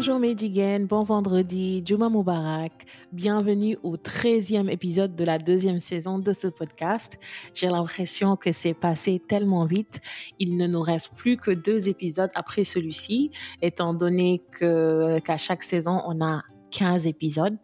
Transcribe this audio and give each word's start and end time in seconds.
Bonjour 0.00 0.18
Medigan, 0.18 0.86
bon 0.86 1.02
vendredi, 1.02 1.82
Juma 1.84 2.08
Mubarak. 2.08 2.86
Bienvenue 3.12 3.76
au 3.82 3.98
13e 3.98 4.70
épisode 4.70 5.14
de 5.14 5.24
la 5.24 5.36
deuxième 5.36 5.78
saison 5.78 6.18
de 6.18 6.32
ce 6.32 6.46
podcast. 6.46 7.18
J'ai 7.52 7.66
l'impression 7.66 8.34
que 8.34 8.50
c'est 8.50 8.72
passé 8.72 9.20
tellement 9.28 9.66
vite. 9.66 10.00
Il 10.38 10.56
ne 10.56 10.66
nous 10.66 10.80
reste 10.80 11.14
plus 11.16 11.36
que 11.36 11.50
deux 11.50 11.90
épisodes 11.90 12.30
après 12.34 12.64
celui-ci, 12.64 13.30
étant 13.60 13.92
donné 13.92 14.40
qu'à 14.58 15.36
chaque 15.36 15.62
saison, 15.62 16.00
on 16.06 16.24
a 16.24 16.44
15 16.70 17.06
épisodes. 17.06 17.60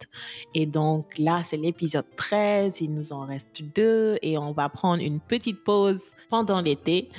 Et 0.53 0.67
donc 0.67 1.17
là, 1.17 1.41
c'est 1.43 1.57
l'épisode 1.57 2.05
13. 2.17 2.81
Il 2.81 2.93
nous 2.93 3.13
en 3.13 3.25
reste 3.25 3.63
deux 3.75 4.19
et 4.21 4.37
on 4.37 4.51
va 4.51 4.69
prendre 4.69 5.01
une 5.01 5.19
petite 5.19 5.63
pause 5.63 6.03
pendant 6.29 6.61
l'été. 6.61 7.09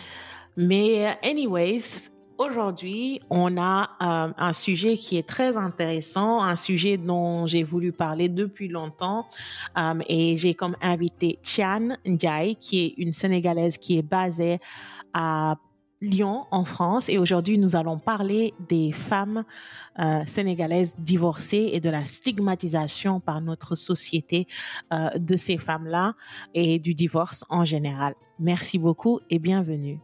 Mais 0.57 1.19
anyways, 1.25 2.09
Aujourd'hui, 2.39 3.21
on 3.31 3.57
a 3.57 3.91
euh, 4.01 4.33
un 4.39 4.53
sujet 4.53 4.97
qui 4.97 5.17
est 5.19 5.27
très 5.29 5.57
intéressant, 5.57 6.41
un 6.41 6.55
sujet 6.55 6.97
dont 6.97 7.49
j'ai 7.49 7.65
voulu 7.65 7.91
parler 7.91 8.29
depuis 8.29 8.69
longtemps 8.69 9.27
euh, 9.77 9.99
et 10.09 10.37
j'ai 10.37 10.55
comme 10.55 10.77
invité 10.81 11.41
Tian 11.43 11.97
Ndiaye, 12.07 12.55
qui 12.55 12.85
est 12.85 12.95
une 12.97 13.13
Sénégalaise 13.13 13.77
qui 13.77 13.99
est 13.99 14.03
basée 14.03 14.61
à 15.13 15.57
Lyon, 16.01 16.47
en 16.53 16.65
France. 16.65 17.09
Et 17.09 17.19
aujourd'hui, 17.19 17.59
nous 17.59 17.75
allons 17.75 17.99
parler 17.99 18.55
des 18.69 18.93
femmes 18.93 19.43
euh, 19.99 20.23
sénégalaises 20.29 20.95
divorcées 20.97 21.71
et 21.73 21.81
de 21.81 21.91
la 21.91 22.05
stigmatisation 22.05 23.19
par 23.19 23.41
notre 23.41 23.75
société 23.75 24.47
de 24.93 25.37
ces 25.37 25.59
femmes-là 25.59 26.15
et 26.55 26.79
du 26.79 26.95
divorce 26.95 27.45
en 27.49 27.65
général. 27.65 28.15
Merci 28.39 28.79
beaucoup 28.79 29.19
et 29.29 29.41
bienvenue. 29.41 29.99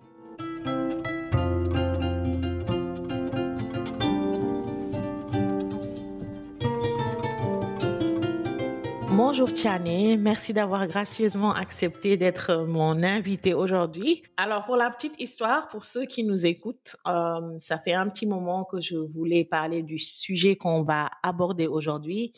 Bonjour 9.17 9.53
Tiane, 9.53 10.21
merci 10.21 10.53
d'avoir 10.53 10.89
gracieusement 10.89 11.55
accepté 11.55 12.17
d'être 12.17 12.65
mon 12.67 13.01
invité 13.05 13.55
aujourd'hui. 13.55 14.25
Alors 14.37 14.65
pour 14.65 14.75
la 14.75 14.91
petite 14.91 15.21
histoire, 15.21 15.69
pour 15.69 15.85
ceux 15.85 16.05
qui 16.05 16.25
nous 16.25 16.47
écoutent, 16.47 16.97
euh, 17.07 17.57
ça 17.61 17.79
fait 17.79 17.93
un 17.93 18.09
petit 18.09 18.27
moment 18.27 18.65
que 18.65 18.81
je 18.81 18.97
voulais 18.97 19.45
parler 19.45 19.85
du 19.85 20.01
sujet 20.01 20.57
qu'on 20.57 20.83
va 20.83 21.11
aborder 21.23 21.69
aujourd'hui. 21.69 22.33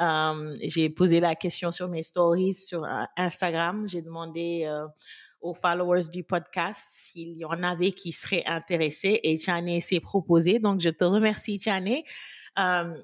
Euh, 0.00 0.54
j'ai 0.62 0.90
posé 0.90 1.18
la 1.18 1.34
question 1.34 1.72
sur 1.72 1.88
mes 1.88 2.02
stories 2.02 2.52
sur 2.52 2.84
euh, 2.84 3.04
Instagram. 3.16 3.88
J'ai 3.88 4.02
demandé 4.02 4.64
euh, 4.66 4.86
aux 5.40 5.54
followers 5.54 6.08
du 6.12 6.24
podcast 6.24 6.88
s'il 6.90 7.38
y 7.38 7.44
en 7.46 7.62
avait 7.62 7.92
qui 7.92 8.12
seraient 8.12 8.44
intéressés 8.44 9.18
et 9.22 9.38
Tiane 9.38 9.80
s'est 9.80 10.00
proposé. 10.00 10.58
Donc 10.58 10.82
je 10.82 10.90
te 10.90 11.04
remercie 11.04 11.58
Tiane. 11.58 12.02
Euh, 12.58 12.94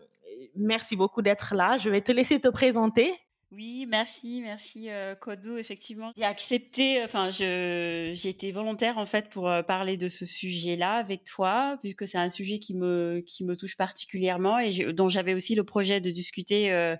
merci 0.56 0.96
beaucoup 0.96 1.22
d'être 1.22 1.54
là. 1.54 1.78
Je 1.78 1.90
vais 1.90 2.00
te 2.00 2.12
laisser 2.12 2.40
te 2.40 2.48
présenter. 2.48 3.12
Oui, 3.54 3.86
merci, 3.86 4.40
merci 4.42 4.90
euh, 4.90 5.14
Kodo. 5.14 5.58
Effectivement, 5.58 6.12
j'ai 6.16 6.24
accepté. 6.24 7.02
Enfin, 7.04 7.30
je 7.30 8.10
j'ai 8.14 8.28
été 8.28 8.50
volontaire 8.50 8.98
en 8.98 9.06
fait 9.06 9.28
pour 9.28 9.48
euh, 9.48 9.62
parler 9.62 9.96
de 9.96 10.08
ce 10.08 10.26
sujet-là 10.26 10.94
avec 10.94 11.22
toi, 11.24 11.78
puisque 11.80 12.08
c'est 12.08 12.18
un 12.18 12.30
sujet 12.30 12.58
qui 12.58 12.74
me 12.74 13.22
qui 13.24 13.44
me 13.44 13.56
touche 13.56 13.76
particulièrement 13.76 14.58
et 14.58 14.92
dont 14.92 15.08
j'avais 15.08 15.34
aussi 15.34 15.54
le 15.54 15.62
projet 15.62 16.00
de 16.00 16.10
discuter 16.10 16.72
euh, 16.72 16.96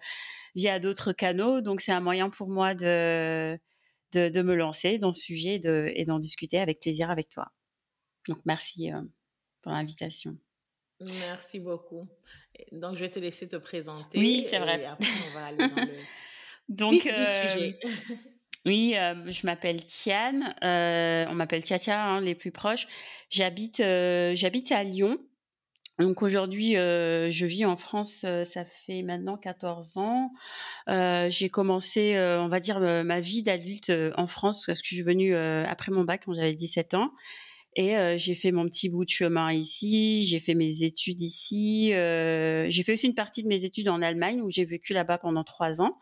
via 0.55 0.78
d'autres 0.78 1.12
canaux. 1.12 1.60
Donc, 1.60 1.80
c'est 1.80 1.92
un 1.92 2.00
moyen 2.00 2.30
pour 2.30 2.48
moi 2.48 2.74
de 2.74 3.58
de, 4.12 4.28
de 4.28 4.42
me 4.42 4.55
lancer 4.55 4.98
dans 4.98 5.10
ce 5.10 5.20
sujet 5.20 5.58
de, 5.58 5.90
et 5.96 6.05
d'en 6.05 6.16
discuter 6.16 6.60
avec 6.60 6.78
plaisir 6.80 7.10
avec 7.10 7.28
toi. 7.28 7.46
Donc, 8.28 8.39
merci 8.45 8.92
euh, 8.92 9.01
pour 9.62 9.72
l'invitation. 9.72 10.39
Merci 11.01 11.58
beaucoup. 11.58 12.08
Donc, 12.72 12.96
je 12.96 13.00
vais 13.00 13.10
te 13.10 13.18
laisser 13.18 13.48
te 13.48 13.56
présenter. 13.56 14.18
Oui, 14.18 14.46
c'est 14.48 14.58
vrai. 14.58 14.80
Et 14.80 14.86
après, 14.86 15.08
on 15.30 15.38
va 15.38 15.46
aller 15.46 15.56
dans 15.58 15.82
le 15.82 15.92
Donc, 16.68 17.02
du 17.02 17.10
euh, 17.10 17.48
sujet. 17.48 17.78
oui, 18.66 18.94
euh, 18.96 19.30
je 19.30 19.46
m'appelle 19.46 19.84
Tiane. 19.84 20.54
euh, 20.62 21.26
on 21.28 21.34
m'appelle 21.34 21.62
Tiatia, 21.62 22.02
hein, 22.02 22.20
les 22.20 22.34
plus 22.34 22.50
proches. 22.52 22.86
J'habite, 23.30 23.78
j'habite 23.78 24.72
à 24.72 24.82
Lyon. 24.82 25.18
Donc 25.98 26.22
aujourd'hui, 26.22 26.76
euh, 26.76 27.30
je 27.30 27.46
vis 27.46 27.64
en 27.64 27.76
France. 27.76 28.24
euh, 28.24 28.44
ça 28.44 28.64
fait 28.64 29.02
maintenant 29.02 29.36
14 29.36 29.96
ans. 29.96 30.32
Euh, 30.88 31.30
j'ai 31.30 31.48
commencé, 31.48 32.18
on 32.18 32.48
va 32.48 32.58
dire, 32.58 32.80
ma 32.80 33.20
vie 33.20 33.42
d'adulte 33.42 33.92
en 34.16 34.26
France 34.26 34.64
parce 34.66 34.82
que 34.82 34.88
je 34.88 34.94
suis 34.94 35.02
venue 35.04 35.36
après 35.36 35.92
mon 35.92 36.02
bac 36.04 36.22
quand 36.24 36.34
j'avais 36.34 36.54
17 36.54 36.94
ans. 36.94 37.10
Et 37.77 37.96
euh, 37.96 38.17
j'ai 38.17 38.35
fait 38.36 38.52
mon 38.52 38.67
petit 38.67 38.89
bout 38.89 39.05
de 39.05 39.11
chemin 39.11 39.52
ici, 39.52 40.24
j'ai 40.27 40.39
fait 40.39 40.55
mes 40.55 40.85
études 40.85 41.20
ici, 41.20 41.92
euh, 41.92 42.67
j'ai 42.68 42.85
fait 42.85 42.92
aussi 42.92 43.07
une 43.07 43.14
partie 43.14 43.42
de 43.42 43.48
mes 43.48 43.64
études 43.64 43.89
en 43.89 44.01
Allemagne 44.01 44.40
où 44.42 44.48
j'ai 44.51 44.64
vécu 44.64 44.92
là-bas 44.92 45.18
pendant 45.18 45.42
trois 45.42 45.83
ans. 45.83 45.98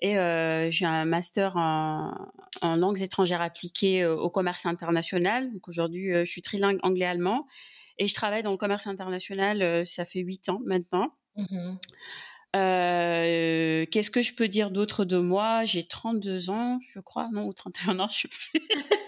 Et 0.00 0.18
euh, 0.18 0.70
j'ai 0.70 0.84
un 0.84 1.06
master 1.06 1.56
en, 1.56 2.12
en 2.60 2.76
langues 2.76 3.00
étrangères 3.00 3.40
appliquées 3.40 4.02
euh, 4.02 4.14
au 4.14 4.28
commerce 4.28 4.66
international. 4.66 5.50
Donc 5.54 5.68
aujourd'hui, 5.68 6.12
euh, 6.12 6.26
je 6.26 6.30
suis 6.30 6.42
trilingue 6.42 6.78
anglais-allemand 6.82 7.46
et 7.98 8.06
je 8.06 8.14
travaille 8.14 8.42
dans 8.42 8.50
le 8.50 8.58
commerce 8.58 8.86
international. 8.86 9.62
euh, 9.62 9.84
ça 9.84 10.04
fait 10.04 10.20
huit 10.20 10.50
ans 10.50 10.60
maintenant. 10.66 11.14
Mhm. 11.36 11.78
Euh, 12.56 13.86
Qu'est-ce 13.90 14.10
que 14.10 14.22
je 14.22 14.34
peux 14.34 14.48
dire 14.48 14.70
d'autre 14.70 15.04
de 15.04 15.16
moi? 15.18 15.64
J'ai 15.64 15.86
32 15.86 16.50
ans, 16.50 16.78
je 16.94 17.00
crois, 17.00 17.28
non, 17.32 17.46
ou 17.46 17.52
31 17.54 17.98
ans, 18.00 18.08
je 18.08 18.20
sais 18.20 18.28
plus. 18.28 18.50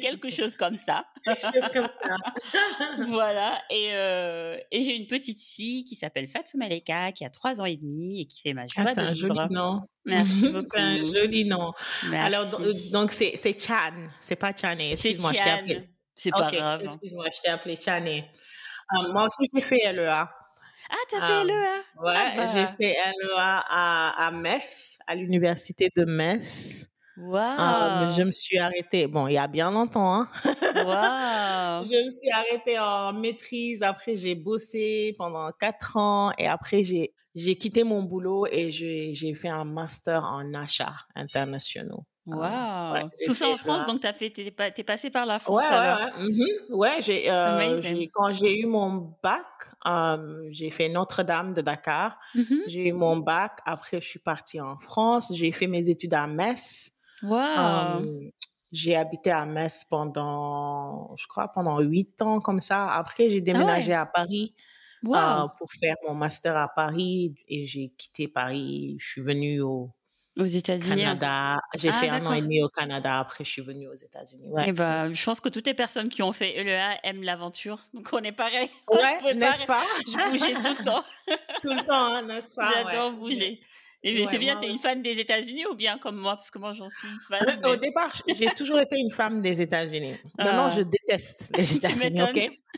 Quelque 0.00 0.28
chose 0.30 0.56
comme 0.56 0.76
ça. 0.76 1.04
Quelque 1.24 1.40
chose 1.42 1.68
comme 1.72 1.88
ça. 2.02 2.16
voilà. 3.08 3.60
Et, 3.70 3.88
euh, 3.92 4.56
et 4.70 4.82
j'ai 4.82 4.96
une 4.96 5.06
petite 5.06 5.40
fille 5.42 5.84
qui 5.84 5.94
s'appelle 5.96 6.28
Fatou 6.28 6.58
Maleka, 6.58 7.12
qui 7.12 7.24
a 7.24 7.30
trois 7.30 7.60
ans 7.60 7.64
et 7.64 7.76
demi 7.76 8.20
et 8.22 8.26
qui 8.26 8.40
fait 8.40 8.52
ma 8.54 8.66
joie 8.66 8.84
Ah, 8.86 8.92
c'est 8.94 9.00
de 9.02 9.06
un 9.06 9.12
vivre. 9.12 9.34
joli 9.34 9.54
nom. 9.54 9.82
Merci 10.04 10.48
beaucoup. 10.50 10.66
c'est 10.68 10.78
un 10.80 10.96
joli 11.02 11.44
nom. 11.44 11.72
Merci. 12.10 12.26
Alors, 12.34 12.46
do- 12.50 12.72
donc, 12.92 13.12
c'est 13.12 13.36
c'est 13.36 13.58
Chan, 13.60 13.92
c'est 14.20 14.36
pas 14.36 14.52
c'est 14.56 14.90
Excuse-moi, 14.92 15.32
je 15.32 15.42
t'ai 15.42 15.50
appelé. 15.50 15.88
C'est 16.14 16.30
pas 16.30 16.50
grave. 16.50 16.82
excuse-moi, 16.84 17.26
je 17.34 17.40
t'ai 17.42 17.48
appelé 17.48 17.76
Chane. 17.76 18.06
Euh, 18.08 19.12
moi 19.12 19.26
aussi, 19.26 19.46
j'ai 19.54 19.62
fait 19.62 19.92
LEA. 19.92 20.30
Ah, 20.90 20.96
t'as 21.10 21.26
fait 21.26 21.32
Euh, 21.32 21.44
LEA 21.44 21.82
Ouais, 22.02 22.12
Ah 22.14 22.36
bah. 22.36 22.46
j'ai 22.46 22.66
fait 22.76 22.96
LEA 23.22 23.64
à, 23.68 24.26
à 24.26 24.30
Metz, 24.30 24.98
à 25.06 25.14
l'université 25.14 25.88
de 25.96 26.04
Metz. 26.04 26.73
Euh, 27.60 28.08
Waouh 28.08 28.08
je 28.08 28.22
me 28.22 28.32
suis 28.32 28.58
arrêtée, 28.58 29.06
bon, 29.06 29.28
il 29.28 29.34
y 29.34 29.38
a 29.38 29.46
bien 29.46 29.70
longtemps, 29.70 30.12
hein. 30.12 30.28
Waouh 30.74 31.88
Je 31.90 32.04
me 32.04 32.10
suis 32.10 32.30
arrêtée 32.30 32.78
en 32.78 33.12
maîtrise. 33.12 33.82
Après, 33.82 34.16
j'ai 34.16 34.34
bossé 34.34 35.14
pendant 35.18 35.50
quatre 35.52 35.96
ans 35.96 36.32
et 36.38 36.46
après, 36.46 36.84
j'ai, 36.84 37.14
j'ai 37.34 37.56
quitté 37.56 37.84
mon 37.84 38.02
boulot 38.02 38.46
et 38.46 38.70
j'ai, 38.70 39.14
j'ai 39.14 39.34
fait 39.34 39.48
un 39.48 39.64
master 39.64 40.24
en 40.24 40.54
achats 40.54 40.96
internationaux. 41.14 42.06
Ouais, 42.26 43.02
j'ai 43.20 43.26
Tout 43.26 43.34
ça 43.34 43.48
en 43.50 43.58
France, 43.58 43.84
donc 43.84 44.00
t'as 44.00 44.12
fait, 44.14 44.30
t'es, 44.30 44.50
pas- 44.50 44.70
t'es 44.70 44.82
passé 44.84 45.10
par 45.10 45.26
la 45.26 45.38
France 45.38 45.58
Ouais, 45.58 45.64
alors 45.70 45.98
ouais, 46.18 46.24
ouais. 46.70 46.74
Ouais, 46.74 47.02
j'ai, 47.02 47.30
euh, 47.30 47.80
j'ai, 47.82 48.08
quand 48.08 48.32
j'ai 48.32 48.58
eu 48.60 48.64
mon 48.66 49.14
bac, 49.22 49.44
euh, 49.86 50.48
j'ai 50.50 50.70
fait 50.70 50.88
Notre-Dame 50.88 51.52
de 51.52 51.60
Dakar. 51.60 52.18
Mhm. 52.34 52.64
J'ai 52.64 52.88
eu 52.88 52.92
mon 52.92 53.18
bac. 53.18 53.58
Après, 53.66 54.00
je 54.00 54.06
suis 54.08 54.18
partie 54.20 54.58
en 54.60 54.78
France. 54.78 55.30
J'ai 55.34 55.52
fait 55.52 55.66
mes 55.66 55.90
études 55.90 56.14
à 56.14 56.26
Metz. 56.26 56.90
J'ai 58.72 58.96
habité 58.96 59.30
à 59.30 59.46
Metz 59.46 59.84
pendant, 59.84 61.14
je 61.16 61.26
crois, 61.28 61.48
pendant 61.48 61.78
huit 61.80 62.20
ans 62.22 62.40
comme 62.40 62.60
ça. 62.60 62.90
Après, 62.92 63.30
j'ai 63.30 63.40
déménagé 63.40 63.92
à 63.92 64.04
Paris 64.06 64.54
euh, 65.44 65.46
pour 65.58 65.70
faire 65.72 65.94
mon 66.08 66.14
master 66.14 66.56
à 66.56 66.68
Paris 66.68 67.34
et 67.46 67.66
j'ai 67.68 67.90
quitté 67.96 68.26
Paris. 68.26 68.96
Je 68.98 69.06
suis 69.06 69.20
venue 69.20 69.60
au 69.60 69.90
Aux 70.36 70.44
États-Unis. 70.44 70.88
Canada. 71.04 71.60
J'ai 71.76 71.90
Ah, 71.90 72.00
fait 72.00 72.08
un 72.08 72.26
an 72.26 72.32
et 72.32 72.40
demi 72.42 72.62
au 72.64 72.68
Canada. 72.68 73.20
Après, 73.20 73.44
je 73.44 73.50
suis 73.50 73.62
venue 73.62 73.86
aux 73.86 73.94
États-Unis. 73.94 74.48
Ouais, 74.48 74.64
Eh 74.68 74.72
ben, 74.72 75.14
je 75.14 75.24
pense 75.24 75.38
que 75.38 75.48
toutes 75.50 75.66
les 75.68 75.74
personnes 75.74 76.08
qui 76.08 76.22
ont 76.24 76.32
fait 76.32 76.60
LEA 76.64 76.98
aiment 77.04 77.22
l'aventure. 77.22 77.78
Donc 77.94 78.08
on 78.12 78.18
est 78.18 78.32
pareil. 78.32 78.68
ouais 78.90 79.34
n'est-ce 79.34 79.66
pas? 79.66 79.84
Je 80.06 80.30
bougeais 80.30 80.54
tout 80.54 80.76
le 80.80 80.84
temps. 80.84 81.04
Tout 81.62 81.72
le 81.74 81.84
temps, 81.84 82.12
hein, 82.14 82.22
n'est-ce 82.22 82.52
pas? 82.56 82.72
J'adore 82.72 83.12
Ouais. 83.12 83.18
bouger. 83.18 83.60
Et 84.06 84.20
Ouais, 84.20 84.26
c'est 84.30 84.38
bien, 84.38 84.56
t'es 84.56 84.68
une 84.68 84.78
fan 84.78 85.00
des 85.00 85.18
États-Unis 85.18 85.64
ou 85.66 85.74
bien 85.74 85.96
comme 85.98 86.16
moi? 86.16 86.36
Parce 86.36 86.50
que 86.50 86.58
moi, 86.58 86.74
j'en 86.74 86.90
suis 86.90 87.08
une 87.08 87.18
fan. 87.20 87.40
Au 87.64 87.70
mais- 87.70 87.76
départ, 87.78 88.12
j'ai 88.28 88.46
toujours 88.56 88.78
été 88.78 88.98
une 88.98 89.10
femme 89.10 89.40
des 89.40 89.62
États-Unis. 89.62 90.16
Maintenant, 90.38 90.66
Ah. 90.66 90.68
je 90.76 90.82
déteste 90.82 91.50
les 91.56 91.76
États-Unis, 91.76 92.22
ok? 92.22 92.36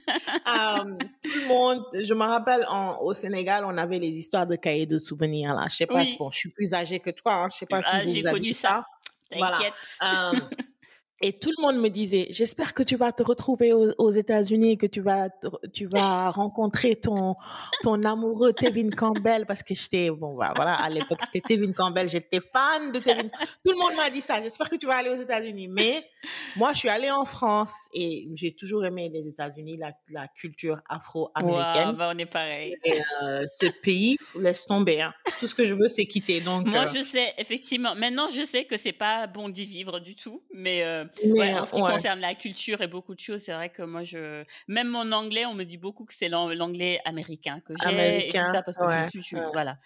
Euh, 0.09 0.85
tout 1.23 1.31
le 1.35 1.49
monde, 1.49 1.85
je 2.01 2.15
me 2.15 2.23
rappelle 2.25 2.65
en- 2.69 2.99
au 3.03 3.13
Sénégal, 3.13 3.65
on 3.67 3.77
avait 3.77 3.99
les 3.99 4.17
histoires 4.17 4.47
de 4.47 4.55
cahiers 4.55 4.87
de 4.87 5.01
souvenirs 5.01 5.53
là. 5.55 5.67
Je 5.69 5.75
sais 5.75 5.87
pas, 5.87 5.95
Oui. 6.01 6.07
si- 6.07 6.17
bon, 6.17 6.31
je 6.31 6.39
suis 6.39 6.51
plus 6.51 6.73
âgée 6.75 7.01
que 7.01 7.11
toi, 7.11 7.35
hein. 7.35 7.49
je 7.51 7.57
sais 7.59 7.67
pas 7.67 7.83
si 7.83 7.89
Ah, 7.91 8.03
vous, 8.05 8.27
avez 8.27 8.39
connu 8.39 8.53
ça. 8.53 8.85
ça. 9.33 9.37
Voilà. 9.37 9.57
T'inquiète. 9.59 10.59
Et 11.23 11.33
tout 11.33 11.51
le 11.57 11.63
monde 11.63 11.81
me 11.81 11.89
disait, 11.89 12.27
j'espère 12.31 12.75
que 12.75 12.83
tu 12.83 12.97
vas 12.97 13.11
te 13.11 13.23
retrouver 13.23 13.73
aux, 13.73 14.11
États-Unis, 14.11 14.77
que 14.77 14.87
tu 14.87 15.01
vas, 15.01 15.29
tu 15.73 15.87
vas 15.87 16.31
rencontrer 16.31 16.97
ton, 16.97 17.37
ton 17.83 18.03
amoureux 18.03 18.53
Tevin 18.53 18.91
Campbell, 18.91 19.47
parce 19.47 19.63
que 19.63 19.75
j'étais, 19.75 20.11
bon, 20.11 20.37
bah, 20.37 20.53
voilà, 20.55 20.75
à 20.75 20.91
l'époque, 20.91 21.21
c'était 21.25 21.41
Tevin 21.41 21.73
Campbell, 21.73 22.11
j'étais 22.11 22.41
fan 22.41 22.93
de 22.93 22.99
Tevin. 22.99 23.29
Tout 23.65 23.73
le 23.73 23.79
monde 23.79 23.97
m'a 23.97 24.11
dit 24.11 24.21
ça, 24.21 24.43
j'espère 24.43 24.69
que 24.69 24.77
tu 24.77 24.87
vas 24.87 24.97
aller 24.97 25.09
aux 25.09 25.21
États-Unis. 25.21 25.69
Mais 25.69 26.07
moi, 26.55 26.75
je 26.75 26.81
suis 26.81 26.89
allée 26.91 27.11
en 27.11 27.25
France 27.25 27.89
et 27.95 28.29
j'ai 28.35 28.55
toujours 28.55 28.85
aimé 28.85 29.11
les 29.13 29.27
États-Unis, 29.27 29.79
la, 29.79 29.93
la, 30.11 30.29
culture 30.29 30.81
afro-américaine. 30.89 31.91
Wow, 31.91 31.97
bah 31.97 32.13
on 32.15 32.19
est 32.19 32.27
pareil. 32.27 32.77
Et 32.85 33.01
euh, 33.23 33.45
ce 33.49 33.67
pays, 33.83 34.19
laisse 34.35 34.67
tomber. 34.67 35.01
Hein. 35.01 35.15
Tout 35.41 35.49
ce 35.49 35.55
que 35.55 35.65
je 35.65 35.73
veux, 35.73 35.89
c'est 35.89 36.05
quitter. 36.05 36.41
Donc, 36.41 36.67
moi, 36.67 36.85
euh, 36.85 36.89
je 36.95 37.01
sais, 37.01 37.33
effectivement. 37.39 37.95
Maintenant, 37.95 38.29
je 38.29 38.45
sais 38.45 38.65
que 38.65 38.77
c'est 38.77 38.93
pas 38.93 39.27
bon 39.27 39.49
d'y 39.49 39.65
vivre 39.65 39.99
du 39.99 40.15
tout, 40.15 40.43
mais 40.53 40.83
euh, 40.83 41.06
ouais, 41.25 41.55
en 41.55 41.65
ce 41.65 41.73
qui 41.73 41.81
concerne 41.81 42.21
la 42.21 42.35
culture 42.35 42.81
et 42.81 42.87
beaucoup 42.87 43.15
de 43.15 43.21
choses, 43.21 43.43
c'est 43.43 43.53
vrai 43.53 43.71
que 43.71 43.83
moi, 43.83 44.03
je, 44.03 44.45
même 44.69 44.89
mon 44.89 45.13
anglais, 45.13 45.47
on 45.47 45.55
me 45.55 45.65
dit 45.65 45.79
beaucoup 45.79 46.05
que 46.05 46.15
c'est 46.15 46.29
l'anglais 46.29 47.01
américain 47.05 47.61
que 47.65 47.75
j'ai 47.85 48.27
et 48.27 48.29
tout 48.29 48.39
ça 48.39 48.63
parce 48.63 48.77
que 48.77 48.85
je 49.15 49.21
suis, 49.21 49.37
voilà. 49.53 49.79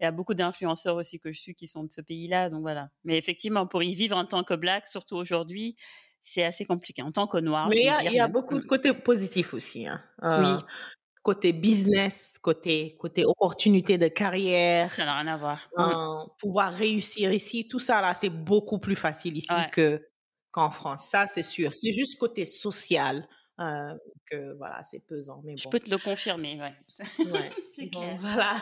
Il 0.00 0.04
y 0.04 0.06
a 0.06 0.12
beaucoup 0.12 0.34
d'influenceurs 0.34 0.94
aussi 0.94 1.18
que 1.18 1.32
je 1.32 1.40
suis 1.40 1.54
qui 1.56 1.66
sont 1.66 1.82
de 1.82 1.90
ce 1.90 2.00
pays-là, 2.00 2.50
donc 2.50 2.60
voilà. 2.60 2.88
Mais 3.02 3.18
effectivement, 3.18 3.66
pour 3.66 3.82
y 3.82 3.94
vivre 3.94 4.16
en 4.16 4.24
tant 4.24 4.44
que 4.44 4.54
black, 4.54 4.86
surtout 4.86 5.16
aujourd'hui, 5.16 5.74
c'est 6.20 6.44
assez 6.44 6.64
compliqué. 6.64 7.02
En 7.02 7.10
tant 7.10 7.26
que 7.26 7.38
noir. 7.38 7.68
Mais 7.68 7.78
il 8.04 8.12
y, 8.12 8.20
a, 8.20 8.28
beaucoup 8.28 8.58
de 8.58 8.64
côtés 8.64 8.92
positifs 8.92 9.54
aussi. 9.54 9.86
Hein. 9.86 10.00
Euh, 10.22 10.56
oui. 10.56 10.62
Côté 11.22 11.52
business, 11.52 12.38
côté, 12.40 12.96
côté 12.98 13.24
opportunité 13.26 13.98
de 13.98 14.08
carrière. 14.08 14.92
Ça 14.92 15.04
n'a 15.04 15.18
rien 15.18 15.26
à 15.26 15.36
voir. 15.36 15.68
Euh, 15.78 16.24
pouvoir 16.38 16.72
réussir 16.72 17.32
ici, 17.32 17.66
tout 17.66 17.80
ça 17.80 18.00
là, 18.00 18.14
c'est 18.14 18.30
beaucoup 18.30 18.78
plus 18.78 18.96
facile 18.96 19.36
ici 19.36 19.52
que 19.72 20.00
qu'en 20.50 20.70
France. 20.70 21.06
Ça, 21.06 21.26
c'est 21.26 21.42
sûr. 21.42 21.74
C'est 21.74 21.92
juste 21.92 22.18
côté 22.18 22.44
social 22.44 23.26
euh, 23.60 23.94
que 24.30 24.56
voilà, 24.56 24.84
c'est 24.84 25.04
pesant. 25.04 25.40
Mais 25.44 25.52
bon. 25.52 25.58
Je 25.58 25.68
peux 25.68 25.80
te 25.80 25.90
le 25.90 25.98
confirmer, 25.98 26.60
ouais. 26.60 27.26
ouais. 27.26 27.50
donc, 27.92 28.20
voilà. 28.20 28.54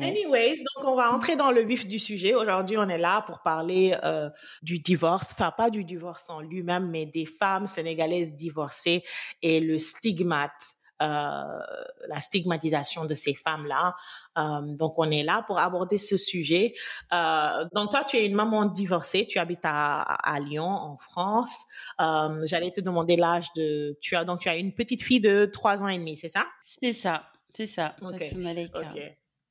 Anyways, 0.00 0.56
donc 0.58 0.84
on 0.86 0.94
va 0.94 1.12
entrer 1.12 1.34
dans 1.34 1.50
le 1.50 1.62
vif 1.62 1.88
du 1.88 1.98
sujet. 1.98 2.34
Aujourd'hui, 2.34 2.78
on 2.78 2.88
est 2.88 2.98
là 2.98 3.22
pour 3.22 3.40
parler 3.40 3.96
euh, 4.04 4.30
du 4.62 4.78
divorce, 4.78 5.32
enfin 5.32 5.50
pas 5.50 5.70
du 5.70 5.84
divorce 5.84 6.30
en 6.30 6.40
lui-même, 6.40 6.88
mais 6.90 7.04
des 7.04 7.26
femmes 7.26 7.66
sénégalaises 7.66 8.36
divorcées 8.36 9.02
et 9.42 9.58
le 9.58 9.78
stigmate 9.78 10.76
la 11.00 12.20
stigmatisation 12.20 13.04
de 13.04 13.14
ces 13.14 13.34
femmes-là. 13.34 13.94
Euh, 14.38 14.60
donc, 14.62 14.94
on 14.98 15.10
est 15.10 15.22
là 15.22 15.44
pour 15.46 15.58
aborder 15.58 15.98
ce 15.98 16.16
sujet. 16.16 16.74
Euh, 17.12 17.66
donc, 17.74 17.90
toi, 17.90 18.04
tu 18.04 18.16
es 18.16 18.26
une 18.26 18.34
maman 18.34 18.66
divorcée, 18.66 19.26
tu 19.26 19.38
habites 19.38 19.64
à, 19.64 20.38
Lyon, 20.40 20.68
en 20.68 20.96
France. 20.98 21.64
J'allais 21.98 22.70
te 22.70 22.80
demander 22.80 23.16
l'âge 23.16 23.52
de... 23.54 23.98
Tu 24.00 24.16
as, 24.16 24.24
donc, 24.24 24.40
tu 24.40 24.48
as 24.48 24.56
une 24.56 24.72
petite 24.72 25.02
fille 25.02 25.20
de 25.20 25.44
trois 25.44 25.82
ans 25.82 25.88
et 25.88 25.98
demi, 25.98 26.16
c'est 26.16 26.28
ça? 26.28 26.46
C'est 26.80 26.92
ça, 26.92 27.24
c'est 27.54 27.66
ça. 27.66 27.94
Ok. 28.00 28.22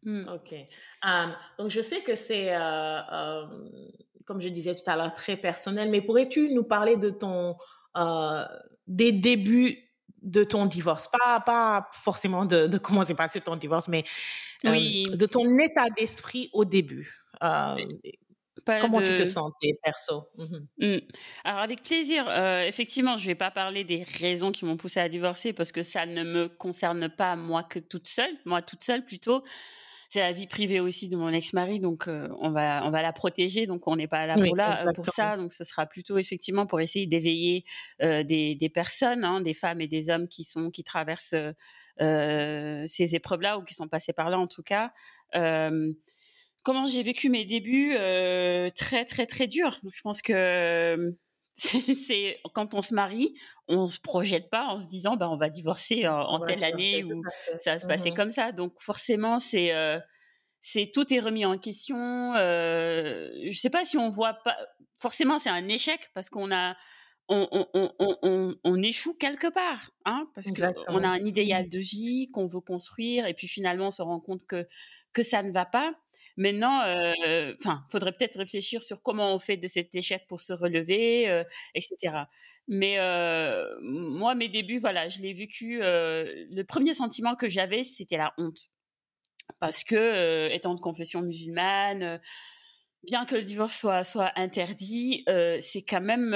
Hmm. 0.04 0.28
Ok. 0.34 0.56
donc, 1.60 1.70
je 1.70 1.82
sais 1.82 2.02
que 2.02 2.16
c'est, 2.16 2.50
comme 4.26 4.42
je 4.42 4.50
disais 4.50 4.76
tout 4.76 4.90
à 4.90 4.96
l'heure, 4.96 5.14
très 5.14 5.38
personnel, 5.38 5.90
mais 5.90 6.02
pourrais-tu 6.02 6.54
nous 6.54 6.64
parler 6.64 6.98
de 6.98 7.12
ton, 7.12 7.56
des 8.88 9.12
débuts 9.12 9.91
de 10.22 10.44
ton 10.44 10.66
divorce, 10.66 11.08
pas, 11.08 11.40
pas 11.40 11.90
forcément 11.94 12.46
de, 12.46 12.78
comment 12.78 13.04
s'est 13.04 13.16
passé 13.16 13.42
ton 13.42 13.56
divorce, 13.56 13.88
mais 13.88 14.04
euh, 14.66 15.04
de 15.10 15.26
ton 15.26 15.58
état 15.60 15.90
d'esprit 15.90 16.50
au 16.54 16.66
début. 16.66 17.24
Euh, 17.44 17.76
comment 18.66 19.02
tu 19.02 19.16
te 19.16 19.26
sentais 19.26 19.74
perso? 19.84 20.28
Mmh 20.38 20.86
mmh. 20.86 21.00
Alors 21.44 21.60
avec 21.62 21.84
plaisir. 21.84 22.26
Euh, 22.28 22.66
effectivement, 22.66 23.18
je 23.18 23.26
vais 23.26 23.36
pas 23.36 23.52
parler 23.52 23.84
des 23.84 24.04
raisons 24.20 24.52
qui 24.52 24.66
m'ont 24.66 24.78
poussé 24.78 25.00
à 25.00 25.10
divorcer 25.10 25.54
parce 25.54 25.72
que 25.72 25.82
ça 25.82 26.06
ne 26.06 26.24
me 26.24 26.50
concerne 26.50 27.10
pas 27.10 27.36
moi 27.36 27.64
que 27.64 27.80
toute 27.80 28.08
seule, 28.08 28.34
moi 28.46 28.62
toute 28.62 28.84
seule 28.84 29.04
plutôt 29.04 29.44
c'est 30.12 30.20
la 30.20 30.34
vie 30.34 30.46
privée 30.46 30.82
aussi 30.82 31.08
de 31.08 31.16
mon 31.16 31.30
ex-mari, 31.30 31.80
donc 31.80 32.10
euh, 32.10 32.28
on 32.42 32.52
va 32.52 32.82
on 32.84 32.92
va 32.92 33.02
la 33.02 33.14
protéger, 33.14 33.66
donc 33.66 33.88
on 33.88 33.96
n'est 33.96 34.10
pas 34.10 34.28
là 34.28 34.36
pour 34.36 34.58
là 34.58 34.76
pour 34.94 35.06
ça, 35.06 35.38
donc 35.38 35.54
ce 35.54 35.64
sera 35.64 35.86
plutôt 35.86 36.18
effectivement 36.18 36.68
pour 36.68 36.82
essayer 36.82 37.08
d'éveiller 37.08 37.64
euh, 38.02 38.22
des, 38.22 38.56
des 38.56 38.68
personnes, 38.68 39.24
hein, 39.24 39.40
des 39.40 39.54
femmes 39.54 39.80
et 39.80 39.88
des 39.88 40.10
hommes 40.10 40.28
qui 40.28 40.44
sont 40.44 40.70
qui 40.70 40.84
traversent 40.84 41.34
euh, 42.02 42.84
ces 42.88 43.16
épreuves-là 43.16 43.58
ou 43.58 43.64
qui 43.64 43.74
sont 43.74 43.88
passés 43.88 44.12
par 44.12 44.30
là 44.30 44.38
en 44.38 44.48
tout 44.48 44.64
cas. 44.64 44.92
comment 45.32 46.88
j'ai 46.88 47.04
vécu 47.04 47.30
mes 47.30 47.46
débuts 47.46 47.96
très 48.76 49.06
très 49.06 49.26
très 49.26 49.48
durs. 49.48 49.80
Je 49.82 50.02
pense 50.02 50.22
que 50.22 51.14
c'est 51.62 52.40
quand 52.54 52.74
on 52.74 52.82
se 52.82 52.94
marie, 52.94 53.36
on 53.68 53.88
se 53.88 54.00
projette 54.00 54.50
pas 54.50 54.66
en 54.66 54.80
se 54.80 54.88
disant 54.88 55.16
bah 55.16 55.30
on 55.30 55.38
va 55.38 55.50
divorcer 55.50 56.08
en, 56.08 56.40
telle 56.46 56.64
année 56.64 57.04
ou 57.04 57.22
ça 57.60 57.74
va 57.74 57.80
se 57.80 57.86
passer 57.86 58.12
mmh 58.12 58.16
comme 58.16 58.30
ça. 58.30 58.52
Donc 58.52 58.74
forcément 58.80 59.40
c'est 59.40 59.72
euh, 59.74 60.00
c'est 60.62 60.90
tout 60.92 61.14
est 61.14 61.20
remis 61.20 61.46
en 61.46 61.58
question. 61.58 62.34
Euh, 62.36 63.30
je 63.50 63.58
sais 63.60 63.70
pas 63.70 63.86
si 63.86 63.98
on 63.98 64.10
voit 64.10 64.34
pas 64.34 64.58
forcément 64.98 65.38
c'est 65.38 65.50
un 65.50 65.68
échec 65.68 66.10
parce 66.16 66.30
qu'on 66.30 66.52
a 66.52 66.76
on, 67.30 67.48
on, 67.74 67.94
on, 68.00 68.56
on, 68.62 68.82
échoue 68.82 69.14
quelque 69.14 69.48
part, 69.48 69.92
hein, 70.04 70.28
parce 70.36 70.52
qu'on 70.52 71.04
a 71.04 71.08
un 71.08 71.24
idéal 71.24 71.68
mmh. 71.68 71.70
de 71.70 71.78
vie 71.78 72.30
qu'on 72.34 72.46
veut 72.46 72.60
construire, 72.60 73.26
et 73.26 73.34
puis 73.34 73.48
finalement 73.48 73.88
on 73.88 73.92
se 73.92 74.02
rend 74.02 74.20
compte 74.20 74.46
que 74.46 74.68
que 75.14 75.24
ça 75.24 75.42
ne 75.42 75.52
va 75.52 75.66
pas. 75.66 75.94
Maintenant, 76.38 76.82
euh, 76.84 77.54
enfin, 77.60 77.84
faudrait 77.90 78.12
peut-être 78.12 78.38
réfléchir 78.38 78.82
sur 78.84 79.02
comment 79.02 79.34
on 79.34 79.40
fait 79.40 79.58
de 79.58 79.68
cet 79.68 79.94
échec 79.96 80.26
pour 80.28 80.40
se 80.40 80.54
relever, 80.54 81.30
euh, 81.30 81.44
etc. 81.76 82.24
Mais 82.68 83.00
euh, 83.00 83.68
moi, 83.82 84.36
mes 84.36 84.50
débuts, 84.50 84.80
voilà, 84.80 85.10
je 85.10 85.22
l'ai 85.22 85.34
vécu. 85.34 85.80
le 85.82 86.62
premier 86.64 86.94
sentiment 86.94 87.36
que 87.36 87.48
j'avais, 87.48 87.84
c'était 87.84 88.18
la 88.18 88.34
honte, 88.38 88.70
parce 89.60 89.84
que 89.84 90.50
étant 90.52 90.76
de 90.76 90.80
confession 90.80 91.22
musulmane, 91.22 92.22
bien 93.04 93.26
que 93.26 93.36
le 93.36 93.44
divorce 93.44 93.78
soit 93.78 94.04
soit 94.04 94.32
interdit, 94.36 95.26
c'est 95.60 95.84
quand 95.84 96.02
même 96.02 96.34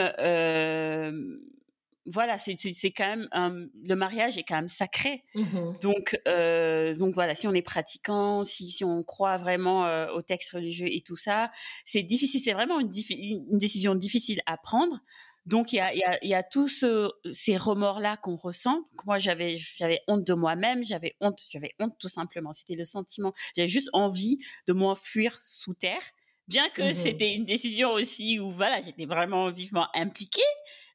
voilà, 2.05 2.37
c'est 2.37 2.55
quand 2.91 3.15
même 3.15 3.69
le 3.83 3.95
mariage 3.95 4.37
est 4.37 4.43
quand 4.43 4.55
même 4.55 4.67
sacré. 4.67 5.23
Mmh 5.33 5.43
donc 5.81 6.19
euh, 6.27 6.95
donc 6.95 7.13
voilà, 7.13 7.35
si 7.35 7.47
on 7.47 7.53
est 7.53 7.61
pratiquant, 7.61 8.43
si 8.43 8.69
si 8.69 8.83
on 8.83 9.03
croit 9.03 9.37
vraiment 9.37 9.85
euh, 9.85 10.07
au 10.11 10.21
texte 10.21 10.51
religieux 10.51 10.87
et 10.89 11.01
tout 11.01 11.15
ça, 11.15 11.51
c'est 11.83 12.03
difficile, 12.03 12.41
c'est 12.43 12.53
vraiment 12.53 12.79
une, 12.79 12.91
une, 13.09 13.57
décision 13.57 13.95
difficile 13.95 14.41
à 14.45 14.57
prendre. 14.57 14.99
Donc 15.45 15.73
il 15.73 15.77
y 15.77 15.79
a 15.79 15.93
il 15.93 15.99
y 15.99 16.03
a, 16.03 16.23
y 16.23 16.33
a 16.33 16.43
tous 16.43 16.85
ces 17.33 17.57
remords 17.57 17.99
là 17.99 18.17
qu'on 18.17 18.35
ressent. 18.35 18.81
Moi 19.05 19.17
j'avais 19.17 19.55
j'avais 19.55 20.01
honte 20.07 20.23
de 20.23 20.33
moi-même, 20.33 20.85
j'avais 20.85 21.15
honte, 21.21 21.39
j'avais 21.49 21.73
honte 21.79 21.95
tout 21.99 22.09
simplement. 22.09 22.53
C'était 22.53 22.75
le 22.75 22.85
sentiment, 22.85 23.33
j'avais 23.55 23.67
juste 23.67 23.89
envie 23.93 24.39
de 24.67 24.73
m'enfuir 24.73 25.37
sous 25.41 25.73
terre. 25.73 26.01
Bien 26.47 26.69
que 26.69 26.83
mmh 26.83 26.93
c'était 26.93 27.33
une 27.33 27.45
décision 27.45 27.93
aussi 27.93 28.39
où 28.39 28.51
voilà, 28.51 28.79
j'étais 28.79 29.05
vraiment 29.05 29.51
vivement 29.51 29.87
impliquée 29.95 30.43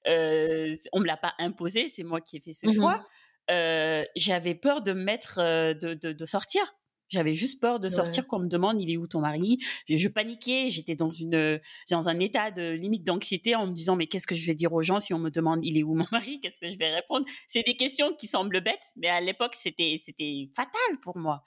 euh, 0.06 0.76
on 0.92 1.00
me 1.00 1.06
l'a 1.06 1.16
pas 1.16 1.34
imposé, 1.38 1.88
c'est 1.88 2.02
moi 2.02 2.20
qui 2.20 2.36
ai 2.36 2.40
fait 2.40 2.52
ce 2.52 2.66
mmh 2.66 2.74
choix. 2.74 3.06
Euh, 3.50 4.04
j'avais 4.16 4.54
peur 4.54 4.82
de 4.82 4.92
mettre, 4.92 5.38
euh, 5.38 5.74
de, 5.74 5.94
de, 5.94 6.24
sortir. 6.24 6.62
J'avais 7.08 7.32
juste 7.32 7.60
peur 7.60 7.80
de 7.80 7.88
sortir 7.88 8.28
qu'on 8.28 8.38
me 8.38 8.46
demande 8.46 8.80
il 8.80 8.88
est 8.88 8.96
où 8.96 9.08
ton 9.08 9.18
mari? 9.18 9.58
Je, 9.88 10.06
paniquais, 10.06 10.68
j'étais 10.68 10.94
dans 10.94 11.08
une 11.08 11.60
dans 11.90 12.08
un 12.08 12.20
état 12.20 12.52
de 12.52 12.70
limite 12.70 13.02
d'anxiété 13.02 13.56
en 13.56 13.66
me 13.66 13.72
disant 13.72 13.96
mais 13.96 14.06
qu'est-ce 14.06 14.28
que 14.28 14.36
je 14.36 14.46
vais 14.46 14.54
dire 14.54 14.72
aux 14.72 14.82
gens 14.82 15.00
si 15.00 15.12
on 15.12 15.18
me 15.18 15.28
demande 15.28 15.58
il 15.64 15.76
est 15.76 15.82
où 15.82 15.96
mon 15.96 16.04
mari? 16.12 16.38
Qu'est-ce 16.40 16.60
que 16.60 16.70
je 16.70 16.78
vais 16.78 16.94
répondre? 16.94 17.26
C'est 17.48 17.64
des 17.66 17.74
questions 17.74 18.14
qui 18.14 18.28
semblent 18.28 18.60
bêtes, 18.60 18.86
mais 18.96 19.08
à 19.08 19.20
l'époque 19.20 19.56
c'était 19.60 19.96
c'était 19.98 20.50
fatal 20.54 21.00
pour 21.02 21.18
moi. 21.18 21.42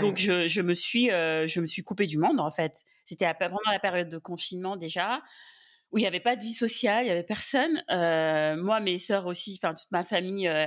Donc 0.00 0.16
je, 0.16 0.48
je 0.48 0.62
me 0.62 0.72
suis 0.72 1.08
je 1.08 1.60
me 1.60 1.66
suis 1.66 1.82
coupée 1.82 2.06
du 2.06 2.16
monde 2.16 2.40
en 2.40 2.50
fait. 2.50 2.82
C'était 3.04 3.30
vraiment 3.34 3.58
la 3.70 3.80
période 3.80 4.08
de 4.08 4.16
confinement 4.16 4.78
déjà 4.78 5.20
où 5.92 5.98
il 5.98 6.00
n'y 6.00 6.06
avait 6.06 6.20
pas 6.20 6.36
de 6.36 6.40
vie 6.40 6.54
sociale, 6.54 7.04
il 7.04 7.08
y 7.08 7.10
avait 7.10 7.22
personne. 7.22 7.84
Euh, 7.90 8.56
moi, 8.56 8.80
mes 8.80 8.98
sœurs 8.98 9.26
aussi, 9.26 9.60
enfin 9.62 9.74
toute 9.74 9.90
ma 9.90 10.02
famille, 10.02 10.48
euh, 10.48 10.66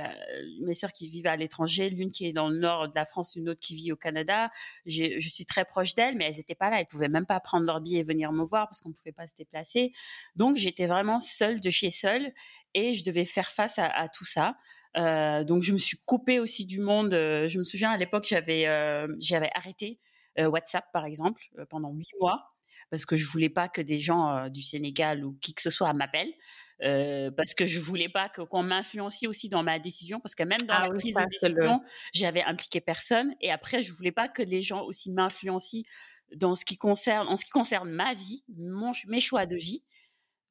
mes 0.60 0.72
sœurs 0.72 0.92
qui 0.92 1.08
vivent 1.08 1.26
à 1.26 1.34
l'étranger, 1.34 1.90
l'une 1.90 2.12
qui 2.12 2.26
est 2.26 2.32
dans 2.32 2.48
le 2.48 2.58
nord 2.58 2.88
de 2.88 2.94
la 2.94 3.04
France, 3.04 3.34
une 3.34 3.48
autre 3.48 3.58
qui 3.58 3.74
vit 3.74 3.90
au 3.90 3.96
Canada. 3.96 4.50
Je 4.86 5.18
suis 5.18 5.44
très 5.44 5.64
proche 5.64 5.96
d'elles, 5.96 6.16
mais 6.16 6.26
elles 6.26 6.36
n'étaient 6.36 6.54
pas 6.54 6.70
là. 6.70 6.80
Elles 6.80 6.86
pouvaient 6.86 7.08
même 7.08 7.26
pas 7.26 7.40
prendre 7.40 7.66
leur 7.66 7.80
billet 7.80 8.00
et 8.00 8.04
venir 8.04 8.30
me 8.30 8.44
voir 8.44 8.68
parce 8.68 8.80
qu'on 8.80 8.92
pouvait 8.92 9.12
pas 9.12 9.26
se 9.26 9.34
déplacer. 9.34 9.92
Donc 10.36 10.56
j'étais 10.56 10.86
vraiment 10.86 11.18
seule 11.18 11.60
de 11.60 11.70
chez 11.70 11.90
seule 11.90 12.32
et 12.74 12.94
je 12.94 13.02
devais 13.02 13.24
faire 13.24 13.50
face 13.50 13.78
à, 13.78 14.08
tout 14.08 14.24
ça. 14.24 14.56
Euh, 14.96 15.42
donc 15.42 15.62
je 15.62 15.72
me 15.72 15.78
suis 15.78 15.98
coupée 16.06 16.38
aussi 16.38 16.66
du 16.66 16.80
monde. 16.80 17.14
Euh, 17.14 17.48
je 17.48 17.58
me 17.58 17.64
souviens 17.64 17.90
à 17.90 17.96
l'époque 17.96 18.26
j'avais 18.28 18.66
euh, 18.66 19.08
j'avais 19.18 19.50
arrêté 19.54 19.98
WhatsApp 20.38 20.84
par 20.92 21.06
exemple 21.06 21.42
pendant 21.70 21.90
huit 21.92 22.10
mois 22.20 22.55
parce 22.90 23.04
que 23.06 23.16
je 23.16 23.26
voulais 23.26 23.48
pas 23.48 23.68
que 23.68 23.80
des 23.80 23.98
gens 23.98 24.48
du 24.48 24.62
Sénégal 24.62 25.24
ou 25.24 25.36
qui 25.40 25.54
que 25.54 25.62
ce 25.62 25.70
soit 25.70 25.92
m'appellent. 25.92 26.34
Euh, 26.82 27.30
parce 27.30 27.54
que 27.54 27.64
je 27.64 27.80
voulais 27.80 28.10
pas 28.10 28.28
que 28.28 28.42
qu'on 28.42 28.62
m'influencie 28.62 29.26
aussi 29.26 29.48
dans 29.48 29.62
ma 29.62 29.78
décision 29.78 30.20
parce 30.20 30.34
que 30.34 30.42
même 30.42 30.60
dans 30.66 30.74
ah 30.74 30.88
la 30.88 30.94
prise 30.94 31.14
de 31.14 31.48
décision 31.48 31.80
j'avais 32.12 32.42
impliqué 32.42 32.82
personne 32.82 33.34
et 33.40 33.50
après 33.50 33.80
je 33.80 33.94
voulais 33.94 34.12
pas 34.12 34.28
que 34.28 34.42
les 34.42 34.60
gens 34.60 34.82
aussi 34.82 35.10
m'influencient 35.10 35.84
dans 36.34 36.54
ce 36.54 36.66
qui 36.66 36.76
concerne 36.76 37.28
en 37.28 37.36
ce 37.36 37.46
qui 37.46 37.50
concerne 37.50 37.88
ma 37.88 38.12
vie 38.12 38.44
mon, 38.54 38.90
mes 39.06 39.20
choix 39.20 39.46
de 39.46 39.56
vie 39.56 39.84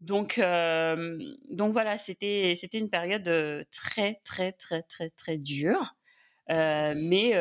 Donc, 0.02 0.40
donc 0.40 1.74
voilà, 1.74 2.00
c'était 2.00 2.54
c'était 2.56 2.80
une 2.80 2.90
période 2.90 3.30
très 3.72 4.20
très 4.26 4.52
très 4.54 4.82
très 4.82 5.12
très 5.12 5.38
dure. 5.38 5.96
Mais 6.50 7.34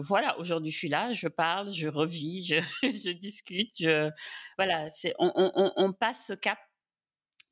voilà, 0.00 0.38
aujourd'hui 0.38 0.70
je 0.70 0.78
suis 0.78 0.88
là, 0.88 1.12
je 1.12 1.28
parle, 1.28 1.72
je 1.72 1.88
revis, 1.88 2.44
je, 2.44 2.56
je 2.82 3.10
discute, 3.10 3.74
je, 3.78 4.10
voilà, 4.58 4.90
c'est 4.90 5.14
on, 5.18 5.32
on, 5.34 5.72
on, 5.76 5.92
passe 5.92 6.26
ce 6.26 6.32
cap. 6.32 6.58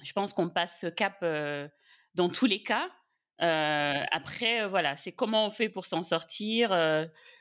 Je 0.03 0.13
pense 0.13 0.33
qu'on 0.33 0.49
passe 0.49 0.81
ce 0.81 0.87
cap 0.87 1.25
dans 2.15 2.29
tous 2.29 2.47
les 2.47 2.63
cas. 2.63 2.89
Euh, 3.43 4.03
après, 4.11 4.67
voilà, 4.69 4.97
c'est 4.97 5.13
comment 5.13 5.47
on 5.47 5.51
fait 5.51 5.69
pour 5.69 5.87
s'en 5.87 6.03
sortir. 6.03 6.71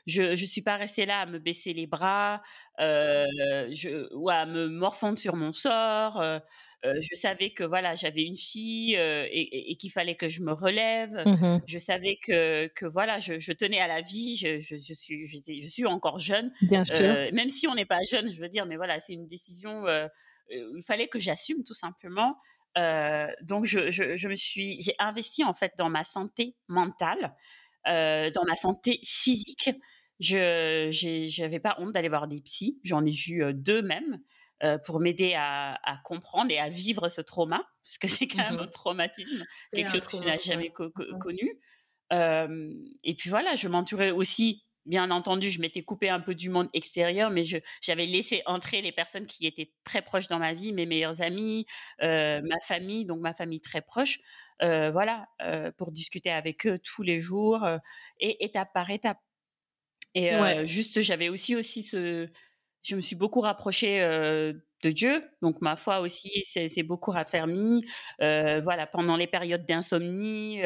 je 0.06 0.30
ne 0.30 0.34
suis 0.34 0.62
pas 0.62 0.76
restée 0.76 1.06
là 1.06 1.20
à 1.20 1.26
me 1.26 1.38
baisser 1.38 1.72
les 1.72 1.86
bras 1.86 2.42
je, 2.78 4.08
ou 4.14 4.30
à 4.30 4.46
me 4.46 4.68
morfondre 4.68 5.18
sur 5.18 5.36
mon 5.36 5.52
sort. 5.52 6.22
je 6.84 7.14
savais 7.14 7.50
que 7.50 7.64
voilà, 7.64 7.94
j'avais 7.94 8.22
une 8.22 8.36
fille 8.36 8.94
et, 8.94 9.76
qu'il 9.76 9.92
fallait 9.92 10.14
que 10.14 10.28
je 10.28 10.42
me 10.42 10.52
relève. 10.52 11.22
Mmh 11.26 11.60
je 11.66 11.78
savais 11.78 12.18
que, 12.22 12.68
que 12.68 12.86
voilà, 12.86 13.18
je, 13.18 13.52
tenais 13.52 13.80
à 13.80 13.86
la 13.86 14.00
vie. 14.00 14.36
Je, 14.36 14.58
je, 14.58 14.94
suis, 14.94 15.26
je 15.26 15.68
suis 15.68 15.86
encore 15.86 16.18
jeune. 16.18 16.50
Bien 16.62 16.84
sûr. 16.84 16.98
même 17.32 17.50
si 17.50 17.68
on 17.68 17.74
n'est 17.74 17.84
pas 17.84 18.00
jeune, 18.10 18.30
je 18.30 18.40
veux 18.40 18.48
dire, 18.48 18.64
mais 18.64 18.76
voilà, 18.76 19.00
c'est 19.00 19.12
une 19.12 19.26
décision. 19.26 19.84
il 20.50 20.82
fallait 20.82 21.08
que 21.08 21.18
j'assume 21.18 21.62
tout 21.62 21.74
simplement. 21.74 22.36
Euh, 22.78 23.26
donc 23.42 23.64
je, 23.64 23.90
je, 23.90 24.16
je, 24.16 24.28
me 24.28 24.36
suis, 24.36 24.80
j'ai 24.80 24.94
investi 24.98 25.44
en 25.44 25.54
fait 25.54 25.72
dans 25.76 25.90
ma 25.90 26.04
santé 26.04 26.56
mentale, 26.68 27.34
euh, 27.88 28.30
dans 28.30 28.44
ma 28.44 28.56
santé 28.56 29.00
physique. 29.04 29.70
Je 30.20 30.88
j'avais 31.28 31.60
pas 31.60 31.76
honte 31.78 31.92
d'aller 31.92 32.08
voir 32.08 32.28
des 32.28 32.40
psys. 32.42 32.78
J'en 32.84 33.04
ai 33.04 33.10
vu 33.10 33.42
euh, 33.42 33.52
deux 33.52 33.82
même 33.82 34.20
pour 34.84 35.00
m'aider 35.00 35.32
à, 35.32 35.80
à, 35.84 35.96
comprendre 36.04 36.50
et 36.50 36.58
à 36.58 36.68
vivre 36.68 37.08
ce 37.08 37.22
trauma, 37.22 37.64
parce 37.82 37.96
que 37.96 38.08
c'est 38.08 38.26
quand 38.26 38.44
même 38.44 38.56
mmh 38.56 38.64
un 38.64 38.66
traumatisme, 38.66 39.44
quelque 39.72 39.90
chose 39.90 40.06
que 40.06 40.18
je 40.18 40.22
n'ai 40.22 40.38
jamais 40.38 40.70
mmh 40.78 41.18
connu. 41.18 41.58
Euh, 42.12 42.74
et 43.04 43.14
puis 43.14 43.30
voilà, 43.30 43.54
je 43.54 43.68
m'entourais 43.68 44.10
aussi 44.10 44.64
bien 44.86 45.10
entendu, 45.10 45.50
je 45.50 45.60
m'étais 45.60 45.82
coupée 45.82 46.08
un 46.08 46.20
peu 46.20 46.34
du 46.34 46.50
monde 46.50 46.68
extérieur, 46.72 47.30
mais 47.30 47.44
j'avais 47.80 48.06
laissé 48.06 48.42
entrer 48.46 48.82
les 48.82 48.92
personnes 48.92 49.26
qui 49.26 49.46
étaient 49.46 49.72
très 49.84 50.02
proches 50.02 50.28
dans 50.28 50.38
ma 50.38 50.52
vie, 50.52 50.72
mes 50.72 50.86
meilleurs 50.86 51.22
amis, 51.22 51.66
euh, 52.02 52.40
ma 52.42 52.58
famille, 52.60 53.04
donc 53.04 53.20
ma 53.20 53.34
famille 53.34 53.60
très 53.60 53.82
proche, 53.82 54.18
euh, 54.62 54.90
voilà, 54.90 55.28
euh, 55.42 55.70
pour 55.76 55.92
discuter 55.92 56.30
avec 56.30 56.66
eux 56.66 56.78
tous 56.78 57.02
les 57.02 57.20
jours 57.20 57.66
et 58.18 58.44
étape 58.44 58.72
par 58.72 58.90
étape. 58.90 59.18
Et 60.14 60.32
juste, 60.66 61.02
j'avais 61.02 61.28
aussi 61.28 61.54
aussi 61.54 61.84
ce, 61.84 62.28
je 62.82 62.96
me 62.96 63.00
suis 63.00 63.16
beaucoup 63.16 63.40
rapprochée 63.40 64.00
de 64.00 64.90
Dieu, 64.90 65.22
donc 65.40 65.60
ma 65.60 65.76
foi 65.76 66.00
aussi 66.00 66.42
c'est 66.44 66.82
beaucoup 66.82 67.10
raffermi. 67.10 67.84
voilà, 68.18 68.86
pendant 68.86 69.16
les 69.16 69.28
périodes 69.28 69.66
d'insomnie 69.66 70.62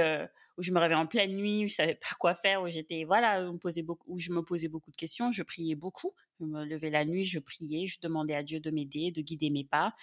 où 0.56 0.62
je 0.62 0.70
me 0.72 0.78
réveillais 0.78 1.00
en 1.00 1.06
pleine 1.06 1.34
nuit, 1.34 1.64
où 1.64 1.68
je 1.68 1.74
savais 1.74 1.94
pas 1.94 2.14
quoi 2.18 2.34
faire, 2.34 2.62
où 2.62 2.68
j'étais 2.68 3.04
voilà, 3.04 3.42
où, 3.42 3.52
me 3.52 3.58
posait 3.58 3.82
beaucoup, 3.82 4.04
où 4.12 4.18
je 4.18 4.30
me 4.30 4.42
posais 4.42 4.68
beaucoup 4.68 4.90
de 4.90 4.96
questions, 4.96 5.32
je 5.32 5.42
priais 5.42 5.74
beaucoup. 5.74 6.12
Je 6.40 6.46
me 6.46 6.64
levais 6.64 6.90
la 6.90 7.04
nuit, 7.04 7.24
je 7.24 7.38
priais, 7.38 7.86
je 7.86 7.98
demandais 8.00 8.34
à 8.34 8.42
Dieu 8.42 8.60
de 8.60 8.70
m'aider, 8.70 9.10
de 9.10 9.20
guider 9.20 9.50
mes 9.50 9.64
pas. 9.64 9.94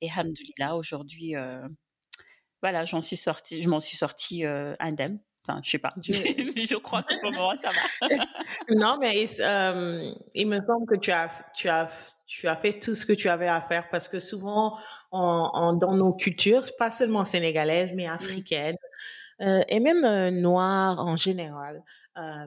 Et 0.00 0.08
hamdoulilah, 0.10 0.76
aujourd'hui, 0.76 1.36
euh, 1.36 1.66
voilà, 2.62 2.84
j'en 2.84 3.00
suis 3.00 3.16
sortie, 3.16 3.62
je 3.62 3.68
m'en 3.68 3.80
suis 3.80 3.96
sortie 3.96 4.44
euh, 4.44 4.74
indemne. 4.80 5.20
Enfin, 5.44 5.60
je 5.64 5.70
sais 5.70 5.78
pas. 5.78 5.94
Je, 6.02 6.12
je 6.12 6.76
crois 6.76 7.02
que 7.02 7.18
pour 7.20 7.32
moi, 7.32 7.54
ça 7.62 7.70
va. 7.70 8.08
non, 8.74 8.98
mais 9.00 9.26
euh, 9.40 10.12
il 10.34 10.46
me 10.46 10.60
semble 10.60 10.86
que 10.86 10.96
tu 10.96 11.10
as, 11.10 11.30
tu 11.54 11.68
as, 11.68 11.90
tu 12.26 12.48
as 12.48 12.56
fait 12.56 12.78
tout 12.78 12.94
ce 12.94 13.06
que 13.06 13.14
tu 13.14 13.28
avais 13.28 13.48
à 13.48 13.60
faire 13.62 13.88
parce 13.88 14.08
que 14.08 14.20
souvent, 14.20 14.78
en, 15.10 15.72
dans 15.72 15.94
nos 15.94 16.12
cultures, 16.12 16.64
pas 16.76 16.90
seulement 16.90 17.24
sénégalaises, 17.24 17.92
mais 17.94 18.06
africaines, 18.06 18.76
euh, 18.76 18.88
et 19.40 19.80
même 19.80 20.04
euh, 20.04 20.30
noir 20.30 20.98
en 20.98 21.16
général, 21.16 21.82
euh, 22.16 22.46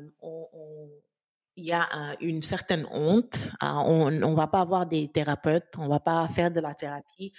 il 1.56 1.66
y 1.66 1.74
a 1.74 1.88
une 2.22 2.42
certaine 2.42 2.88
honte. 2.92 3.52
Hein, 3.60 3.84
on 3.86 4.10
ne 4.10 4.36
va 4.36 4.48
pas 4.48 4.62
avoir 4.62 4.86
des 4.86 5.10
thérapeutes, 5.10 5.74
on 5.78 5.88
va 5.88 6.00
pas 6.00 6.28
faire 6.30 6.50
de 6.52 6.60
la 6.60 6.74
thérapie. 6.74 7.34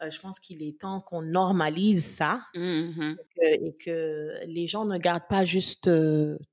je 0.00 0.18
pense 0.20 0.38
qu'il 0.40 0.62
est 0.62 0.80
temps 0.80 1.00
qu'on 1.00 1.22
normalise 1.22 2.04
ça 2.04 2.42
mmh 2.54 3.14
et, 3.42 3.76
que, 3.76 4.34
les 4.46 4.66
gens 4.66 4.84
ne 4.84 4.98
gardent 4.98 5.28
pas 5.28 5.44
juste 5.44 5.90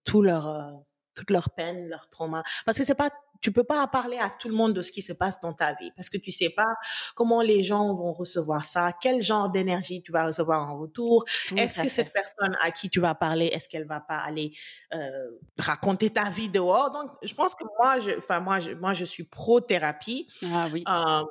tout 0.03 0.21
leur 0.21 0.83
toute 1.15 1.29
leur 1.29 1.51
peine, 1.51 1.87
leur 1.87 2.09
trauma. 2.09 2.43
Parce 2.65 2.77
que 2.77 2.83
c'est 2.83 2.95
pas, 2.95 3.11
tu 3.43 3.51
peux 3.51 3.65
pas 3.65 3.85
parler 3.87 4.17
à 4.17 4.29
tout 4.29 4.47
le 4.47 4.55
monde 4.55 4.73
de 4.73 4.81
ce 4.81 4.91
qui 4.91 5.01
se 5.01 5.11
passe 5.11 5.39
dans 5.41 5.53
ta 5.53 5.73
vie 5.73 5.91
parce 5.97 6.09
que 6.09 6.17
tu 6.17 6.31
sais 6.31 6.49
pas 6.49 6.75
comment 7.13 7.41
les 7.41 7.61
gens 7.61 7.93
vont 7.93 8.13
recevoir 8.13 8.65
ça, 8.65 8.93
quel 9.01 9.21
genre 9.21 9.49
d'énergie 9.49 10.01
tu 10.01 10.13
vas 10.13 10.25
recevoir 10.25 10.71
en 10.71 10.79
retour. 10.79 11.25
Est-ce 11.55 11.81
que 11.81 11.89
cette 11.89 12.13
personne 12.13 12.57
à 12.61 12.71
qui 12.71 12.89
tu 12.89 13.01
vas 13.01 13.15
parler, 13.15 13.47
est-ce 13.47 13.67
qu'elle 13.67 13.85
va 13.85 13.99
pas 13.99 14.17
aller 14.17 14.55
euh, 14.93 15.29
raconter 15.59 16.09
ta 16.09 16.29
vie 16.29 16.47
dehors? 16.47 16.91
Donc, 16.91 17.11
je 17.21 17.33
pense 17.33 17.53
que 17.53 17.65
moi, 17.77 17.99
je, 17.99 18.11
enfin 18.17 18.39
moi, 18.39 18.59
je, 18.59 18.71
moi, 18.71 18.93
je 18.93 19.03
suis 19.03 19.25
pro 19.25 19.59
thérapie. 19.59 20.29
Ah 20.45 20.69
oui. 20.71 20.85
Euh, 20.87 21.23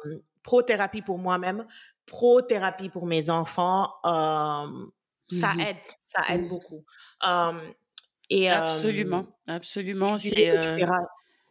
pro 0.43 0.61
thérapie 0.61 1.01
pour 1.01 1.17
moi-même, 1.17 1.67
pro 2.05 2.43
thérapie 2.43 2.91
pour 2.91 3.07
mes 3.07 3.31
enfants. 3.31 3.91
Euh, 4.05 4.69
ça 5.29 5.55
mmh 5.55 5.61
aide, 5.61 5.77
ça 6.03 6.23
aide 6.29 6.43
mmh. 6.43 6.49
beaucoup. 6.49 6.85
Et, 8.29 8.51
absolument, 8.51 9.27
absolument. 9.47 10.19
C'est. 10.19 10.59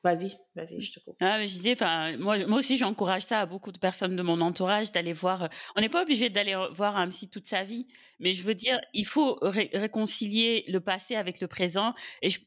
Vas-y, 0.03 0.36
vas-y, 0.55 0.81
je 0.81 0.93
te 0.93 1.00
coupe. 1.00 1.17
Ah, 1.22 1.38
mais 1.38 1.72
enfin, 1.74 2.17
moi, 2.17 2.46
moi 2.48 2.58
aussi, 2.58 2.75
j'encourage 2.75 3.22
ça 3.22 3.41
à 3.41 3.46
beaucoup 3.46 3.72
de 3.72 3.77
personnes 3.77 4.15
de 4.15 4.24
mon 4.24 4.41
entourage 4.41 4.91
d'aller 4.91 5.13
voir. 5.13 5.50
On 5.75 5.81
n'est 5.81 5.89
pas 5.89 6.01
obligé 6.01 6.29
d'aller 6.31 6.55
voir 6.74 6.98
un 6.98 7.08
psy 7.10 7.29
toute 7.29 7.46
sa 7.46 7.63
vie, 7.63 7.88
mais 8.20 8.34
je 8.34 8.41
veux 8.41 8.55
dire, 8.55 8.79
il 8.93 9.05
faut 9.05 9.38
réconcilier 9.41 10.65
le 10.67 10.79
passé 10.79 11.15
avec 11.15 11.39
le 11.39 11.48
présent. 11.48 11.93
Et 12.24 12.31
je, 12.31 12.39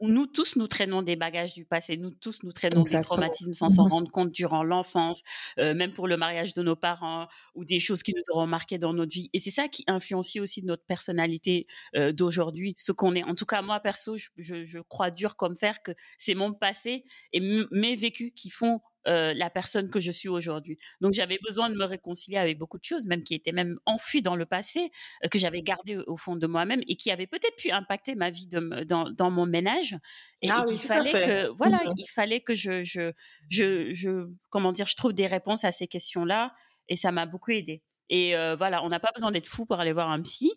nous 0.00 0.26
tous, 0.26 0.56
nous 0.56 0.66
traînons 0.66 1.02
des 1.02 1.16
bagages 1.16 1.54
du 1.54 1.64
passé. 1.64 1.96
Nous 1.96 2.10
tous, 2.10 2.42
nous 2.42 2.52
traînons 2.52 2.82
des 2.82 3.00
traumatismes 3.00 3.52
sans 3.52 3.68
s'en 3.68 3.84
mmh 3.84 3.88
rendre 3.88 4.10
compte 4.10 4.32
durant 4.32 4.62
l'enfance, 4.62 5.22
euh, 5.58 5.74
même 5.74 5.92
pour 5.92 6.08
le 6.08 6.16
mariage 6.16 6.54
de 6.54 6.62
nos 6.62 6.76
parents 6.76 7.26
ou 7.54 7.64
des 7.64 7.80
choses 7.80 8.02
qui 8.02 8.12
nous 8.14 8.22
auront 8.30 8.46
marqué 8.46 8.78
dans 8.78 8.92
notre 8.92 9.12
vie. 9.12 9.30
Et 9.32 9.38
c'est 9.38 9.50
ça 9.50 9.68
qui 9.68 9.84
influence 9.86 10.36
aussi 10.36 10.62
notre 10.62 10.84
personnalité 10.84 11.66
euh, 11.96 12.12
d'aujourd'hui, 12.12 12.74
ce 12.76 12.92
qu'on 12.92 13.14
est. 13.14 13.24
En 13.24 13.34
tout 13.34 13.46
cas, 13.46 13.62
moi, 13.62 13.80
perso, 13.80 14.16
je, 14.16 14.28
je, 14.36 14.64
je 14.64 14.78
crois 14.78 15.10
dur 15.10 15.36
comme 15.36 15.56
fer 15.56 15.82
que 15.82 15.92
c'est 16.18 16.34
mon 16.34 16.52
passé 16.52 17.04
et 17.32 17.40
mes 17.70 17.96
vécus 17.96 18.32
qui 18.34 18.50
font 18.50 18.80
euh, 19.08 19.32
la 19.34 19.48
personne 19.48 19.90
que 19.90 20.00
je 20.00 20.10
suis 20.10 20.28
aujourd'hui. 20.28 20.78
Donc 21.00 21.14
j'avais 21.14 21.38
besoin 21.42 21.70
de 21.70 21.76
me 21.76 21.84
réconcilier 21.84 22.36
avec 22.36 22.58
beaucoup 22.58 22.78
de 22.78 22.84
choses, 22.84 23.06
même 23.06 23.22
qui 23.22 23.34
étaient 23.34 23.52
même 23.52 23.78
enfuies 23.86 24.22
dans 24.22 24.36
le 24.36 24.44
passé, 24.44 24.90
euh, 25.24 25.28
que 25.28 25.38
j'avais 25.38 25.62
gardées 25.62 25.96
au, 26.06 26.16
fond 26.16 26.36
de 26.36 26.46
moi-même 26.46 26.82
et 26.86 26.96
qui 26.96 27.10
avaient 27.10 27.26
peut-être 27.26 27.56
pu 27.56 27.70
impacter 27.70 28.14
ma 28.14 28.28
vie 28.28 28.46
de, 28.46 28.84
dans, 28.84 29.10
dans, 29.10 29.30
mon 29.30 29.46
ménage. 29.46 29.96
Et, 30.42 30.50
ah 30.50 30.64
il 30.70 30.78
fallait 30.78 31.12
que 31.12 31.46
voilà, 31.56 31.78
mmh 31.78 31.94
il 31.96 32.08
fallait 32.08 32.40
que 32.40 32.54
je, 32.54 32.82
je, 32.82 33.12
je, 33.48 33.90
je, 33.92 34.28
comment 34.50 34.72
dire, 34.72 34.86
je 34.86 34.96
trouve 34.96 35.14
des 35.14 35.26
réponses 35.26 35.64
à 35.64 35.72
ces 35.72 35.86
questions-là 35.86 36.52
et 36.88 36.96
ça 36.96 37.10
m'a 37.10 37.24
beaucoup 37.24 37.52
aidé. 37.52 37.82
Et 38.10 38.36
euh, 38.36 38.56
voilà, 38.56 38.82
on 38.84 38.88
n'a 38.88 39.00
pas 39.00 39.10
besoin 39.14 39.30
d'être 39.30 39.48
fou 39.48 39.66
pour 39.66 39.80
aller 39.80 39.92
voir 39.92 40.10
un 40.10 40.20
psy. 40.22 40.52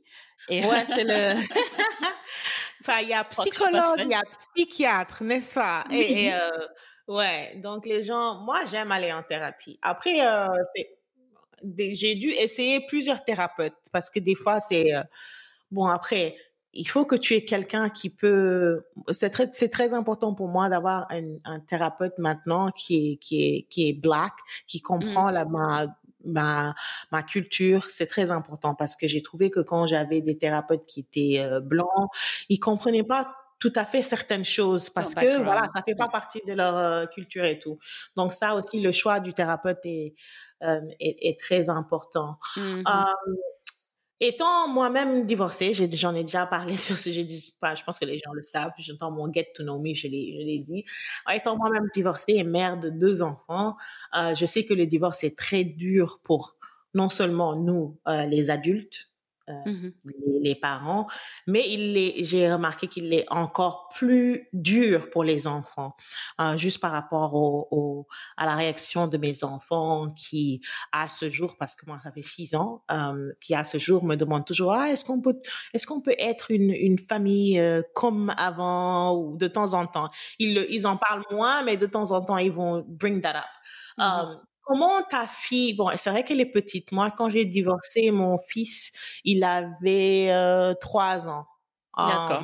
Et... 0.50 0.66
Ouais, 0.66 0.86
c'est 0.88 1.04
le. 1.04 1.40
enfin, 2.82 3.00
il 3.02 3.10
y 3.10 3.14
a 3.14 3.24
psychologue, 3.24 4.00
il 4.00 4.12
y 4.12 4.14
a 4.14 4.24
psychiatre, 4.56 5.24
n'est-ce 5.24 5.54
pas? 5.54 5.86
Et, 5.92 6.32
Ouais, 7.12 7.58
donc 7.58 7.86
les 7.86 8.04
gens, 8.04 8.36
moi 8.36 8.62
j'aime 8.72 8.90
aller 8.90 9.12
en 9.12 9.22
thérapie. 9.22 9.78
Après, 9.82 10.26
euh, 10.26 10.48
j'ai 11.78 12.16
dû 12.16 12.30
essayer 12.30 12.86
plusieurs 12.88 13.26
thérapeutes 13.26 13.76
parce 13.92 14.10
que 14.10 14.20
des 14.20 14.34
fois 14.36 14.62
c'est 14.62 14.96
euh, 14.96 15.02
bon. 15.72 15.88
Après, 15.88 16.38
il 16.72 16.88
faut 16.88 17.04
que 17.04 17.18
tu 17.18 17.34
aies 17.36 17.44
quelqu'un 17.44 17.90
qui 17.90 18.10
peut. 18.10 18.86
C'est 19.10 19.30
très, 19.30 19.50
c'est 19.52 19.68
très 19.68 19.94
important 19.94 20.34
pour 20.34 20.48
moi 20.48 20.70
d'avoir 20.70 21.06
un, 21.12 21.36
un, 21.44 21.60
thérapeute 21.60 22.18
maintenant 22.18 22.72
qui 22.72 23.12
est 23.14 23.18
qui 23.18 23.44
est 23.44 23.68
qui 23.70 23.90
est 23.90 23.94
black, 23.94 24.32
qui 24.66 24.80
comprend 24.80 25.32
mmh. 25.32 25.34
la 25.34 25.46
ma 25.46 25.88
ma 26.24 26.76
ma 27.12 27.24
culture. 27.24 27.88
C'est 27.90 28.08
très 28.08 28.32
important 28.32 28.74
parce 28.74 28.96
que 28.96 29.10
j'ai 29.10 29.22
trouvé 29.22 29.50
que 29.52 29.60
quand 29.60 29.86
j'avais 29.86 30.22
des 30.22 30.38
thérapeutes 30.38 30.86
qui 30.86 31.02
étaient 31.02 31.40
euh, 31.40 31.60
blancs, 31.60 32.10
ils 32.48 32.60
comprenaient 32.60 33.04
pas 33.04 33.36
tout 33.62 33.72
à 33.76 33.86
fait 33.86 34.02
certaines 34.02 34.44
choses 34.44 34.90
parce 34.90 35.14
que 35.14 35.42
voilà, 35.42 35.70
ça 35.74 35.84
fait 35.84 35.96
pas 35.96 36.10
partie 36.10 36.42
de 36.46 36.54
leur 36.54 36.76
euh, 36.76 37.06
culture 37.06 37.46
et 37.46 37.60
tout. 37.60 37.78
Donc 38.18 38.34
ça 38.34 38.56
aussi, 38.56 38.82
le 38.82 38.92
choix 38.92 39.20
du 39.20 39.34
thérapeute 39.34 39.80
est, 39.84 40.16
euh, 40.64 40.82
est, 41.00 41.40
très 41.40 41.70
important. 41.70 42.38
Mmh 42.58 42.82
euh, 42.88 43.34
étant 44.20 44.68
moi-même 44.68 45.26
divorcée, 45.26 45.74
j'en 45.74 46.16
ai, 46.16 46.24
déjà 46.24 46.46
parlé 46.46 46.76
sur 46.78 46.98
ce 46.98 47.12
sujet, 47.12 47.28
je 47.28 47.84
pense 47.84 47.98
que 47.98 48.06
les 48.06 48.20
gens 48.20 48.34
le 48.34 48.42
savent, 48.42 48.72
j'entends 48.78 49.12
mon 49.12 49.32
get 49.32 49.52
to 49.56 49.64
know 49.64 49.80
me, 49.80 49.94
je 49.96 50.08
l'ai 50.08 50.64
dit. 50.66 50.84
Étant 51.32 51.56
moi-même 51.56 51.88
divorcée 51.94 52.34
et 52.34 52.44
mère 52.44 52.80
de 52.80 52.90
deux 52.90 53.22
enfants, 53.24 53.78
je 54.14 54.46
sais 54.46 54.64
que 54.66 54.76
le 54.76 54.86
divorce 54.86 55.24
est 55.24 55.36
très 55.36 55.64
dur 55.64 56.20
pour 56.24 56.56
non 56.94 57.10
seulement 57.10 57.56
nous, 57.56 58.00
les 58.06 58.52
adultes, 58.52 59.11
mmh 59.66 59.90
les, 60.44 60.56
parents, 60.56 61.08
mais 61.48 61.64
il 61.68 62.26
j'ai 62.26 62.52
remarqué 62.52 62.88
qu'il 62.88 63.14
est 63.14 63.26
encore 63.32 63.90
plus 63.96 64.50
dur 64.54 65.10
pour 65.12 65.24
les 65.24 65.48
enfants, 65.48 65.96
juste 66.56 66.80
par 66.80 66.92
rapport 66.92 67.36
au, 67.36 68.08
à 68.38 68.46
la 68.46 68.56
réaction 68.56 69.08
de 69.08 69.18
mes 69.18 69.44
enfants 69.44 70.12
qui, 70.12 70.62
à 70.92 71.10
ce 71.10 71.30
jour, 71.30 71.58
parce 71.58 71.76
que 71.76 71.86
moi 71.86 72.00
ça 72.04 72.12
fait 72.12 72.24
six 72.24 72.56
ans, 72.56 72.84
qui 73.40 73.54
à 73.54 73.64
ce 73.64 73.78
jour 73.78 74.04
me 74.04 74.16
demandent 74.16 74.46
toujours, 74.46 74.74
ah, 74.74 74.90
est-ce 74.90 75.06
qu'on 75.06 75.22
peut, 75.22 75.40
est-ce 75.74 75.86
qu'on 75.86 76.02
peut 76.02 76.16
être 76.18 76.50
une, 76.50 76.72
une 76.72 77.00
famille 77.00 77.62
comme 77.94 78.34
avant 78.38 79.16
ou 79.16 79.38
de 79.38 79.48
temps 79.48 79.74
en 79.74 79.86
temps? 79.86 80.10
Ils, 80.40 80.66
ils 80.70 80.88
en 80.88 80.98
parlent 80.98 81.26
moins, 81.32 81.64
mais 81.64 81.78
de 81.78 81.86
temps 81.86 82.12
en 82.12 82.22
temps 82.22 82.38
ils 82.38 82.52
vont 82.52 82.84
bring 82.88 83.22
that 83.22 83.38
up. 83.38 83.46
Mmh 83.98 84.51
Comment 84.64 85.02
ta 85.04 85.28
fille, 85.28 85.74
bon, 85.74 85.90
c'est 85.98 86.10
vrai 86.10 86.24
qu'elle 86.24 86.40
est 86.40 86.52
petite. 86.52 86.92
Moi, 86.92 87.12
quand 87.12 87.30
j'ai 87.30 87.46
divorcé, 87.46 88.12
mon 88.12 88.38
fils, 88.38 88.92
il 89.24 89.44
avait 89.44 90.28
euh, 90.32 90.74
trois 90.76 91.28
ans. 91.28 91.48
D'accord. 91.98 92.44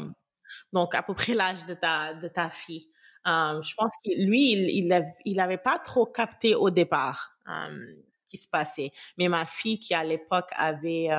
donc, 0.73 0.93
à 0.93 1.01
peu 1.01 1.13
près 1.13 1.33
l'âge 1.33 1.65
de 1.65 1.73
ta, 1.73 2.13
de 2.13 2.27
ta 2.27 2.49
fille. 2.49 2.89
je 3.25 3.73
pense 3.75 3.93
que 4.03 4.09
lui, 4.21 4.51
il, 4.51 5.05
il, 5.25 5.39
avait 5.39 5.57
pas 5.57 5.79
trop 5.79 6.05
capté 6.05 6.53
au 6.53 6.69
départ 6.69 7.37
ce 7.47 8.25
qui 8.27 8.37
se 8.37 8.49
passait. 8.49 8.91
Mais 9.17 9.29
ma 9.29 9.45
fille, 9.45 9.79
qui 9.79 9.93
à 9.93 10.03
l'époque 10.03 10.49
avait, 10.55 11.09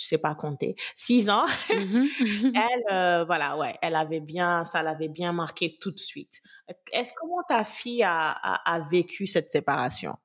je 0.00 0.06
sais 0.06 0.18
pas 0.18 0.34
compter, 0.34 0.74
six 0.96 1.28
ans, 1.28 1.46
mmh 1.68 2.04
elle, 2.54 2.84
euh, 2.90 3.24
voilà, 3.26 3.56
ouais, 3.58 3.76
elle 3.82 3.94
avait 3.94 4.20
bien, 4.20 4.64
ça 4.64 4.82
l'avait 4.82 5.08
bien 5.08 5.32
marqué 5.32 5.76
tout 5.80 5.90
de 5.90 5.98
suite. 5.98 6.40
Est-ce 6.92 7.12
comment 7.20 7.42
ta 7.48 7.64
fille 7.64 8.02
a, 8.02 8.30
a, 8.30 8.80
vécu 8.90 9.26
cette 9.26 9.50
séparation? 9.50 10.16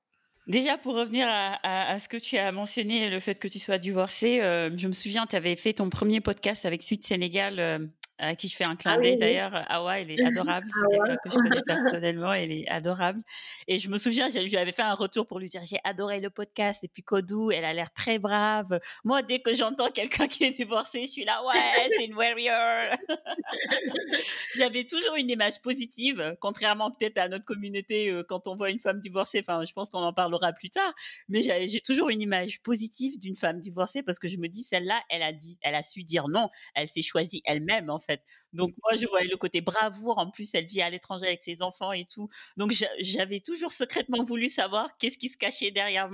Déjà, 0.48 0.78
pour 0.78 0.96
revenir 0.96 1.28
à, 1.28 1.92
à, 1.92 2.00
ce 2.00 2.08
que 2.08 2.18
tu 2.18 2.38
as 2.38 2.52
mentionné, 2.52 3.10
le 3.10 3.20
fait 3.20 3.36
que 3.36 3.48
tu 3.48 3.60
sois 3.60 3.80
divorcée, 3.80 4.42
euh, 4.42 4.70
je 4.78 4.88
me 4.88 4.94
souviens, 4.94 5.26
tu 5.26 5.36
avais 5.36 5.56
fait 5.56 5.74
ton 5.74 5.90
premier 5.90 6.22
podcast 6.22 6.66
avec 6.66 6.84
Suite 6.84 7.06
Sénégal 7.06 7.60
euh, 7.60 7.80
à 8.18 8.36
qui 8.36 8.48
je 8.48 8.56
fais 8.56 8.66
un 8.66 8.76
clin 8.76 8.96
ah 8.98 9.02
d'œil 9.02 9.18
d'ailleurs. 9.18 9.54
Awa, 9.70 10.00
elle 10.00 10.12
est 10.12 10.24
adorable. 10.26 10.68
C'est 10.70 10.98
quelqu'un 10.98 11.18
que 11.24 11.30
je 11.32 11.36
connais 11.36 11.62
personnellement. 11.66 12.34
Elle 12.34 12.52
est 12.52 12.68
adorable. 12.68 13.22
Et 13.68 13.78
je 13.78 13.90
me 13.90 13.98
souviens, 13.98 14.28
je 14.30 14.40
lui 14.40 14.58
avais 14.58 14.72
fait 14.72 14.82
un 14.82 14.94
retour 14.94 15.28
pour 15.28 15.40
lui 15.40 15.50
dire 15.50 15.62
j'ai 15.64 15.80
adoré 15.84 16.20
le 16.20 16.30
podcast. 16.30 16.84
Et 16.84 16.88
puis 16.88 17.04
Kodou, 17.04 17.52
elle 17.52 17.66
a 17.66 17.74
l'air 17.74 17.92
très 17.92 18.20
brave. 18.20 18.80
Moi, 19.04 19.22
dès 19.22 19.40
que 19.40 19.54
j'entends 19.54 19.90
quelqu'un 19.92 20.28
qui 20.28 20.44
est 20.46 20.52
divorcé, 20.52 21.06
je 21.06 21.12
suis 21.12 21.26
là, 21.26 21.44
ouais, 21.46 21.90
c'est 21.96 22.06
une 22.06 22.16
warrior. 22.16 22.84
J'avais 24.56 24.86
toujours 24.86 25.16
une 25.16 25.30
image 25.30 25.62
positive, 25.62 26.36
contrairement 26.40 26.92
peut-être 26.92 27.18
à 27.18 27.28
notre 27.28 27.46
communauté 27.46 28.22
quand 28.28 28.48
on 28.48 28.56
voit 28.56 28.70
une 28.70 28.80
femme 28.80 29.00
divorcée. 29.00 29.40
Enfin, 29.40 29.64
je 29.66 29.74
pense 29.74 29.90
qu'on 29.90 30.00
en 30.00 30.14
parlera 30.14 30.54
plus 30.54 30.70
tard. 30.70 30.94
Mais 31.30 31.42
j'ai 31.42 31.82
toujours 31.82 32.10
une 32.10 32.22
image 32.22 32.62
positive 32.62 33.20
d'une 33.20 33.36
femme 33.36 33.60
divorcée 33.60 34.04
parce 34.04 34.20
que 34.20 34.28
je 34.28 34.38
me 34.38 34.48
dis, 34.48 34.64
celle-là, 34.64 35.02
elle 35.10 35.24
a 35.24 35.34
dit, 35.34 35.58
elle 35.62 35.76
a 35.76 35.84
su 35.84 36.04
dire 36.04 36.28
non. 36.28 36.50
Elle 36.74 36.88
s'est 36.88 37.02
choisie 37.02 37.42
elle-même, 37.46 37.90
en 37.90 38.00
fait. 38.06 38.24
Donc 38.54 38.74
moi, 38.84 38.96
je 38.96 39.08
voyais 39.08 39.28
le 39.28 39.38
côté 39.38 39.62
bravoure. 39.62 40.18
En 40.18 40.30
plus, 40.30 40.54
elle 40.54 40.66
vit 40.66 40.82
à 40.82 40.90
l'étranger 40.90 41.28
avec 41.28 41.42
ses 41.42 41.62
enfants 41.62 41.92
et 41.92 42.06
tout. 42.06 42.30
Donc 42.58 42.74
j'avais 43.00 43.40
toujours 43.40 43.72
secrètement 43.72 44.24
voulu 44.24 44.48
savoir 44.48 44.98
qu'est-ce 44.98 45.18
qui 45.18 45.30
se 45.30 45.38
cachait 45.38 45.72
derrière, 45.72 46.10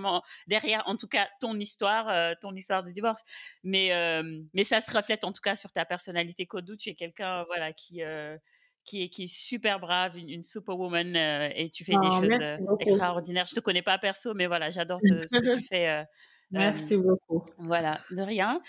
derrière, 0.48 0.83
en 0.88 0.98
tout 0.98 1.07
cas, 1.07 1.27
ton 1.39 1.60
histoire, 1.60 2.10
euh, 2.10 2.33
ton 2.41 2.55
histoire 2.55 2.83
de 2.83 2.91
divorce. 2.91 3.21
Mais 3.63 3.93
euh, 3.93 4.41
mais 4.53 4.63
ça 4.63 4.79
se 4.79 4.91
reflète 4.95 5.24
en 5.24 5.31
tout 5.31 5.41
cas 5.41 5.55
sur 5.55 5.71
ta 5.71 5.86
personnalité. 5.86 6.45
Kodou, 6.45 6.75
tu 6.75 6.89
es 6.89 6.95
quelqu'un, 6.95 7.43
voilà, 7.45 7.74
qui 7.74 8.03
euh, 8.03 8.38
qui 8.83 9.03
est, 9.03 9.10
qui 9.10 9.24
est 9.24 9.33
super 9.33 9.79
brave, 9.79 10.17
une, 10.17 10.41
superwoman 10.41 11.15
et 11.15 11.69
tu 11.69 11.86
fais 11.86 11.91
des 11.91 12.00
oh, 12.01 12.24
choses 12.24 12.57
extraordinaires. 12.79 13.45
Je 13.45 13.53
te 13.53 13.60
connais 13.60 13.83
pas 13.83 14.00
perso, 14.00 14.33
mais 14.33 14.48
voilà, 14.48 14.71
j'adore 14.71 15.00
ce 15.03 15.13
que 15.13 15.60
tu 15.60 15.63
fais. 15.69 16.03
merci 16.50 16.98
beaucoup. 16.98 17.45
Voilà, 17.60 18.01
de 18.10 18.24
rien. 18.24 18.60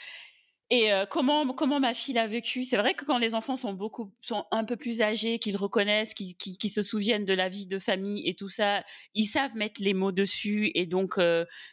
Et 0.75 0.91
comment 1.11 1.53
comment 1.53 1.81
ma 1.81 1.93
fille 1.93 2.15
l'a 2.15 2.27
vécu? 2.27 2.65
C'est 2.65 2.79
vrai 2.79 2.95
que 2.95 3.05
quand 3.05 3.19
les 3.19 3.35
enfants 3.35 3.57
sont 3.57 3.75
beaucoup 3.75 4.11
sont 4.23 4.47
un 4.51 4.65
peu 4.65 4.77
plus 4.77 5.03
âgés, 5.03 5.39
qu'ils 5.39 5.59
reconnaissent, 5.59 6.15
qu'ils 6.15 6.35
qui, 6.35 6.69
se 6.71 6.81
souviennent 6.81 7.27
de 7.27 7.35
la 7.35 7.51
vie 7.51 7.67
de 7.67 7.79
famille 7.79 8.27
et 8.27 8.33
tout 8.33 8.49
ça, 8.49 8.83
ils 9.15 9.27
savent 9.27 9.55
mettre 9.55 9.83
les 9.83 9.93
mots 9.93 10.13
dessus 10.13 10.71
et 10.75 10.87
donc 10.87 11.21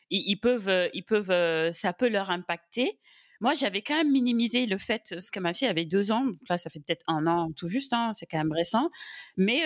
ils, 0.10 0.36
peuvent 0.36 0.89
ils 0.94 1.03
peuvent 1.03 1.72
ça 1.72 1.94
peut 1.94 2.10
leur 2.10 2.29
impacter. 2.29 3.00
Moi, 3.39 3.53
j'avais 3.53 3.82
quand 3.82 3.96
même 3.96 4.12
minimisé 4.12 4.65
le 4.65 4.77
fait, 4.77 5.15
ce 5.18 5.32
que 5.32 5.39
ma 5.39 5.53
fille 5.53 5.70
avait 5.70 5.86
deux 5.86 6.12
ans, 6.12 6.25
là, 6.50 6.58
ça 6.58 6.70
fait 6.70 6.82
peut-être 6.82 7.06
un 7.08 7.25
an 7.25 7.53
tout 7.56 7.70
juste, 7.70 7.94
hein, 7.94 8.12
c'est 8.13 8.25
quand 8.25 8.38
même 8.38 8.51
récent, 8.51 8.89
mais 9.38 9.62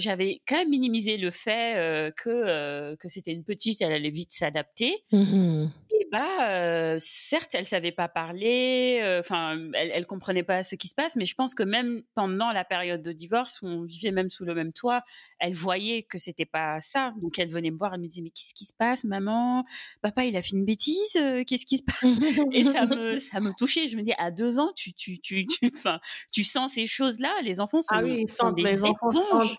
j'avais 0.00 0.40
quand 0.48 0.56
même 0.56 0.70
minimisé 0.70 1.18
le 1.18 1.30
fait 1.30 2.10
que 2.16 2.94
que 2.94 3.08
c'était 3.10 3.32
une 3.32 3.44
petite, 3.44 3.82
elle 3.82 3.92
allait 3.92 4.08
vite 4.08 4.32
s'adapter. 4.32 5.04
Mmh 5.12 5.66
euh, 6.14 6.96
certes, 6.98 7.54
elle 7.54 7.66
savait 7.66 7.92
pas 7.92 8.08
parler, 8.08 9.00
euh, 9.02 9.20
enfin, 9.20 9.58
elle, 9.74 9.90
elle 9.92 10.06
comprenait 10.06 10.42
pas 10.42 10.62
ce 10.62 10.74
qui 10.74 10.88
se 10.88 10.94
passe, 10.94 11.16
mais 11.16 11.24
je 11.24 11.34
pense 11.34 11.54
que 11.54 11.62
même 11.62 12.02
pendant 12.14 12.50
la 12.50 12.64
période 12.64 13.02
de 13.02 13.12
divorce, 13.12 13.60
où 13.62 13.66
on 13.66 13.82
vivait 13.82 14.10
même 14.10 14.30
sous 14.30 14.44
le 14.44 14.54
même 14.54 14.72
toit, 14.72 15.02
elle 15.38 15.54
voyait 15.54 16.02
que 16.02 16.18
c'était 16.18 16.46
pas 16.46 16.80
ça. 16.80 17.12
Donc 17.20 17.38
elle 17.38 17.50
venait 17.50 17.70
me 17.70 17.76
voir, 17.76 17.94
elle 17.94 18.00
me 18.00 18.06
disait 18.06 18.22
mais 18.22 18.30
qu'est-ce 18.30 18.54
qui 18.54 18.64
se 18.64 18.72
passe, 18.72 19.04
maman? 19.04 19.64
Papa, 20.00 20.24
il 20.24 20.36
a 20.36 20.42
fait 20.42 20.52
une 20.52 20.64
bêtise, 20.64 21.12
qu'est-ce 21.46 21.66
qui 21.66 21.78
se 21.78 21.84
passe? 21.84 22.18
Et 22.52 22.64
ça 22.64 22.86
me 22.86 23.18
ça 23.18 23.40
me 23.40 23.50
touchait. 23.56 23.86
Je 23.86 23.96
me 23.96 24.02
dis 24.02 24.14
à 24.18 24.30
deux 24.30 24.58
ans, 24.58 24.72
tu 24.74 24.92
tu 24.94 25.20
tu 25.20 25.46
tu, 25.46 25.70
enfin, 25.76 26.00
tu 26.32 26.42
sens 26.42 26.72
ces 26.72 26.86
choses-là? 26.86 27.34
Les 27.42 27.60
enfants 27.60 27.82
sont, 27.82 27.94
ah 27.94 28.02
oui, 28.02 28.20
ils 28.22 28.28
sentent, 28.28 28.54
des 28.54 28.62
les 28.62 28.84
enfants 28.84 29.10
sentent 29.10 29.58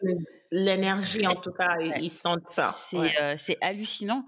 l'énergie 0.51 1.27
en 1.27 1.35
tout 1.35 1.51
cas, 1.51 1.77
ils 1.79 2.09
sentent 2.09 2.49
ça. 2.49 2.75
C'est 2.89 3.37
c'est 3.37 3.57
hallucinant. 3.61 4.25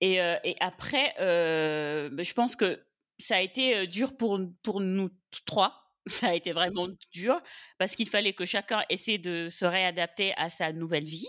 Et, 0.00 0.14
et 0.16 0.56
après, 0.60 1.14
euh, 1.20 2.10
je 2.18 2.32
pense 2.32 2.56
que 2.56 2.80
ça 3.18 3.36
a 3.36 3.40
été 3.40 3.86
dur 3.86 4.16
pour, 4.16 4.40
pour 4.62 4.80
nous 4.80 5.10
trois. 5.46 5.84
Ça 6.08 6.28
a 6.28 6.34
été 6.34 6.52
vraiment 6.52 6.88
dur 7.12 7.38
parce 7.76 7.94
qu'il 7.94 8.08
fallait 8.08 8.32
que 8.32 8.46
chacun 8.46 8.82
essaie 8.88 9.18
de 9.18 9.50
se 9.50 9.66
réadapter 9.66 10.32
à 10.38 10.48
sa 10.48 10.72
nouvelle 10.72 11.04
vie. 11.04 11.28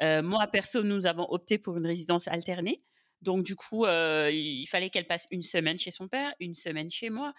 Euh, 0.00 0.22
moi, 0.22 0.46
perso, 0.46 0.82
nous 0.82 1.04
avons 1.04 1.26
opté 1.28 1.58
pour 1.58 1.76
une 1.76 1.86
résidence 1.86 2.26
alternée. 2.26 2.82
Donc, 3.20 3.44
du 3.44 3.54
coup, 3.54 3.84
euh, 3.84 4.30
il 4.32 4.64
fallait 4.66 4.88
qu'elle 4.88 5.06
passe 5.06 5.26
une 5.30 5.42
semaine 5.42 5.76
chez 5.76 5.90
son 5.90 6.08
père, 6.08 6.32
une 6.40 6.54
semaine 6.54 6.90
chez 6.90 7.10
moi. 7.10 7.34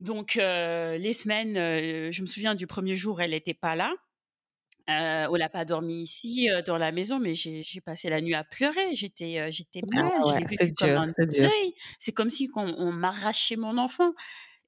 Donc, 0.00 0.34
les 0.34 1.12
semaines, 1.12 1.54
je 2.10 2.20
me 2.22 2.26
souviens 2.26 2.56
du 2.56 2.66
premier 2.66 2.96
jour, 2.96 3.20
elle 3.20 3.30
n'était 3.30 3.54
pas 3.54 3.76
là. 3.76 3.92
Euh, 4.88 5.26
on 5.30 5.36
n'a 5.36 5.48
pas 5.48 5.64
dormi 5.64 6.02
ici 6.02 6.48
dans 6.66 6.78
la 6.78 6.92
maison, 6.92 7.18
mais 7.18 7.34
j'ai 7.34 7.80
passé 7.84 8.08
la 8.08 8.20
nuit 8.20 8.34
à 8.34 8.44
pleurer. 8.44 8.94
J'étais 8.94 9.50
j'étais 9.50 9.80
ah 9.92 10.02
mal, 10.02 10.46
comme 10.78 10.88
un 10.88 11.26
deuil. 11.26 11.74
C'est 11.98 12.12
comme 12.12 12.30
si 12.30 12.48
on, 12.54 12.92
m'arrachait 12.92 13.56
mon 13.56 13.78
enfant. 13.78 14.12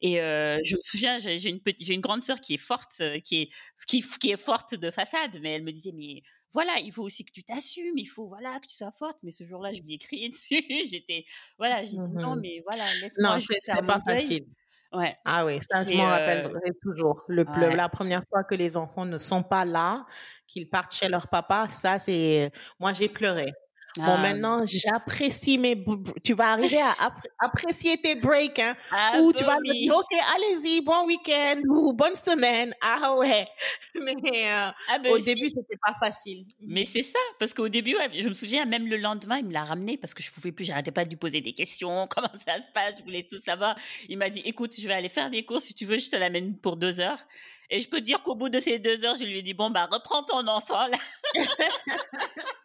Et 0.00 0.16
je 0.16 0.74
me 0.74 0.80
souviens, 0.80 1.18
j'ai 1.18 1.48
une 1.48 1.60
petite, 1.60 1.86
j'ai 1.86 1.94
une 1.94 2.00
grande 2.00 2.22
sœur 2.22 2.40
qui 2.40 2.54
est 2.54 2.58
forte, 2.58 3.02
qui 3.24 3.42
est 3.42 3.50
qui, 3.86 4.02
qui, 4.20 4.30
est 4.30 4.36
forte 4.36 4.74
de 4.74 4.90
façade, 4.90 5.38
mais 5.42 5.52
elle 5.52 5.62
me 5.62 5.72
disait 5.72 5.92
mais 5.92 6.22
voilà, 6.52 6.78
il 6.80 6.92
faut 6.92 7.02
aussi 7.02 7.24
que 7.24 7.32
tu 7.32 7.42
t'assumes, 7.42 7.96
il 7.96 8.06
faut 8.06 8.26
voilà 8.26 8.60
que 8.60 8.66
tu 8.66 8.76
sois 8.76 8.92
forte. 8.92 9.18
Mais 9.22 9.30
ce 9.30 9.44
jour-là, 9.44 9.72
je 9.72 9.82
lui 9.82 9.94
ai 9.94 9.98
crié 9.98 10.28
dessus. 10.28 10.62
J'étais 10.90 11.24
voilà, 11.58 11.84
j'ai 11.84 11.96
dit 11.96 12.12
non, 12.12 12.36
mmh 12.36 12.40
mais 12.40 12.62
voilà, 12.66 12.84
laisse-moi 13.00 13.38
juste 13.38 13.64
faire 13.64 13.84
pas 13.86 14.00
facile. 14.06 14.46
Ouais. 14.92 15.16
Ah 15.24 15.44
oui, 15.46 15.58
ça, 15.62 15.84
je 15.84 15.94
m'en 15.96 16.04
rappellerai 16.04 16.72
toujours. 16.82 17.24
Le, 17.28 17.44
La 17.74 17.88
première 17.88 18.22
fois 18.28 18.44
que 18.44 18.54
les 18.54 18.76
enfants 18.76 19.06
ne 19.06 19.16
sont 19.18 19.42
pas 19.42 19.64
là, 19.64 20.04
qu'ils 20.46 20.68
partent 20.68 20.94
chez 20.94 21.08
leur 21.08 21.28
papa, 21.28 21.66
ça, 21.70 21.98
c'est. 21.98 22.50
Moi, 22.78 22.92
j'ai 22.92 23.08
pleuré. 23.08 23.52
Bon, 23.98 24.04
ah, 24.06 24.16
maintenant, 24.18 24.64
j'apprécie 24.64 25.58
mes. 25.58 25.84
Tu 26.24 26.32
vas 26.32 26.52
arriver 26.52 26.80
à 26.80 27.12
apprécier 27.38 28.00
tes 28.00 28.14
breaks, 28.14 28.58
hein, 28.58 28.74
ah, 28.90 29.18
ou 29.20 29.32
tu 29.34 29.44
vas 29.44 29.56
me 29.56 29.72
dire, 29.72 29.94
OK, 29.94 30.18
allez-y, 30.34 30.80
bon 30.80 31.06
week-end 31.06 31.60
ou 31.68 31.92
bonne 31.92 32.14
semaine. 32.14 32.74
Ah 32.80 33.14
ouais. 33.16 33.46
Mais 33.94 34.14
euh, 34.14 34.70
ah, 34.90 34.98
ben 34.98 35.12
au 35.12 35.18
début, 35.18 35.48
c'était 35.48 35.78
pas 35.84 35.94
facile. 36.00 36.46
Mais 36.60 36.86
c'est 36.86 37.02
ça, 37.02 37.18
parce 37.38 37.52
qu'au 37.52 37.68
début, 37.68 37.94
je 38.18 38.28
me 38.28 38.34
souviens, 38.34 38.64
même 38.64 38.86
le 38.86 38.96
lendemain, 38.96 39.38
il 39.38 39.46
me 39.46 39.52
l'a 39.52 39.64
ramené 39.64 39.98
parce 39.98 40.14
que 40.14 40.22
je 40.22 40.30
pouvais 40.30 40.52
plus, 40.52 40.64
j'arrêtais 40.64 40.90
pas 40.90 41.04
de 41.04 41.10
lui 41.10 41.16
poser 41.16 41.42
des 41.42 41.52
questions, 41.52 42.06
comment 42.10 42.32
ça 42.46 42.58
se 42.58 42.66
passe, 42.72 42.94
je 42.98 43.02
voulais 43.02 43.24
tout 43.24 43.36
savoir. 43.36 43.76
Il 44.08 44.16
m'a 44.16 44.30
dit, 44.30 44.40
écoute, 44.46 44.74
je 44.78 44.88
vais 44.88 44.94
aller 44.94 45.10
faire 45.10 45.30
des 45.30 45.44
courses, 45.44 45.64
si 45.64 45.74
tu 45.74 45.84
veux, 45.84 45.98
je 45.98 46.08
te 46.08 46.16
l'amène 46.16 46.56
pour 46.56 46.76
deux 46.76 47.00
heures. 47.00 47.22
Et 47.68 47.80
je 47.80 47.88
peux 47.88 47.98
te 47.98 48.04
dire 48.04 48.22
qu'au 48.22 48.34
bout 48.34 48.48
de 48.48 48.60
ces 48.60 48.78
deux 48.78 49.04
heures, 49.04 49.16
je 49.16 49.24
lui 49.24 49.38
ai 49.38 49.42
dit, 49.42 49.54
bon, 49.54 49.70
bah, 49.70 49.88
reprends 49.90 50.22
ton 50.22 50.46
enfant, 50.46 50.86
là. 50.88 50.98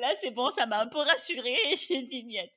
Là, 0.00 0.12
c'est 0.20 0.30
bon, 0.30 0.50
ça 0.50 0.66
m'a 0.66 0.80
un 0.80 0.88
peu 0.88 0.98
rassurée. 0.98 1.56
J'ai 1.88 2.02
dit 2.02 2.24
niette. 2.24 2.52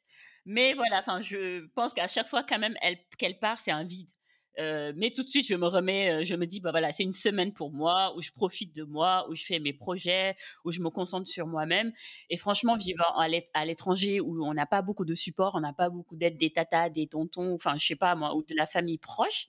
Mais 0.46 0.74
voilà, 0.74 1.00
enfin, 1.00 1.22
je 1.22 1.66
pense 1.76 1.94
qu'à 1.94 2.08
chaque 2.08 2.28
fois, 2.28 2.44
quand 2.44 2.60
même, 2.60 2.76
qu'elle 3.18 3.40
part, 3.40 3.60
c'est 3.60 3.72
un 3.72 3.84
vide. 3.84 4.10
Euh, 4.58 4.92
mais 4.96 5.12
tout 5.12 5.24
de 5.24 5.28
suite, 5.28 5.48
je 5.48 5.56
me 5.56 5.68
remets, 5.68 6.12
euh, 6.12 6.24
je 6.24 6.36
me 6.36 6.46
dis, 6.46 6.60
bah 6.60 6.72
voilà, 6.72 6.92
c'est 6.92 7.04
une 7.04 7.14
semaine 7.14 7.54
pour 7.54 7.72
moi 7.72 8.14
où 8.18 8.22
je 8.22 8.32
profite 8.32 8.76
de 8.76 8.84
moi, 8.84 9.26
où 9.30 9.36
je 9.36 9.44
fais 9.46 9.60
mes 9.60 9.72
projets, 9.72 10.36
où 10.66 10.72
je 10.72 10.82
me 10.82 10.90
concentre 10.90 11.30
sur 11.30 11.48
moi-même. 11.48 11.94
Et 12.30 12.36
franchement, 12.36 12.76
vivant 12.76 13.16
à 13.16 13.66
l'étranger 13.66 14.20
où 14.20 14.44
on 14.46 14.54
n'a 14.54 14.66
pas 14.66 14.82
beaucoup 14.82 15.06
de 15.06 15.14
support, 15.14 15.56
on 15.56 15.62
n'a 15.62 15.72
pas 15.72 15.90
beaucoup 15.90 16.18
d'aide 16.18 16.38
des 16.38 16.52
tatas, 16.52 16.90
des 16.90 17.08
tontons, 17.08 17.54
enfin, 17.54 17.76
je 17.78 17.86
sais 17.86 17.96
pas 17.96 18.16
moi, 18.16 18.36
ou 18.36 18.44
de 18.44 18.56
la 18.56 18.66
famille 18.66 18.98
proche. 18.98 19.48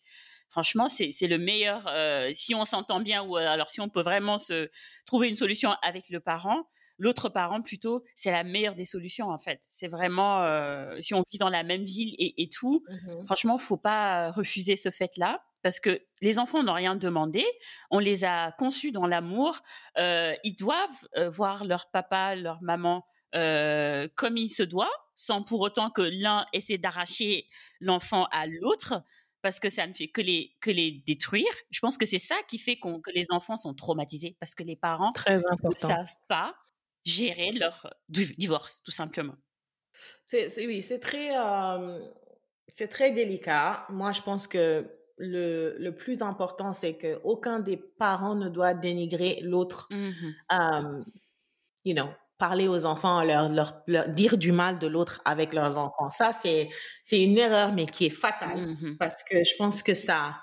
Franchement, 0.48 0.88
c'est 0.88 1.26
le 1.28 1.38
meilleur. 1.38 1.86
Euh, 1.88 2.30
si 2.32 2.54
on 2.54 2.64
s'entend 2.64 3.00
bien 3.00 3.22
ou 3.22 3.36
alors 3.36 3.70
si 3.70 3.80
on 3.80 3.88
peut 3.88 4.02
vraiment 4.02 4.36
se 4.36 4.68
trouver 5.06 5.28
une 5.28 5.36
solution 5.36 5.72
avec 5.82 6.08
le 6.10 6.20
parent, 6.20 6.64
l'autre 7.00 7.30
parent 7.30 7.62
plutôt, 7.62 8.04
c'est 8.14 8.30
la 8.30 8.44
meilleure 8.44 8.76
des 8.76 8.84
solutions 8.84 9.30
en 9.30 9.38
fait. 9.38 9.58
C'est 9.62 9.88
vraiment 9.88 10.42
euh, 10.42 10.94
si 11.00 11.14
on 11.14 11.24
vit 11.32 11.38
dans 11.38 11.48
la 11.48 11.64
même 11.64 11.82
ville 11.82 12.14
et, 12.18 12.48
tout, 12.48 12.84
mmh 12.88 13.24
franchement, 13.24 13.58
faut 13.58 13.76
pas 13.76 14.30
refuser 14.30 14.76
ce 14.76 14.90
fait-là 14.90 15.42
parce 15.62 15.80
que 15.80 16.00
les 16.20 16.38
enfants 16.38 16.62
n'ont 16.62 16.74
rien 16.74 16.96
demandé, 16.96 17.44
on 17.90 17.98
les 17.98 18.24
a 18.24 18.52
conçus 18.52 18.92
dans 18.92 19.06
l'amour, 19.06 19.58
euh, 19.98 20.34
ils 20.44 20.54
doivent 20.54 21.08
euh, 21.16 21.28
voir 21.28 21.64
leur 21.64 21.90
papa, 21.90 22.36
leur 22.36 22.62
maman 22.62 23.04
comme 23.32 24.36
il 24.36 24.48
se 24.48 24.64
doit, 24.64 24.90
sans 25.14 25.44
pour 25.44 25.60
autant 25.60 25.88
que 25.90 26.02
l'un 26.02 26.46
essaie 26.52 26.78
d'arracher 26.78 27.46
l'enfant 27.78 28.26
à 28.32 28.48
l'autre 28.48 29.04
parce 29.40 29.60
que 29.60 29.68
ça 29.68 29.86
ne 29.86 29.94
fait 29.94 30.08
que 30.08 30.20
les 30.20 30.56
que 30.60 30.72
les 30.72 30.90
détruire. 31.06 31.46
Je 31.70 31.78
pense 31.78 31.96
que 31.96 32.06
c'est 32.06 32.18
ça 32.18 32.34
qui 32.48 32.58
fait 32.58 32.76
que 32.76 33.10
les 33.14 33.30
enfants 33.30 33.56
sont 33.56 33.72
traumatisés 33.72 34.36
parce 34.40 34.56
que 34.56 34.64
les 34.64 34.74
parents 34.74 35.12
ne 35.28 35.76
savent 35.76 36.16
pas 36.26 36.56
gérer 37.04 37.52
leur 37.52 37.94
divorce 38.08 38.82
tout 38.82 38.90
simplement. 38.90 39.36
C'est 40.26 40.48
oui, 40.66 40.82
c'est 40.82 40.98
très 40.98 41.30
c'est 42.72 42.88
très 42.88 43.10
délicat. 43.10 43.86
Moi, 43.88 44.12
je 44.12 44.22
pense 44.22 44.46
que 44.46 44.86
le, 45.16 45.76
le 45.78 45.94
plus 45.94 46.22
important, 46.22 46.72
c'est 46.72 46.94
que 46.94 47.20
aucun 47.24 47.60
des 47.60 47.76
parents 47.76 48.36
ne 48.36 48.48
doit 48.48 48.74
dénigrer 48.74 49.40
l'autre. 49.42 49.88
Mmh 49.90 51.04
you 51.84 51.94
know, 51.94 52.10
parler 52.36 52.68
aux 52.68 52.84
enfants, 52.84 53.22
leur, 53.22 53.48
leur, 53.86 54.08
dire 54.08 54.36
du 54.36 54.52
mal 54.52 54.78
de 54.78 54.86
l'autre 54.86 55.20
avec 55.24 55.52
leurs 55.54 55.78
enfants. 55.78 56.10
Ça, 56.10 56.32
c'est, 56.32 56.68
c'est 57.02 57.22
une 57.22 57.38
erreur, 57.38 57.72
mais 57.72 57.86
qui 57.86 58.06
est 58.06 58.10
fatale 58.10 58.76
mmh 58.80 58.96
parce 58.98 59.22
que 59.22 59.42
je 59.44 59.56
pense 59.56 59.82
que 59.82 59.94
ça, 59.94 60.34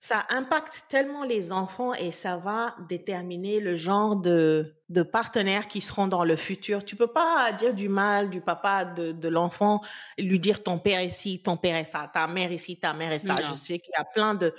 ça 0.00 0.26
impacte 0.30 0.86
tellement 0.88 1.24
les 1.24 1.52
enfants 1.52 1.92
et 1.94 2.10
ça 2.10 2.38
va 2.38 2.74
déterminer 2.88 3.60
le 3.60 3.76
genre 3.76 4.16
de, 4.16 4.74
de 4.88 5.02
partenaires 5.02 5.68
qui 5.68 5.82
seront 5.82 6.08
dans 6.08 6.24
le 6.24 6.36
futur. 6.36 6.82
Tu 6.84 6.96
peux 6.96 7.06
pas 7.06 7.52
dire 7.52 7.74
du 7.74 7.88
mal 7.88 8.30
du 8.30 8.40
papa 8.40 8.86
de, 8.86 9.12
de 9.12 9.28
l'enfant, 9.28 9.82
lui 10.18 10.40
dire 10.40 10.62
ton 10.62 10.78
père 10.78 11.00
est 11.00 11.08
ici, 11.08 11.42
ton 11.42 11.58
père 11.58 11.76
est 11.76 11.84
ça, 11.84 12.10
ta 12.12 12.26
mère 12.26 12.50
est 12.50 12.56
ici, 12.56 12.80
ta 12.80 12.94
mère 12.94 13.12
est 13.12 13.18
ça. 13.18 13.36
Je 13.50 13.54
sais 13.54 13.78
qu'il 13.78 13.92
y 13.96 14.00
a 14.00 14.04
plein 14.04 14.34
de, 14.34 14.54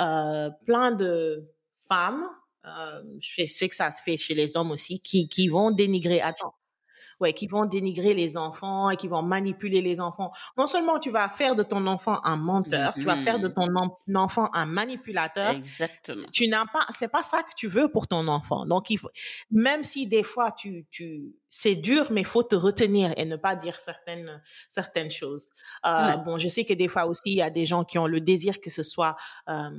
euh, 0.00 0.50
plein 0.64 0.90
de 0.92 1.46
femmes 1.88 2.26
euh, 2.66 3.02
je 3.20 3.46
sais 3.46 3.68
que 3.68 3.76
ça 3.76 3.90
se 3.90 4.02
fait 4.02 4.16
chez 4.16 4.34
les 4.34 4.56
hommes 4.56 4.72
aussi, 4.72 5.00
qui, 5.00 5.28
qui 5.28 5.46
vont 5.48 5.70
dénigrer, 5.70 6.20
attends, 6.20 6.54
ouais, 7.20 7.32
qui 7.32 7.46
vont 7.46 7.64
dénigrer 7.64 8.14
les 8.14 8.36
enfants 8.36 8.90
et 8.90 8.96
qui 8.96 9.08
vont 9.08 9.22
manipuler 9.22 9.80
les 9.80 10.00
enfants. 10.00 10.32
Non 10.56 10.66
seulement 10.66 10.98
tu 10.98 11.10
vas 11.10 11.28
faire 11.28 11.54
de 11.54 11.62
ton 11.62 11.86
enfant 11.86 12.20
un 12.24 12.36
menteur, 12.36 12.94
tu 12.94 13.02
vas 13.02 13.16
faire 13.16 13.38
de 13.38 13.48
mm-hmm. 13.48 13.90
ton 14.06 14.14
enfant 14.14 14.50
un 14.52 14.66
manipulateur. 14.66 15.50
Exactement. 15.50 16.26
Tu 16.32 16.48
n'as 16.48 16.66
pas, 16.66 16.86
c'est 16.96 17.08
pas 17.08 17.22
ça 17.22 17.42
que 17.42 17.52
tu 17.56 17.68
veux 17.68 17.88
pour 17.88 18.06
ton 18.08 18.28
enfant. 18.28 18.66
Donc 18.66 18.90
il 18.90 18.98
faut, 18.98 19.10
même 19.50 19.84
si 19.84 20.06
des 20.06 20.22
fois 20.22 20.52
tu, 20.52 20.86
tu, 20.90 21.34
c'est 21.48 21.74
dur, 21.74 22.06
mais 22.10 22.24
faut 22.24 22.42
te 22.42 22.56
retenir 22.56 23.12
et 23.16 23.24
ne 23.24 23.36
pas 23.36 23.56
dire 23.56 23.80
certaines, 23.80 24.42
certaines 24.68 25.10
choses. 25.10 25.50
Euh, 25.84 26.16
Bon, 26.26 26.38
je 26.38 26.48
sais 26.48 26.64
que 26.64 26.74
des 26.74 26.88
fois 26.88 27.06
aussi 27.06 27.32
il 27.32 27.36
y 27.36 27.42
a 27.42 27.50
des 27.50 27.66
gens 27.66 27.84
qui 27.84 27.98
ont 27.98 28.06
le 28.06 28.20
désir 28.20 28.60
que 28.60 28.70
ce 28.70 28.82
soit 28.82 29.16
euh, 29.48 29.70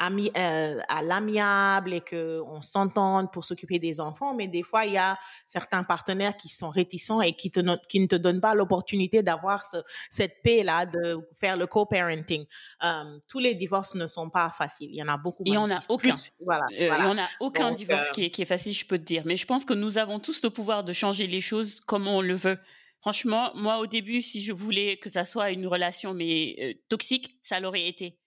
ami, 0.00 0.32
euh, 0.36 0.80
à 0.88 1.02
l'amiable 1.02 1.92
et 1.92 2.00
que 2.00 2.40
on 2.46 2.62
s'entende 2.62 3.30
pour 3.30 3.44
s'occuper 3.44 3.78
des 3.78 4.00
enfants, 4.00 4.34
mais 4.34 4.48
des 4.48 4.62
fois 4.62 4.86
il 4.86 4.94
y 4.94 4.98
a 4.98 5.18
certains 5.46 5.84
partenaires 5.84 6.36
qui 6.36 6.48
sont 6.48 6.70
réticents 6.70 7.20
et 7.20 7.34
qui 7.34 7.50
te 7.50 7.60
qui 7.86 8.00
ne 8.00 8.06
te 8.06 8.16
donnent 8.16 8.40
pas 8.40 8.54
l'opportunité 8.54 9.22
d'avoir 9.22 9.64
ce, 9.64 9.76
cette 10.08 10.42
paix 10.42 10.62
là 10.64 10.86
de 10.86 11.18
faire 11.38 11.56
le 11.56 11.66
co-parenting. 11.66 12.46
Euh, 12.82 13.18
tous 13.28 13.38
les 13.38 13.54
divorces 13.54 13.94
ne 13.94 14.06
sont 14.06 14.30
pas 14.30 14.50
faciles. 14.50 14.90
Il 14.90 14.96
y 14.96 15.02
en 15.02 15.08
a 15.08 15.18
beaucoup. 15.18 15.42
Et 15.46 15.56
on 15.56 15.70
a 15.70 15.78
aucun. 15.88 16.14
voilà, 16.44 16.64
euh, 16.78 16.88
voilà. 16.88 17.10
on 17.10 17.18
a 17.18 17.28
aucun 17.40 17.72
divorce 17.72 18.08
euh, 18.08 18.10
qui, 18.12 18.24
est, 18.24 18.30
qui 18.30 18.42
est 18.42 18.46
facile, 18.46 18.72
je 18.72 18.86
peux 18.86 18.98
te 18.98 19.04
dire. 19.04 19.22
Mais 19.26 19.36
je 19.36 19.46
pense 19.46 19.64
que 19.64 19.74
nous 19.74 19.98
avons 19.98 20.18
tous 20.18 20.42
le 20.42 20.50
pouvoir 20.50 20.82
de 20.82 20.92
changer 20.92 21.26
les 21.26 21.40
choses 21.40 21.80
comme 21.80 22.08
on 22.08 22.20
le 22.20 22.34
veut. 22.34 22.58
Franchement, 23.00 23.50
moi 23.54 23.78
au 23.78 23.86
début, 23.86 24.20
si 24.20 24.40
je 24.40 24.52
voulais 24.52 24.98
que 24.98 25.08
ça 25.08 25.24
soit 25.24 25.50
une 25.50 25.66
relation 25.66 26.12
mais 26.12 26.56
euh, 26.60 26.72
toxique, 26.88 27.36
ça 27.42 27.60
l'aurait 27.60 27.86
été. 27.86 28.18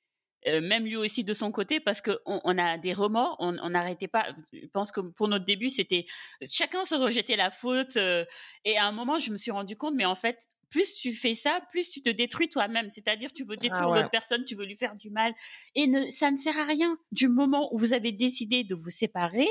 Euh, 0.47 0.61
même 0.61 0.85
lui 0.85 0.95
aussi 0.95 1.23
de 1.23 1.33
son 1.33 1.51
côté, 1.51 1.79
parce 1.79 2.01
qu'on 2.01 2.17
on 2.25 2.57
a 2.57 2.77
des 2.77 2.93
remords, 2.93 3.35
on 3.39 3.69
n'arrêtait 3.69 4.07
pas. 4.07 4.27
Je 4.51 4.67
pense 4.67 4.91
que 4.91 5.01
pour 5.01 5.27
notre 5.27 5.45
début, 5.45 5.69
c'était 5.69 6.05
chacun 6.41 6.83
se 6.83 6.95
rejetait 6.95 7.35
la 7.35 7.51
faute. 7.51 7.97
Euh, 7.97 8.25
et 8.65 8.77
à 8.77 8.85
un 8.85 8.91
moment, 8.91 9.17
je 9.17 9.31
me 9.31 9.37
suis 9.37 9.51
rendu 9.51 9.75
compte, 9.75 9.95
mais 9.95 10.05
en 10.05 10.15
fait, 10.15 10.39
plus 10.69 10.95
tu 10.95 11.13
fais 11.13 11.33
ça, 11.33 11.59
plus 11.69 11.89
tu 11.89 12.01
te 12.01 12.09
détruis 12.09 12.49
toi-même. 12.49 12.89
C'est-à-dire, 12.89 13.31
tu 13.31 13.43
veux 13.43 13.57
détruire 13.57 13.89
ah 13.89 13.95
l'autre 13.95 14.11
personne, 14.11 14.43
tu 14.45 14.55
veux 14.55 14.65
lui 14.65 14.75
faire 14.75 14.95
du 14.95 15.09
mal, 15.09 15.33
et 15.75 15.87
ne, 15.87 16.09
ça 16.09 16.31
ne 16.31 16.37
sert 16.37 16.57
à 16.57 16.63
rien. 16.63 16.97
Du 17.11 17.27
moment 17.27 17.73
où 17.73 17.77
vous 17.77 17.93
avez 17.93 18.11
décidé 18.11 18.63
de 18.63 18.75
vous 18.75 18.89
séparer, 18.89 19.47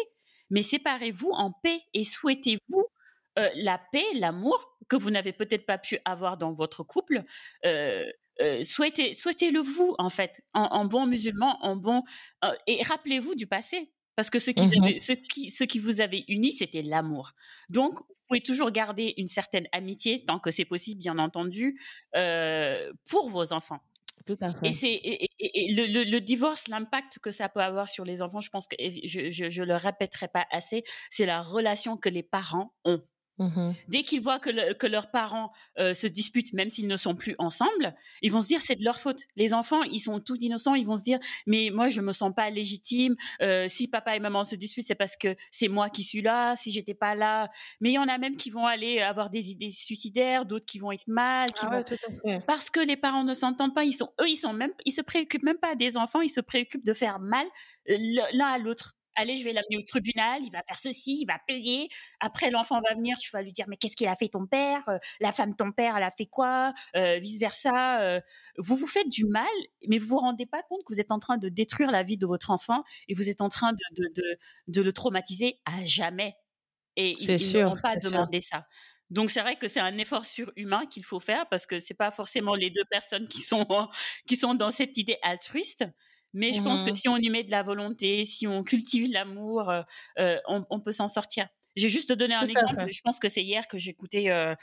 mais 0.51 0.63
séparez-vous 0.63 1.31
en 1.31 1.53
paix 1.53 1.81
et 1.95 2.05
souhaitez-vous 2.05 2.87
euh, 3.39 3.49
la 3.55 3.81
paix, 3.93 4.05
l'amour 4.15 4.77
que 4.89 4.97
vous 4.97 5.11
n'avez 5.11 5.33
peut-être 5.33 5.65
pas 5.65 5.79
pu 5.79 5.99
avoir 6.05 6.37
dans 6.37 6.53
votre 6.53 6.83
couple. 6.83 7.25
Euh, 7.65 8.05
euh, 8.41 8.63
souhaitez, 8.63 9.15
souhaitez-le 9.15 9.61
vous 9.61 9.95
en 9.99 10.09
fait, 10.09 10.43
en, 10.55 10.85
bon 10.85 11.07
musulman, 11.07 11.59
en 11.63 11.77
bon 11.77 12.03
euh, 12.45 12.53
et 12.67 12.83
rappelez-vous 12.83 13.35
du 13.35 13.47
passé. 13.47 13.93
Parce 14.15 14.29
que 14.29 14.39
ce 14.39 14.51
qui, 14.51 14.65
mmh 14.65 15.01
ce 15.01 15.13
qui, 15.13 15.51
ce 15.51 15.65
qui 15.65 15.79
vous 15.79 16.03
avait 16.03 16.25
uni, 16.29 16.53
c'était 16.53 16.83
l'amour. 16.83 17.33
Donc, 17.71 17.99
vous 17.99 18.15
pouvez 18.29 18.43
toujours 18.43 18.71
garder 18.71 19.15
une 19.17 19.27
certaine 19.27 19.67
amitié, 19.73 20.25
tant 20.27 20.39
que 20.39 20.51
c'est 20.51 20.67
possible, 20.67 21.01
bien 21.01 21.19
entendu, 21.19 21.81
euh, 22.15 22.93
pour 23.09 23.31
vos 23.31 23.55
enfants. 23.55 23.81
Tout 24.27 24.37
à 24.43 24.53
fait. 24.53 24.69
Et, 24.69 24.73
c'est, 24.73 25.01
et, 25.03 25.75
le, 25.75 26.05
le, 26.05 26.21
divorce, 26.21 26.69
l'impact 26.69 27.21
que 27.21 27.31
ça 27.31 27.49
peut 27.49 27.61
avoir 27.61 27.89
sur 27.89 28.05
les 28.05 28.23
enfants, 28.23 28.43
je 28.43 28.51
pense 28.51 28.69
que 28.69 28.77
je, 28.79 29.31
je, 29.31 29.51
je 29.51 29.63
le 29.63 29.77
répéterai 29.77 30.29
pas 30.29 30.47
assez, 30.51 30.85
c'est 31.11 31.27
la 31.27 31.41
relation 31.41 31.97
que 31.97 32.09
les 32.09 32.23
parents 32.23 32.75
ont 32.85 33.03
Mmh 33.39 33.73
Dès 33.89 34.03
qu'ils 34.03 34.21
voient 34.21 34.39
que, 34.39 34.75
que 34.75 34.87
leurs 34.87 35.11
parents 35.11 35.53
euh, 35.79 35.95
se 35.95 36.07
disputent, 36.07 36.53
même 36.53 36.69
s'ils 36.69 36.87
ne 36.87 36.97
sont 36.97 37.15
plus 37.15 37.35
ensemble, 37.39 37.95
ils 38.21 38.31
vont 38.31 38.41
se 38.41 38.47
dire 38.47 38.61
c'est 38.61 38.77
de 38.77 38.85
leur 38.85 38.99
faute. 38.99 39.21
Les 39.37 39.55
enfants, 39.55 39.83
ils 39.85 40.01
sont 40.01 40.21
tout 40.21 40.37
innocents, 40.37 40.75
ils 40.75 40.87
vont 40.87 40.97
se 40.97 41.03
dire 41.03 41.19
mais 41.47 41.71
moi 41.73 41.89
je 41.89 42.01
me 42.01 42.13
sens 42.13 42.33
pas 42.35 42.51
légitime. 42.51 43.17
Euh, 43.41 43.67
si 43.69 43.89
papa 43.89 44.17
et 44.17 44.21
maman 44.21 44.45
se 44.45 44.55
disputent, 44.55 44.87
c'est 44.87 44.95
parce 44.95 45.17
que 45.17 45.35
c'est 45.51 45.69
moi 45.69 45.89
qui 45.89 46.05
suis 46.05 46.21
là. 46.21 46.57
Si 46.57 46.73
j'étais 46.73 46.95
pas 46.95 47.15
là, 47.15 47.51
mais 47.81 47.91
il 47.91 47.95
y 47.95 47.99
en 47.99 48.09
a 48.09 48.19
même 48.19 48.37
qui 48.37 48.51
vont 48.51 48.67
aller 48.67 49.01
avoir 49.01 49.31
des 49.31 49.51
idées 49.51 49.71
suicidaires, 49.71 50.45
d'autres 50.45 50.67
qui 50.67 50.79
vont 50.79 50.93
être 50.93 51.07
mal, 51.07 51.47
qui 51.47 51.67
ah 51.67 51.83
vont... 52.25 52.41
parce 52.47 52.71
que 52.71 52.81
les 52.81 52.97
parents 52.97 53.25
ne 53.25 53.35
s'entendent 53.35 53.75
pas. 53.75 53.85
Ils 53.85 53.95
sont 53.95 54.11
eux, 54.21 54.29
ils 54.29 54.37
sont 54.37 54.53
même, 54.53 54.73
ils 54.85 54.93
se 54.93 55.01
préoccupent 55.01 55.45
même 55.45 55.59
pas 55.59 55.75
des 55.75 55.97
enfants, 55.97 56.21
ils 56.21 56.29
se 56.29 56.41
préoccupent 56.41 56.85
de 56.85 56.93
faire 56.93 57.19
mal 57.19 57.47
euh, 57.89 57.97
l'un 58.33 58.47
à 58.47 58.59
l'autre 58.59 58.95
allez, 59.17 59.37
je 59.37 59.45
vais 59.45 59.53
l'amener 59.53 59.79
au 59.79 59.83
tribunal, 59.83 60.43
il 60.43 60.51
va 60.51 60.63
faire 60.67 60.79
ceci, 60.79 61.21
il 61.21 61.27
va 61.27 61.39
payer. 61.47 61.89
Après, 62.21 62.51
l'enfant 62.51 62.81
va 62.89 62.95
venir, 62.95 63.17
tu 63.19 63.31
vas 63.31 63.43
lui 63.43 63.53
dire, 63.53 63.67
mais 63.69 63.77
qu'est-ce 63.77 63.97
qu'il 63.97 64.09
a 64.09 64.17
fait 64.17 64.29
ton 64.29 64.47
père? 64.47 64.89
Euh, 64.89 64.99
La 65.21 65.33
femme 65.33 65.55
ton 65.55 65.73
père, 65.73 65.97
elle 65.97 66.03
a 66.03 66.11
fait 66.11 66.27
quoi? 66.27 66.73
Euh, 66.97 67.19
Vice 67.19 67.41
versa. 67.41 68.01
Euh. 68.01 68.21
vous 68.59 68.77
vous 68.77 68.87
faites 68.87 69.09
du 69.09 69.27
mal, 69.27 69.47
mais 69.89 69.99
vous 69.99 70.09
vous 70.09 70.19
rendez 70.19 70.47
pas 70.47 70.63
compte 70.63 70.81
que 70.85 70.93
vous 70.93 71.01
êtes 71.01 71.13
en 71.13 71.19
train 71.19 71.39
de 71.39 71.49
détruire 71.49 71.91
la 71.91 72.03
vie 72.03 72.19
de 72.19 72.27
votre 72.27 72.51
enfant 72.51 72.83
et 73.09 73.15
vous 73.15 73.29
êtes 73.29 73.41
en 73.41 73.49
train 73.49 73.73
de 73.73 73.83
de, 74.15 74.39
de, 74.69 74.83
le 74.83 74.93
traumatiser 74.93 75.61
à 75.65 75.85
jamais. 75.85 76.35
Et 76.97 77.17
ils 77.19 77.63
n'ont 77.63 77.77
pas 77.77 77.97
demandé 77.97 78.41
ça. 78.41 78.67
Donc 79.13 79.31
c'est 79.31 79.43
vrai 79.43 79.57
que 79.57 79.69
c'est 79.69 79.81
un 79.81 79.99
effort 79.99 80.25
surhumain 80.25 80.87
qu'il 80.87 81.05
faut 81.05 81.21
faire 81.21 81.47
parce 81.51 81.67
que 81.67 81.79
c'est 81.79 81.95
pas 81.95 82.11
forcément 82.11 82.55
les 82.55 82.71
deux 82.71 82.85
personnes 82.91 83.29
qui 83.29 83.43
sont 83.43 83.67
qui 84.27 84.37
sont 84.37 84.55
dans 84.55 84.71
cette 84.71 84.97
idée 84.97 85.19
altruiste. 85.23 85.85
Mais 86.35 86.53
je 86.53 86.63
pense 86.63 86.83
que 86.83 86.91
mmh. 86.91 86.95
si 86.95 87.09
on 87.09 87.17
y 87.17 87.29
met 87.31 87.45
de 87.45 87.51
la 87.51 87.63
volonté, 87.63 88.25
si 88.25 88.47
on 88.47 88.63
cultive 88.65 89.11
l'amour, 89.13 89.69
euh, 89.69 89.83
euh 90.19 90.39
on, 90.49 90.65
on, 90.71 90.81
peut 90.81 90.93
s'en 90.93 91.09
sortir. 91.09 91.49
J'ai 91.77 91.89
juste 91.89 92.13
donné 92.13 92.35
un 92.35 92.45
exemple. 92.45 92.87
Je 92.91 93.01
pense 93.03 93.19
que 93.19 93.29
c'est 93.29 93.43
hier 93.43 93.69
que 93.69 93.79
j'écoutais. 93.79 94.31
Euh, 94.31 94.55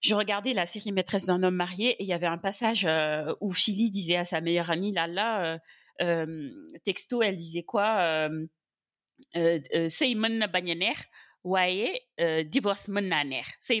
je 0.00 0.14
regardais 0.14 0.54
la 0.54 0.66
série 0.66 0.92
Maîtresse 0.92 1.26
d'un 1.26 1.42
homme 1.42 1.56
marié 1.56 1.90
et 1.90 2.04
il 2.04 2.08
y 2.08 2.12
avait 2.12 2.26
un 2.26 2.38
passage 2.38 2.84
euh, 2.84 3.34
où 3.40 3.52
Philly 3.52 3.90
disait 3.90 4.16
à 4.16 4.24
sa 4.24 4.40
meilleure 4.40 4.70
amie 4.70 4.92
Lala, 4.92 5.60
texto, 6.84 7.22
elle 7.22 7.36
disait 7.36 7.64
quoi 7.64 8.28
C'est 9.34 10.14
banyaner, 10.14 10.94
ouais, 11.42 12.00
divorce 12.44 12.88
mon 12.88 13.00
naner. 13.00 13.42
C'est 13.60 13.80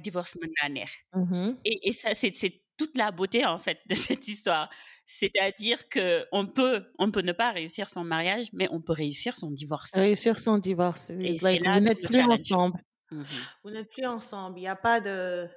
divorce 0.00 0.36
mon 0.40 0.48
naner. 0.62 0.86
Mmh 1.12 1.52
et, 1.64 1.88
et 1.88 1.92
ça, 1.92 2.14
c'est 2.14 2.32
toute 2.78 2.96
la 2.96 3.10
beauté 3.10 3.44
en 3.44 3.58
fait 3.58 3.80
de 3.86 3.94
cette 3.94 4.26
histoire. 4.28 4.70
C'est-à-dire 5.06 5.88
que 5.88 6.26
on 6.32 6.46
peut, 6.46 6.84
on 6.98 7.10
peut 7.10 7.22
ne 7.22 7.32
pas 7.32 7.50
réussir 7.50 7.88
son 7.88 8.04
mariage, 8.04 8.48
mais 8.52 8.68
on 8.70 8.80
peut 8.80 8.92
réussir 8.92 9.36
son 9.36 9.50
divorce. 9.50 9.94
Réussir 9.94 10.38
son 10.38 10.58
divorce. 10.58 11.10
Et 11.10 11.38
like, 11.38 11.64
là, 11.64 11.78
vous 11.78 11.84
n'êtes 11.84 12.02
plus 12.02 12.20
ensemble. 12.20 12.78
Mmh 13.10 13.22
vous 13.64 13.70
n'êtes 13.70 13.88
plus 13.90 14.04
ensemble. 14.04 14.58
Il 14.58 14.62
n'y 14.62 14.68
a 14.68 14.76
pas 14.76 15.00
de, 15.00 15.48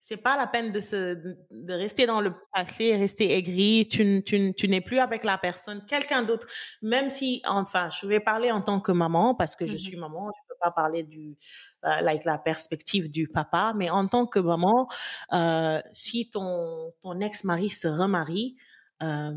c'est 0.00 0.16
pas 0.16 0.36
la 0.36 0.46
peine 0.46 0.70
de 0.72 0.80
se 0.80 1.14
de 1.50 1.72
rester 1.72 2.06
dans 2.06 2.20
le 2.20 2.34
passé, 2.52 2.96
rester 2.96 3.36
aigri. 3.36 3.88
Tu, 3.90 4.22
tu, 4.24 4.52
tu 4.54 4.68
n'es 4.68 4.80
plus 4.80 5.00
avec 5.00 5.24
la 5.24 5.38
personne, 5.38 5.84
quelqu'un 5.86 6.22
d'autre. 6.22 6.46
Même 6.82 7.10
si, 7.10 7.42
enfin, 7.46 7.88
je 7.90 8.06
vais 8.06 8.20
parler 8.20 8.50
en 8.50 8.60
tant 8.60 8.80
que 8.80 8.92
maman 8.92 9.34
parce 9.34 9.56
que 9.56 9.66
je 9.66 9.74
mmh 9.74 9.78
suis 9.78 9.96
maman. 9.96 10.30
Je 10.34 10.41
pas 10.62 10.70
parler 10.70 11.02
du 11.02 11.36
euh, 11.84 12.00
like 12.00 12.24
la 12.24 12.38
perspective 12.38 13.10
du 13.10 13.28
papa, 13.28 13.72
mais 13.76 13.90
en 13.90 14.06
tant 14.06 14.26
que 14.26 14.38
maman, 14.38 14.88
euh, 15.32 15.80
si 15.92 16.30
ton 16.30 16.92
ton 17.00 17.20
ex-mari 17.20 17.68
se 17.68 17.88
remarie, 17.88 18.56
euh, 19.02 19.32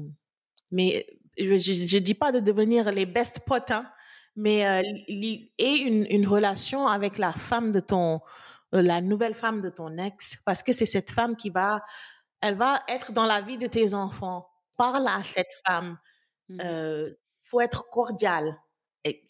mais 0.71 1.07
je, 1.38 1.97
dis 1.97 2.13
pas 2.13 2.31
de 2.31 2.39
devenir 2.39 2.91
les 2.91 3.05
best 3.05 3.41
potes, 3.45 3.71
hein, 3.71 3.89
mais 4.35 4.65
euh, 4.67 4.81
et 5.07 5.77
une, 5.77 6.05
une, 6.09 6.27
relation 6.27 6.88
avec 6.88 7.17
la 7.17 7.33
femme 7.33 7.71
de 7.71 7.79
ton, 7.79 8.21
euh, 8.73 8.81
la 8.81 9.01
nouvelle 9.01 9.35
femme 9.35 9.61
de 9.61 9.69
ton 9.69 9.97
ex, 9.97 10.38
parce 10.45 10.63
que 10.63 10.73
c'est 10.73 10.85
cette 10.85 11.11
femme 11.11 11.35
qui 11.35 11.49
va, 11.49 11.83
elle 12.41 12.55
va 12.55 12.81
être 12.88 13.11
dans 13.11 13.25
la 13.25 13.41
vie 13.41 13.57
de 13.57 13.67
tes 13.67 13.93
enfants. 13.93 14.47
Parle 14.77 15.07
à 15.07 15.23
cette 15.23 15.51
femme. 15.65 15.97
Mmh 16.49 16.57
euh, 16.63 17.11
faut 17.43 17.61
être 17.61 17.88
cordial. 17.89 18.57
Et, 19.03 19.23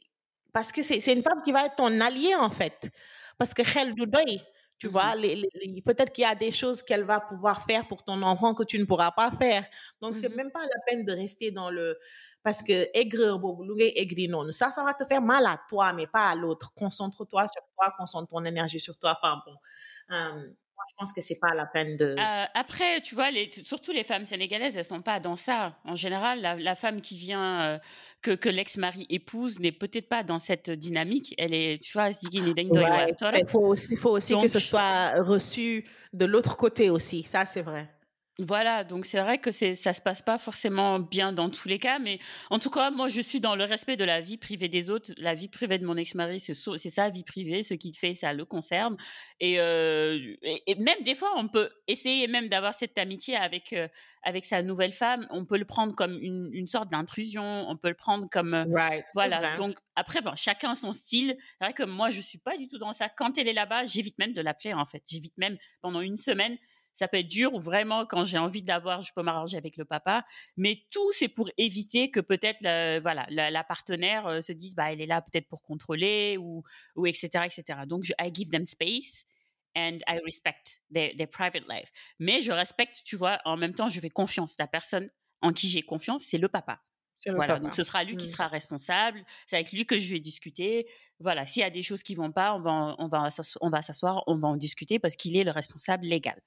parce 0.55 0.71
que 0.71 0.83
c'est 0.83 1.11
une 1.13 1.21
femme 1.21 1.41
qui 1.43 1.51
va 1.51 1.65
être 1.65 1.75
ton 1.75 1.99
allié, 1.99 2.33
en 2.35 2.49
fait. 2.49 2.89
Parce 3.37 3.53
que 3.53 3.61
elle 3.77 3.93
tu 4.79 4.87
mmh 4.87 4.89
vois, 4.89 5.13
peut-être 5.85 6.13
qu'il 6.13 6.23
y 6.23 6.25
a 6.25 6.35
des 6.35 6.51
choses 6.51 6.81
qu'elle 6.81 7.03
va 7.03 7.19
pouvoir 7.19 7.63
faire 7.65 7.87
pour 7.89 8.03
ton 8.05 8.21
enfant 8.23 8.53
que 8.53 8.63
tu 8.63 8.79
ne 8.79 8.85
pourras 8.85 9.11
pas 9.11 9.31
faire. 9.31 9.65
Donc, 10.01 10.17
c'est 10.17 10.29
mmh 10.29 10.35
même 10.35 10.51
pas 10.51 10.61
la 10.61 10.79
peine 10.87 11.05
de 11.05 11.11
rester 11.13 11.51
dans 11.51 11.69
le 11.69 11.97
parce 12.43 12.63
que 12.63 12.87
aigrir 12.93 14.29
non 14.29 14.51
ça 14.51 14.71
ça 14.71 14.83
va 14.83 14.93
te 14.93 15.03
faire 15.05 15.21
mal 15.21 15.45
à 15.47 15.59
toi 15.67 15.93
mais 15.93 16.07
pas 16.07 16.29
à 16.29 16.35
l'autre 16.35 16.73
concentre-toi 16.75 17.47
sur 17.47 17.63
toi 17.75 17.93
concentre 17.97 18.29
ton 18.29 18.45
énergie 18.45 18.79
sur 18.79 18.97
toi 18.99 19.17
enfin 19.19 19.41
bon 19.45 19.55
je 20.89 20.95
pense 20.97 21.13
que 21.13 21.21
c'est 21.21 21.39
pas 21.39 21.53
la 21.53 21.65
peine 21.65 21.97
de. 21.97 22.15
Euh, 22.17 22.45
après, 22.53 23.01
tu 23.01 23.15
vois, 23.15 23.31
les, 23.31 23.49
surtout 23.63 23.91
les 23.91 24.03
femmes 24.03 24.25
sénégalaises, 24.25 24.77
elles 24.77 24.85
sont 24.85 25.01
pas 25.01 25.19
dans 25.19 25.35
ça. 25.35 25.77
En 25.85 25.95
général, 25.95 26.41
la, 26.41 26.75
femme 26.75 27.01
qui 27.01 27.17
vient 27.17 27.61
euh, 27.61 27.79
que, 28.21 28.31
que 28.31 28.49
l'ex-mari 28.49 29.05
épouse 29.09 29.59
n'est 29.59 29.71
peut-être 29.71 30.09
pas 30.09 30.23
dans 30.23 30.39
cette 30.39 30.69
dynamique. 30.69 31.33
Elle 31.37 31.53
est, 31.53 31.81
tu 31.81 31.93
vois, 31.93 32.09
Il 32.09 33.47
faut 33.47 33.65
aussi, 33.65 33.95
faut 33.95 34.11
aussi 34.11 34.39
que 34.39 34.47
ce 34.47 34.59
soit 34.59 35.21
reçu 35.21 35.83
de 36.13 36.25
l'autre 36.25 36.57
côté 36.57 36.89
aussi. 36.89 37.23
Ça, 37.23 37.45
c'est 37.45 37.61
vrai. 37.61 37.94
Voilà, 38.37 38.83
donc 38.83 39.05
c'est 39.05 39.21
vrai 39.21 39.37
que 39.37 39.51
c'est 39.51 39.75
ça 39.75 39.93
se 39.93 40.01
passe 40.01 40.21
pas 40.21 40.37
forcément 40.37 40.99
bien 40.99 41.31
dans 41.31 41.49
tous 41.49 41.69
les 41.69 41.79
cas, 41.79 41.99
mais 41.99 42.19
en 42.49 42.59
tout 42.59 42.69
cas, 42.69 42.91
moi 42.91 43.07
je 43.07 43.21
suis 43.21 43.39
dans 43.39 43.55
le 43.55 43.63
respect 43.63 43.95
de 43.95 44.03
la 44.03 44.19
vie 44.19 44.37
privée 44.37 44.67
des 44.67 44.89
autres. 44.89 45.13
La 45.17 45.33
vie 45.35 45.47
privée 45.47 45.79
de 45.79 45.85
mon 45.85 45.95
ex-mari, 45.95 46.41
c'est 46.41 46.53
sa 46.53 47.09
vie 47.09 47.23
privée, 47.23 47.63
ce 47.63 47.75
qu'il 47.75 47.95
fait, 47.95 48.13
ça 48.13 48.33
le 48.33 48.43
concerne. 48.43 48.97
Euh, 49.41 50.35
et, 50.41 50.75
même 50.75 51.01
des 51.05 51.15
fois, 51.15 51.31
on 51.37 51.47
peut 51.47 51.69
essayer 51.87 52.27
même 52.27 52.49
d'avoir 52.49 52.73
cette 52.73 52.97
amitié 52.97 53.37
avec 53.37 53.71
euh, 53.71 53.87
avec 54.23 54.43
sa 54.43 54.61
nouvelle 54.61 54.91
femme. 54.91 55.27
On 55.29 55.45
peut 55.45 55.57
le 55.57 55.65
prendre 55.65 55.95
comme 55.95 56.19
une, 56.21 56.67
sorte 56.67 56.89
d'intrusion, 56.89 57.69
on 57.69 57.77
peut 57.77 57.89
le 57.89 57.95
prendre 57.95 58.27
comme 58.29 58.53
euh, 58.53 58.99
voilà. 59.13 59.55
Donc 59.55 59.77
après, 59.95 60.19
chacun 60.35 60.75
son 60.75 60.91
style. 60.91 61.37
C'est 61.39 61.63
vrai 61.63 61.73
que 61.73 61.83
moi, 61.83 62.09
je 62.09 62.19
suis 62.19 62.39
pas 62.39 62.57
du 62.57 62.67
tout 62.67 62.79
dans 62.79 62.91
ça. 62.91 63.07
Quand 63.07 63.37
elle 63.37 63.47
est 63.47 63.53
là-bas, 63.53 63.85
j'évite 63.85 64.17
même 64.17 64.33
de 64.33 64.41
l'appeler 64.41 64.73
en 64.73 64.83
fait. 64.83 65.03
J'évite 65.09 65.37
même 65.37 65.57
pendant 65.81 66.01
une 66.01 66.17
semaine 66.17 66.57
ça 66.95 67.09
peut 67.09 67.17
être 67.17 67.27
dur 67.27 67.53
ou 67.53 67.59
vraiment 67.59 68.05
quand 68.05 68.23
j'ai 68.23 68.37
envie 68.37 68.63
d'avoir, 68.63 69.01
je 69.01 69.11
peux 69.13 69.21
m'arranger 69.21 69.57
avec 69.57 69.75
le 69.75 69.83
papa. 69.83 70.25
Mais 70.55 70.81
tout, 70.91 71.11
c'est 71.11 71.27
pour 71.27 71.49
éviter 71.57 72.09
que 72.09 72.21
peut-être, 72.21 72.61
voilà, 73.01 73.27
la, 73.29 73.63
partenaire 73.65 74.25
euh, 74.27 74.41
se 74.41 74.53
dise, 74.53 74.75
bah, 74.75 74.93
elle 74.93 75.01
est 75.01 75.05
là 75.05 75.21
peut-être 75.21 75.47
pour 75.47 75.61
contrôler 75.61 76.37
ou, 76.39 76.63
ou 76.95 77.05
etc., 77.05 77.27
etc. 77.43 77.79
Donc, 77.85 78.05
je, 78.05 78.13
I 78.19 78.31
give 78.33 78.49
them 78.49 78.63
space 78.63 79.25
and 79.75 79.97
I 80.07 80.21
respect 80.23 80.79
their, 80.93 81.27
private 81.27 81.67
life. 81.67 81.91
Mais 82.17 82.39
je 82.41 82.53
respecte, 82.53 83.01
tu 83.03 83.17
vois, 83.17 83.41
en 83.43 83.57
même 83.57 83.73
temps, 83.73 83.89
je 83.89 83.99
fais 83.99 84.09
confiance. 84.09 84.55
La 84.57 84.67
personne 84.67 85.09
en 85.41 85.51
qui 85.51 85.67
j'ai 85.67 85.81
confiance, 85.81 86.23
c'est 86.23 86.37
le 86.37 86.47
papa. 86.47 86.79
Voilà, 87.27 87.59
donc 87.59 87.75
ce 87.75 87.83
sera 87.83 88.03
lui 88.03 88.17
qui 88.17 88.27
mmh. 88.27 88.31
sera 88.31 88.47
responsable. 88.47 89.25
C'est 89.47 89.55
avec 89.55 89.71
lui 89.71 89.85
que 89.85 89.97
je 89.97 90.13
vais 90.13 90.19
discuter. 90.19 90.87
Voilà, 91.19 91.45
s'il 91.45 91.61
y 91.61 91.63
a 91.63 91.69
des 91.69 91.81
choses 91.81 92.03
qui 92.03 92.15
vont 92.15 92.31
pas, 92.31 92.53
on 92.53 92.59
va, 92.59 92.95
on 92.99 93.07
va, 93.07 93.29
on 93.61 93.69
va 93.69 93.81
s'asseoir, 93.81 94.23
on 94.27 94.37
va 94.37 94.47
en 94.49 94.57
discuter 94.57 94.99
parce 94.99 95.15
qu'il 95.15 95.35
est 95.35 95.43
le 95.43 95.51
responsable 95.51 96.05
légal. 96.05 96.39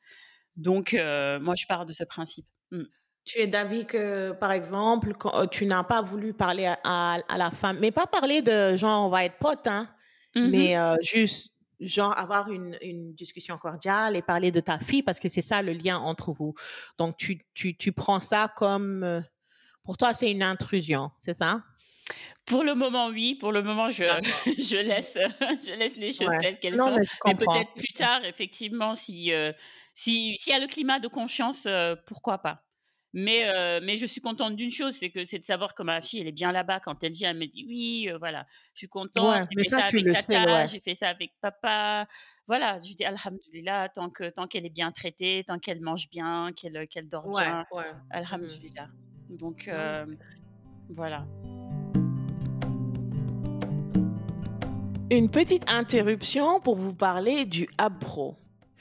Donc, 0.59 0.93
euh, 0.93 1.39
moi, 1.39 1.55
je 1.57 1.67
pars 1.67 1.87
de 1.87 1.93
ce 1.93 2.03
principe. 2.03 2.47
Mmh. 2.73 2.83
Tu 3.25 3.39
es 3.39 3.47
d'avis 3.47 3.87
que, 3.87 4.33
par 4.33 4.51
exemple, 4.51 5.15
euh, 5.27 5.47
tu 5.47 5.67
n'as 5.67 5.85
pas 5.85 6.03
voulu 6.03 6.35
parler 6.35 6.73
à, 6.83 7.19
la 7.37 7.51
femme, 7.51 7.79
mais 7.81 7.93
pas 7.93 8.07
parler 8.07 8.43
de 8.43 8.77
genre 8.77 9.07
on 9.07 9.09
va 9.09 9.25
être 9.25 9.39
potes, 9.39 9.67
hein, 9.67 9.89
mmh 10.35 10.49
mais 10.49 10.77
euh, 10.77 10.97
juste 11.01 11.53
genre 11.79 12.19
avoir 12.19 12.51
une, 12.51 12.77
discussion 13.15 13.57
cordiale 13.57 14.17
et 14.17 14.23
parler 14.23 14.51
de 14.51 14.61
ta 14.61 14.79
fille 14.79 15.03
parce 15.03 15.21
que 15.21 15.29
c'est 15.29 15.43
ça 15.43 15.63
le 15.63 15.73
lien 15.73 15.99
entre 15.99 16.33
vous. 16.33 16.55
Donc 16.97 17.17
tu, 17.17 17.47
tu, 17.55 17.77
tu 17.77 17.93
prends 17.93 18.21
ça 18.21 18.53
comme 18.57 19.23
pour 19.85 19.97
toi 19.97 20.13
c'est 20.15 20.31
une 20.31 20.43
intrusion, 20.43 21.11
c'est 21.21 21.35
ça? 21.35 21.63
Pour 22.47 22.65
le 22.65 22.75
moment, 22.75 23.09
oui. 23.09 23.35
Pour 23.35 23.53
le 23.53 23.63
moment, 23.63 23.91
je, 23.91 24.05
je, 24.47 24.77
laisse, 24.79 25.15
je 25.67 25.79
laisse 25.79 25.97
les 25.97 26.13
choses 26.13 26.31
telles 26.41 26.59
qu'elles 26.59 26.77
sont. 26.77 26.97
Mais, 27.27 27.35
peut-être 27.35 27.75
plus 27.75 27.93
tard, 27.95 28.25
effectivement, 28.25 28.95
si, 28.95 29.31
s'il 29.99 30.35
y 30.47 30.53
a 30.53 30.61
le 30.61 30.69
climat 30.69 31.01
de 31.01 31.09
confiance, 31.09 31.67
euh, 31.67 31.97
pourquoi 32.07 32.39
pas 32.39 32.65
mais, 33.15 33.49
euh, 33.49 33.81
mais 33.83 33.97
je 33.97 34.05
suis 34.05 34.21
contente 34.21 34.55
d'une 34.55 34.71
chose, 34.71 34.95
c'est 34.95 35.09
que 35.09 35.25
c'est 35.25 35.39
de 35.39 35.45
savoir 35.45 35.75
que 35.75 35.83
ma 35.83 36.03
fille, 36.03 36.21
elle 36.21 36.27
est 36.27 36.33
bien 36.33 36.53
là-bas. 36.53 36.79
Quand 36.79 37.03
elle 37.03 37.13
vient, 37.13 37.31
elle 37.31 37.39
me 37.39 37.47
dit 37.47 37.65
oui, 37.67 38.11
euh, 38.11 38.19
voilà, 38.19 38.47
je 38.75 38.81
suis 38.81 38.89
contente. 38.89 39.47
j'ai 39.51 39.63
fait 39.63 39.69
ça, 39.69 39.79
avec 39.79 40.13
tata, 40.13 40.67
j'ai 40.67 40.79
fait 40.79 40.95
ça 40.95 41.09
avec 41.09 41.33
papa. 41.41 42.07
Voilà, 42.47 42.79
je 42.83 42.93
dis 42.93 43.05
alhamdulillah, 43.07 43.89
tant 43.89 44.11
que 44.11 44.29
tant 44.29 44.47
qu'elle 44.47 44.67
est 44.67 44.71
bien 44.71 44.93
traitée, 44.93 45.43
tant 45.47 45.59
qu'elle 45.59 45.81
mange 45.81 46.11
bien, 46.11 46.53
qu'elle 46.55 46.87
qu'elle 46.87 47.09
dort 47.09 47.31
bien, 47.31 47.65
alhamdulillah. 48.11 48.89
Donc 49.31 49.71
voilà. 50.91 51.27
Une 55.11 55.31
petite 55.31 55.65
interruption 55.67 56.61
pour 56.61 56.77
vous 56.77 56.95
parler 56.95 57.47
du 57.47 57.71
Hub 57.81 57.99
Pro. 57.99 58.37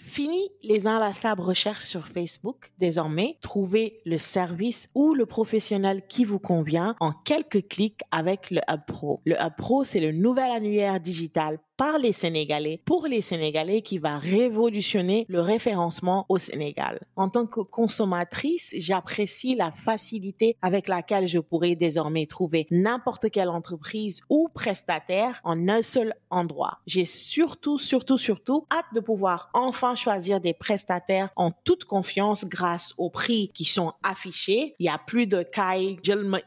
Fini 0.08 0.50
les 0.64 0.88
inlassables 0.88 1.42
recherches 1.42 1.84
sur 1.84 2.08
Facebook. 2.08 2.72
Désormais, 2.80 3.38
trouvez 3.42 4.00
le 4.06 4.18
service 4.18 4.90
ou 4.96 5.14
le 5.14 5.26
professionnel 5.26 6.02
qui 6.08 6.24
vous 6.24 6.40
convient 6.40 6.96
en 7.02 7.12
quelques 7.12 7.68
clics 7.68 8.02
avec 8.10 8.50
le 8.50 8.62
Hub 8.70 8.86
Pro. 8.88 9.22
Le 9.26 9.36
Hub 9.36 9.56
Pro, 9.58 9.84
c'est 9.84 10.00
le 10.00 10.14
nouvel 10.14 10.50
annuaire 10.50 11.02
digital 11.02 11.60
par 11.78 12.00
les 12.00 12.12
Sénégalais 12.12 12.82
pour 12.86 13.08
les 13.08 13.22
Sénégalais 13.22 13.82
qui 13.82 14.00
va 14.00 14.18
révolutionner 14.18 15.26
le 15.30 15.42
référencement 15.42 16.26
au 16.28 16.38
Sénégal. 16.38 17.00
En 17.16 17.30
tant 17.30 17.46
que 17.46 17.62
consommatrice, 17.62 18.74
j'apprécie 18.78 19.56
la 19.56 19.72
facilité 19.72 20.58
avec 20.62 20.88
laquelle 20.88 21.28
je 21.28 21.40
pourrai 21.40 21.76
désormais 21.76 22.26
trouver 22.26 22.68
n'importe 22.72 23.30
quelle 23.30 23.50
entreprise 23.50 24.22
ou 24.30 24.50
prestataire 24.54 25.40
en 25.44 25.68
un 25.70 25.82
seul 25.82 26.14
endroit. 26.30 26.80
J'ai 26.88 27.06
surtout, 27.06 27.78
surtout, 27.78 28.18
surtout 28.18 28.66
hâte 28.72 28.86
de 28.94 29.00
pouvoir 29.00 29.50
enfin 29.54 29.96
choisir 29.96 30.42
des 30.42 30.54
prestataires 30.54 31.30
en 31.36 31.52
toute 31.52 31.86
confiance 31.86 32.46
grâce 32.46 32.94
aux 32.98 33.10
prix 33.10 33.52
qui 33.54 33.66
sont 33.66 33.94
affichés. 34.04 34.76
Il 34.80 34.86
y 34.86 34.90
a 34.90 34.98
plus 34.98 35.28
de 35.28 35.44
kai, 35.44 35.98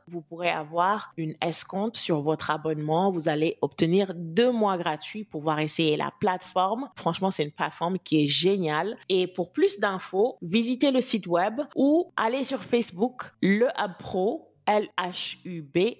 vous 0.07 0.21
pourrez 0.21 0.51
avoir 0.51 1.13
une 1.17 1.35
escompte 1.43 1.97
sur 1.97 2.21
votre 2.21 2.53
abonnement. 2.53 3.11
Vous 3.11 3.29
allez 3.29 3.59
obtenir 3.61 4.13
deux 4.15 4.53
mois 4.53 4.79
gratuits 4.79 5.25
pour 5.25 5.41
pouvoir 5.41 5.59
essayer 5.59 5.97
la 5.97 6.13
plateforme. 6.21 6.89
Franchement, 6.95 7.33
c'est 7.33 7.43
une 7.43 7.51
plateforme 7.51 7.99
qui 7.99 8.23
est 8.23 8.29
géniale. 8.29 8.97
Et 9.09 9.27
pour 9.27 9.51
plus 9.51 9.81
d'infos, 9.81 10.37
visitez 10.43 10.93
le 10.93 11.01
site 11.01 11.27
web 11.27 11.61
ou 11.75 12.13
allez 12.17 12.45
sur 12.45 12.63
Facebook, 12.63 13.25
le 13.43 13.67
Hub 13.79 13.93
Pro, 13.99 14.55
L-H-U-B-P-R-O. 14.67 15.99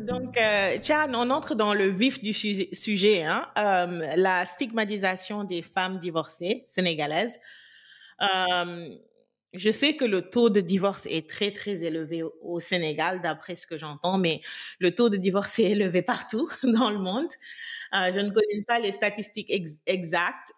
Donc, 0.00 0.36
euh, 0.36 0.78
Tiens, 0.80 1.08
on 1.14 1.30
entre 1.30 1.54
dans 1.54 1.74
le 1.74 1.88
vif 1.88 2.22
du 2.22 2.32
sujet, 2.32 3.22
hein, 3.22 3.48
euh, 3.58 4.14
la 4.16 4.46
stigmatisation 4.46 5.44
des 5.44 5.62
femmes 5.62 5.98
divorcées 5.98 6.62
sénégalaises. 6.66 7.38
Euh, 8.22 8.88
je 9.52 9.70
sais 9.70 9.96
que 9.96 10.04
le 10.04 10.28
taux 10.28 10.50
de 10.50 10.60
divorce 10.60 11.06
est 11.06 11.28
très, 11.28 11.52
très 11.52 11.84
élevé 11.84 12.22
au, 12.42 12.60
Sénégal, 12.60 13.20
d'après 13.20 13.56
ce 13.56 13.66
que 13.66 13.78
j'entends, 13.78 14.18
mais 14.18 14.40
le 14.78 14.94
taux 14.94 15.08
de 15.08 15.16
divorce 15.16 15.58
est 15.58 15.70
élevé 15.70 16.02
partout 16.02 16.48
dans 16.62 16.90
le 16.90 16.98
monde. 16.98 17.30
Euh, 17.94 18.12
je 18.12 18.20
ne 18.20 18.30
connais 18.30 18.64
pas 18.66 18.78
les 18.78 18.92
statistiques 18.92 19.52
exactes. 19.86 20.52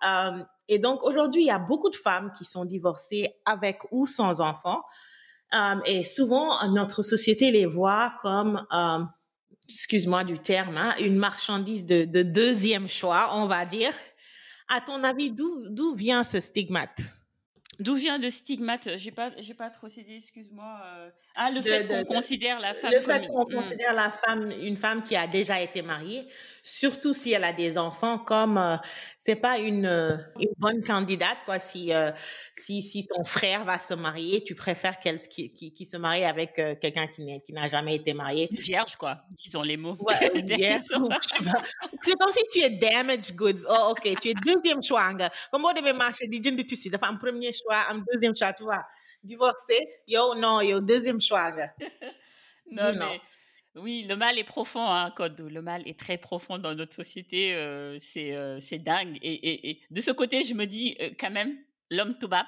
Et 0.68 0.78
donc, 0.78 1.02
aujourd'hui, 1.02 1.42
il 1.42 1.46
y 1.46 1.50
a 1.50 1.58
beaucoup 1.58 1.90
de 1.90 1.96
femmes 1.96 2.32
qui 2.36 2.44
sont 2.44 2.64
divorcées 2.64 3.34
avec 3.44 3.80
ou 3.90 4.06
sans 4.06 4.40
enfants. 4.40 4.82
Euh, 5.54 5.80
et 5.86 6.04
souvent, 6.04 6.66
notre 6.68 7.02
société 7.02 7.50
les 7.50 7.66
voit 7.66 8.14
comme, 8.20 8.66
excuse-moi 9.68 10.24
du 10.24 10.38
terme, 10.38 10.76
hein, 10.76 10.94
une 11.00 11.16
marchandise 11.16 11.86
de, 11.86 12.04
de 12.04 12.22
deuxième 12.22 12.88
choix, 12.88 13.30
on 13.34 13.46
va 13.46 13.64
dire. 13.64 13.92
À 14.68 14.80
ton 14.80 15.02
avis, 15.04 15.30
d'où 15.30 15.94
vient 15.94 16.24
ce 16.24 16.40
stigmate? 16.40 17.00
D'où 17.78 17.94
vient 17.94 18.18
le 18.18 18.28
stigmate? 18.28 18.96
J'ai 18.96 19.12
pas, 19.12 19.30
j'ai 19.38 19.54
pas 19.54 19.70
trop 19.70 19.88
cédé, 19.88 20.16
excuse-moi. 20.16 20.80
Euh. 20.84 21.10
Ah, 21.36 21.52
le 21.52 21.62
fait 21.62 21.86
qu'on 21.86 22.04
considère 22.04 22.58
la 22.58 22.74
femme. 22.74 22.92
Le 22.92 23.00
fait 23.00 23.26
qu'on 23.28 23.44
hmm. 23.44 23.54
considère 23.54 23.92
la 23.92 24.10
femme 24.10 24.50
une 24.62 24.76
femme 24.76 25.04
qui 25.04 25.14
a 25.14 25.28
déjà 25.28 25.60
été 25.60 25.82
mariée, 25.82 26.26
surtout 26.64 27.14
si 27.14 27.30
elle 27.32 27.44
a 27.44 27.52
des 27.52 27.78
enfants, 27.78 28.18
comme 28.18 28.58
euh, 28.58 28.76
c'est 29.28 29.36
pas 29.36 29.58
une, 29.58 29.84
euh, 29.84 30.16
une, 30.40 30.54
bonne 30.56 30.82
candidate 30.82 31.36
quoi. 31.44 31.58
Si 31.58 31.92
euh, 31.92 32.12
si 32.54 32.82
si 32.82 33.06
ton 33.06 33.24
frère 33.24 33.66
va 33.66 33.78
se 33.78 33.92
marier, 33.92 34.42
tu 34.42 34.54
préfères 34.54 34.98
qu'elle 35.00 35.18
qui, 35.18 35.52
qui, 35.52 35.74
qui, 35.74 35.84
se 35.84 35.98
marie 35.98 36.24
avec 36.24 36.54
quelqu'un 36.54 37.06
qui 37.08 37.22
n'est 37.22 37.40
qui 37.40 37.52
n'a 37.52 37.68
jamais 37.68 37.96
été 37.96 38.14
marié. 38.14 38.48
Vierge 38.50 38.96
quoi, 38.96 39.20
disons 39.32 39.60
les 39.60 39.76
mots. 39.76 39.96
Ouais, 40.00 40.14
c'est 42.02 42.14
comme 42.14 42.32
si 42.32 42.42
tu 42.50 42.60
es 42.60 42.70
damaged 42.70 43.36
goods. 43.36 43.66
Oh 43.68 43.90
ok, 43.90 44.18
tu 44.18 44.30
es 44.30 44.34
deuxième 44.34 44.82
choix 44.82 45.12
nga. 45.12 45.30
Comme 45.50 45.66
on 45.66 45.74
devait 45.74 45.92
marcher 45.92 46.26
di 46.26 46.40
jënd 46.40 46.64
tissu 46.64 46.88
dafa 46.88 47.08
am 47.12 47.18
premier 47.18 47.52
choix, 47.52 47.84
am 47.90 48.02
deuxième 48.10 48.34
choix, 48.34 48.54
tu 48.54 48.62
vois. 48.62 48.84
Divorcé, 49.22 49.78
yo 50.06 50.34
non, 50.36 50.62
yo 50.62 50.80
deuxième 50.80 51.20
choix 51.20 51.52
non, 52.70 52.94
mais 52.94 53.20
oui, 53.82 54.04
le 54.08 54.16
mal 54.16 54.38
est 54.38 54.44
profond, 54.44 54.86
hein, 54.86 55.10
Code. 55.16 55.40
Le 55.40 55.62
mal 55.62 55.86
est 55.86 55.98
très 55.98 56.18
profond 56.18 56.58
dans 56.58 56.74
notre 56.74 56.94
société. 56.94 57.54
Euh, 57.54 57.96
c'est 57.98 58.34
euh, 58.34 58.58
c'est 58.60 58.78
dingue. 58.78 59.18
Et, 59.22 59.32
et, 59.32 59.70
et, 59.70 59.80
de 59.90 60.00
ce 60.00 60.10
côté, 60.10 60.42
je 60.42 60.54
me 60.54 60.66
dis 60.66 60.96
euh, 61.00 61.10
quand 61.18 61.30
même, 61.30 61.56
l'homme 61.90 62.18
toubab, 62.18 62.46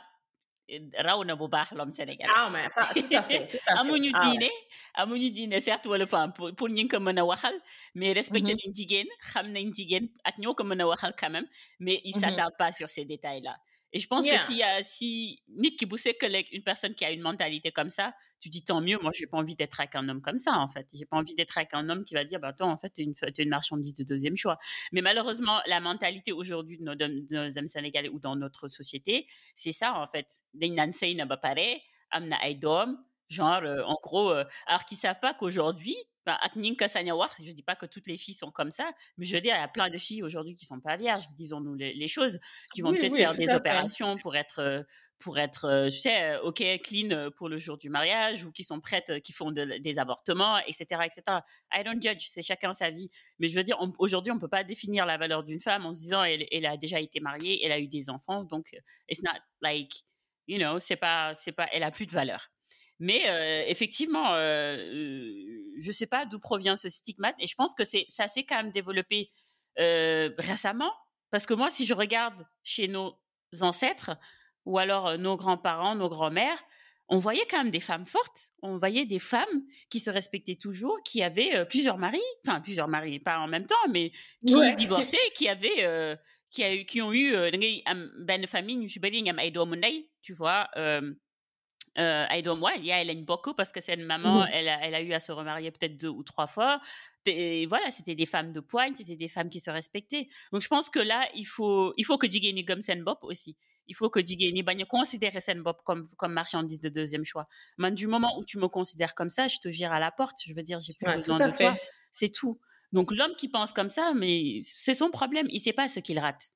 raw 0.98 1.24
na 1.24 1.34
bu 1.34 1.48
baax 1.48 1.72
l'homme 1.72 1.90
sénégalais. 1.90 2.30
ah 2.36 2.48
mais 2.52 2.68
pas 2.74 2.86
tout 2.94 3.14
à 3.16 3.22
fait. 3.24 3.60
amuñu 3.66 4.12
diine 4.22 4.48
amuñu 4.94 5.30
diine 5.30 5.60
certes 5.60 5.86
wala 5.86 6.06
femme 6.06 6.32
pour 6.32 6.54
pour 6.54 6.68
ñu 6.68 6.86
ko 6.86 7.00
mën 7.00 7.18
a 7.18 7.24
waxal 7.24 7.54
mais 7.96 8.12
respecter 8.12 8.54
nañ 8.54 8.70
jigéen 8.74 9.06
xam 9.32 9.46
nañ 9.50 9.72
jigéen 9.74 10.06
ak 10.24 10.38
ñoo 10.38 10.54
ko 10.54 10.62
mën 10.64 10.80
a 10.80 10.86
waxal 10.86 11.12
quand 11.18 11.30
même 11.30 11.46
mais 11.80 12.00
il 12.04 12.14
s'attarde 12.14 12.54
pas 12.56 12.70
sur 12.70 12.88
ces 12.88 13.04
détails 13.04 13.42
là 13.42 13.56
et 13.92 13.98
je 13.98 14.06
pense 14.06 14.24
que 14.24 14.62
a, 14.62 14.82
si 14.82 15.42
Nick 15.48 15.78
que 15.78 16.54
une 16.54 16.62
personne 16.62 16.94
qui 16.94 17.04
a 17.04 17.10
une 17.10 17.22
mentalité 17.22 17.72
comme 17.72 17.90
ça, 17.90 18.12
tu 18.40 18.48
dis 18.48 18.62
tant 18.62 18.80
mieux. 18.80 18.98
Moi, 19.02 19.10
j'ai 19.14 19.26
pas 19.26 19.38
envie 19.38 19.56
d'être 19.56 19.80
avec 19.80 19.94
un 19.96 20.08
homme 20.08 20.22
comme 20.22 20.38
ça, 20.38 20.52
en 20.52 20.68
fait. 20.68 20.86
J'ai 20.94 21.06
pas 21.06 21.16
envie 21.16 21.34
d'être 21.34 21.58
avec 21.58 21.70
un 21.74 21.88
homme 21.88 22.04
qui 22.04 22.14
va 22.14 22.24
dire, 22.24 22.38
bah, 22.38 22.52
toi, 22.52 22.68
en 22.68 22.76
fait, 22.76 22.90
t'es 22.90 23.02
une, 23.02 23.14
es 23.22 23.42
une 23.42 23.48
marchandise 23.48 23.94
de 23.94 24.04
deuxième 24.04 24.36
choix. 24.36 24.58
Mais 24.92 25.02
malheureusement, 25.02 25.60
la 25.66 25.80
mentalité 25.80 26.32
aujourd'hui 26.32 26.78
de 26.78 26.84
nos, 26.84 26.94
de 26.94 27.26
nos 27.30 27.58
hommes 27.58 27.66
sénégalais 27.66 28.08
ou 28.08 28.20
dans 28.20 28.36
notre 28.36 28.68
société, 28.68 29.26
c'est 29.56 29.72
ça, 29.72 29.94
en 29.94 30.06
fait. 30.06 30.44
Genre, 33.30 33.62
euh, 33.62 33.82
en 33.84 33.96
gros, 34.02 34.30
euh, 34.30 34.44
alors 34.66 34.84
qu'ils 34.84 34.98
savent 34.98 35.20
pas 35.20 35.34
qu'aujourd'hui, 35.34 35.96
je 36.54 37.52
dis 37.52 37.62
pas 37.62 37.76
que 37.76 37.86
toutes 37.86 38.06
les 38.06 38.16
filles 38.16 38.34
sont 38.34 38.50
comme 38.50 38.70
ça, 38.70 38.90
mais 39.16 39.24
je 39.24 39.34
veux 39.34 39.40
dire, 39.40 39.54
il 39.54 39.60
y 39.60 39.62
a 39.62 39.68
plein 39.68 39.90
de 39.90 39.98
filles 39.98 40.22
aujourd'hui 40.22 40.54
qui 40.54 40.64
sont 40.64 40.80
pas 40.80 40.96
vierges, 40.96 41.24
disons-nous 41.36 41.74
les, 41.74 42.08
choses, 42.08 42.38
qui 42.72 42.82
vont 42.82 42.92
peut-être 42.92 43.16
faire 43.16 43.32
des 43.32 43.52
opérations 43.52 44.16
pour 44.18 44.36
être, 44.36 44.60
euh, 44.60 44.82
pour 45.18 45.38
être, 45.38 45.66
euh, 45.66 45.84
je 45.86 46.00
sais, 46.00 46.32
euh, 46.32 46.42
ok, 46.42 46.62
clean 46.82 47.30
pour 47.36 47.48
le 47.48 47.58
jour 47.58 47.78
du 47.78 47.90
mariage, 47.90 48.44
ou 48.44 48.52
qui 48.52 48.64
sont 48.64 48.80
prêtes, 48.80 49.20
qui 49.22 49.32
font 49.32 49.50
des 49.50 49.98
avortements, 49.98 50.58
etc., 50.58 51.02
etc. 51.04 51.38
I 51.72 51.84
don't 51.84 52.02
judge, 52.02 52.26
c'est 52.28 52.42
chacun 52.42 52.72
sa 52.72 52.90
vie. 52.90 53.10
Mais 53.38 53.48
je 53.48 53.56
veux 53.56 53.64
dire, 53.64 53.78
aujourd'hui, 53.98 54.32
on 54.32 54.38
peut 54.38 54.48
pas 54.48 54.64
définir 54.64 55.06
la 55.06 55.18
valeur 55.18 55.44
d'une 55.44 55.60
femme 55.60 55.86
en 55.86 55.94
se 55.94 56.00
disant, 56.00 56.22
elle, 56.22 56.46
elle, 56.50 56.66
a 56.66 56.76
déjà 56.76 57.00
été 57.00 57.20
mariée, 57.20 57.64
elle 57.64 57.72
a 57.72 57.78
eu 57.78 57.88
des 57.88 58.10
enfants, 58.10 58.44
donc 58.44 58.74
it's 59.08 59.22
not 59.22 59.38
like, 59.60 59.92
you 60.46 60.58
know, 60.58 60.78
c'est 60.78 60.96
pas, 60.96 61.34
c'est 61.34 61.52
pas, 61.52 61.68
elle 61.72 61.82
a 61.82 61.90
plus 61.90 62.06
de 62.06 62.12
valeur. 62.12 62.50
Mais 63.00 63.28
euh, 63.28 63.64
effectivement, 63.66 64.34
euh, 64.34 64.76
je 65.78 65.86
ne 65.86 65.92
sais 65.92 66.06
pas 66.06 66.26
d'où 66.26 66.38
provient 66.38 66.76
ce 66.76 66.90
stigmate. 66.90 67.34
Et 67.38 67.46
je 67.46 67.54
pense 67.54 67.74
que 67.74 67.82
c'est, 67.82 68.04
ça 68.08 68.28
s'est 68.28 68.44
quand 68.44 68.56
même 68.56 68.70
développé 68.70 69.30
euh, 69.78 70.28
récemment. 70.38 70.92
Parce 71.30 71.46
que 71.46 71.54
moi, 71.54 71.70
si 71.70 71.86
je 71.86 71.94
regarde 71.94 72.46
chez 72.62 72.88
nos 72.88 73.16
ancêtres, 73.62 74.10
ou 74.66 74.78
alors 74.78 75.16
nos 75.16 75.36
grands-parents, 75.36 75.94
nos 75.94 76.10
grands-mères, 76.10 76.62
on 77.08 77.18
voyait 77.18 77.46
quand 77.50 77.58
même 77.58 77.70
des 77.70 77.80
femmes 77.80 78.06
fortes. 78.06 78.52
On 78.62 78.76
voyait 78.76 79.06
des 79.06 79.18
femmes 79.18 79.64
qui 79.88 79.98
se 79.98 80.10
respectaient 80.10 80.54
toujours, 80.54 81.02
qui 81.02 81.22
avaient 81.22 81.64
plusieurs 81.66 81.98
maris, 81.98 82.20
enfin 82.46 82.60
plusieurs 82.60 82.86
maris, 82.86 83.18
pas 83.18 83.38
en 83.38 83.48
même 83.48 83.66
temps, 83.66 83.88
mais 83.90 84.12
qui 84.46 84.74
divorçaient, 84.76 85.16
qui 85.34 85.48
avaient, 85.48 86.16
qui, 86.50 86.62
a, 86.62 86.84
qui 86.84 87.00
ont 87.00 87.12
eu 87.12 87.32
ben 88.18 88.46
famille, 88.46 88.88
tu 90.22 90.34
vois. 90.34 90.68
Euh, 90.76 91.14
moi, 91.96 92.72
il 92.76 92.84
y 92.84 92.92
a 92.92 93.00
Hélène 93.00 93.24
beaucoup 93.24 93.54
parce 93.54 93.72
que 93.72 93.80
c'est 93.80 93.94
une 93.94 94.04
maman, 94.04 94.46
elle, 94.46 94.68
a, 94.68 94.80
elle, 94.84 94.94
a, 94.94 95.02
eu 95.02 95.12
à 95.12 95.20
se 95.20 95.32
remarier 95.32 95.70
peut-être 95.70 95.96
deux 95.96 96.08
ou 96.08 96.22
trois 96.22 96.46
fois. 96.46 96.80
Et 97.26 97.66
voilà, 97.66 97.90
c'était 97.90 98.14
des 98.14 98.26
femmes 98.26 98.52
de 98.52 98.60
poigne, 98.60 98.94
c'était 98.94 99.16
des 99.16 99.28
femmes 99.28 99.48
qui 99.48 99.60
se 99.60 99.70
respectaient. 99.70 100.28
Donc 100.52 100.62
je 100.62 100.68
pense 100.68 100.88
que 100.88 101.00
là, 101.00 101.28
il 101.34 101.44
faut, 101.44 101.92
il 101.96 102.04
faut 102.04 102.18
que 102.18 102.28
Jigeni 102.28 102.64
comme 102.64 102.80
Senbop 102.80 103.18
aussi. 103.22 103.56
Il 103.86 103.96
faut 103.96 104.08
que 104.08 104.24
Jigeni 104.24 104.62
bagne 104.62 104.84
considérer 104.84 105.40
Senbop 105.40 105.82
comme, 105.84 106.08
comme 106.16 106.32
marchandise 106.32 106.80
de 106.80 106.88
deuxième 106.88 107.24
choix. 107.24 107.48
Mais 107.76 107.90
du 107.90 108.06
moment 108.06 108.38
où 108.38 108.44
tu 108.44 108.58
me 108.58 108.68
considères 108.68 109.14
comme 109.14 109.30
ça, 109.30 109.48
je 109.48 109.58
te 109.58 109.68
vire 109.68 109.92
à 109.92 109.98
la 109.98 110.12
porte. 110.12 110.38
Je 110.46 110.54
veux 110.54 110.62
dire, 110.62 110.78
j'ai 110.80 110.94
plus 110.94 111.12
besoin 111.12 111.38
de 111.38 111.56
toi. 111.56 111.76
C'est 112.12 112.30
tout. 112.30 112.60
Donc 112.92 113.12
l'homme 113.12 113.34
qui 113.36 113.48
pense 113.48 113.72
comme 113.72 113.90
ça, 113.90 114.12
mais 114.14 114.60
c'est 114.64 114.94
son 114.94 115.10
problème. 115.10 115.46
Il 115.50 115.60
sait 115.60 115.72
pas 115.72 115.88
ce 115.88 116.00
qu'il 116.00 116.18
rate. 116.18 116.50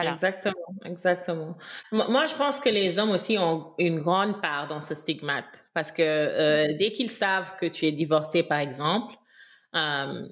Exactement, 0.00 0.54
exactement. 0.86 1.56
Moi, 1.92 2.26
je 2.26 2.34
pense 2.34 2.58
que 2.60 2.70
les 2.70 2.98
hommes 2.98 3.10
aussi 3.10 3.36
ont 3.38 3.74
une 3.78 4.00
grande 4.00 4.40
part 4.40 4.66
dans 4.66 4.80
ce 4.80 4.94
stigmate 4.94 5.64
parce 5.74 5.92
que 5.92 6.02
euh, 6.02 6.68
dès 6.78 6.92
qu'ils 6.92 7.10
savent 7.10 7.56
que 7.60 7.66
tu 7.66 7.84
es 7.86 7.92
divorcé, 7.92 8.42
par 8.42 8.58
exemple, 8.60 9.14
euh, 9.76 10.28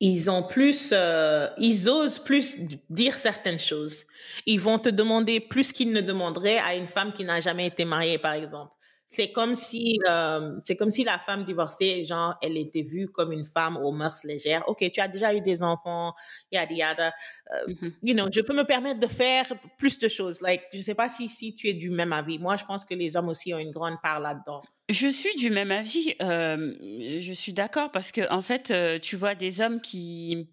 ils 0.00 0.30
ont 0.30 0.42
plus, 0.42 0.90
euh, 0.96 1.48
ils 1.58 1.88
osent 1.88 2.18
plus 2.18 2.56
dire 2.88 3.18
certaines 3.18 3.58
choses. 3.58 4.04
Ils 4.46 4.60
vont 4.60 4.78
te 4.78 4.88
demander 4.88 5.40
plus 5.40 5.72
qu'ils 5.72 5.92
ne 5.92 6.00
demanderaient 6.00 6.58
à 6.58 6.74
une 6.74 6.86
femme 6.86 7.12
qui 7.12 7.24
n'a 7.24 7.40
jamais 7.40 7.66
été 7.66 7.84
mariée, 7.84 8.18
par 8.18 8.32
exemple 8.32 8.72
c'est 9.12 9.32
comme 9.32 9.56
si 9.56 9.98
euh, 10.08 10.60
c'est 10.62 10.76
comme 10.76 10.92
si 10.92 11.02
la 11.02 11.18
femme 11.18 11.42
divorcée 11.42 12.04
genre 12.04 12.36
elle 12.40 12.56
était 12.56 12.82
vue 12.82 13.08
comme 13.08 13.32
une 13.32 13.44
femme 13.44 13.76
aux 13.76 13.90
mœurs 13.90 14.22
légères. 14.22 14.62
Ok 14.68 14.88
tu 14.94 15.00
as 15.00 15.08
déjà 15.08 15.34
eu 15.34 15.40
des 15.40 15.64
enfants 15.64 16.14
yada 16.52 16.72
yada. 16.72 17.12
Euh, 17.52 17.66
mm-hmm. 17.66 17.92
you 18.04 18.14
know 18.14 18.28
je 18.32 18.40
peux 18.40 18.54
me 18.54 18.62
permettre 18.62 19.00
de 19.00 19.08
faire 19.08 19.46
plus 19.78 19.98
de 19.98 20.06
choses. 20.06 20.40
Like 20.40 20.62
je 20.72 20.80
sais 20.80 20.94
pas 20.94 21.08
si 21.08 21.28
si 21.28 21.56
tu 21.56 21.66
es 21.66 21.72
du 21.72 21.90
même 21.90 22.12
avis. 22.12 22.38
Moi 22.38 22.54
je 22.54 22.64
pense 22.64 22.84
que 22.84 22.94
les 22.94 23.16
hommes 23.16 23.28
aussi 23.28 23.52
ont 23.52 23.58
une 23.58 23.72
grande 23.72 24.00
part 24.00 24.20
là-dedans. 24.20 24.62
Je 24.88 25.08
suis 25.08 25.34
du 25.34 25.50
même 25.50 25.72
avis 25.72 26.14
euh, 26.22 26.76
je 27.18 27.32
suis 27.32 27.52
d'accord 27.52 27.90
parce 27.90 28.12
que 28.12 28.32
en 28.32 28.42
fait 28.42 28.72
tu 29.00 29.16
vois 29.16 29.34
des 29.34 29.60
hommes 29.60 29.80
qui 29.80 30.48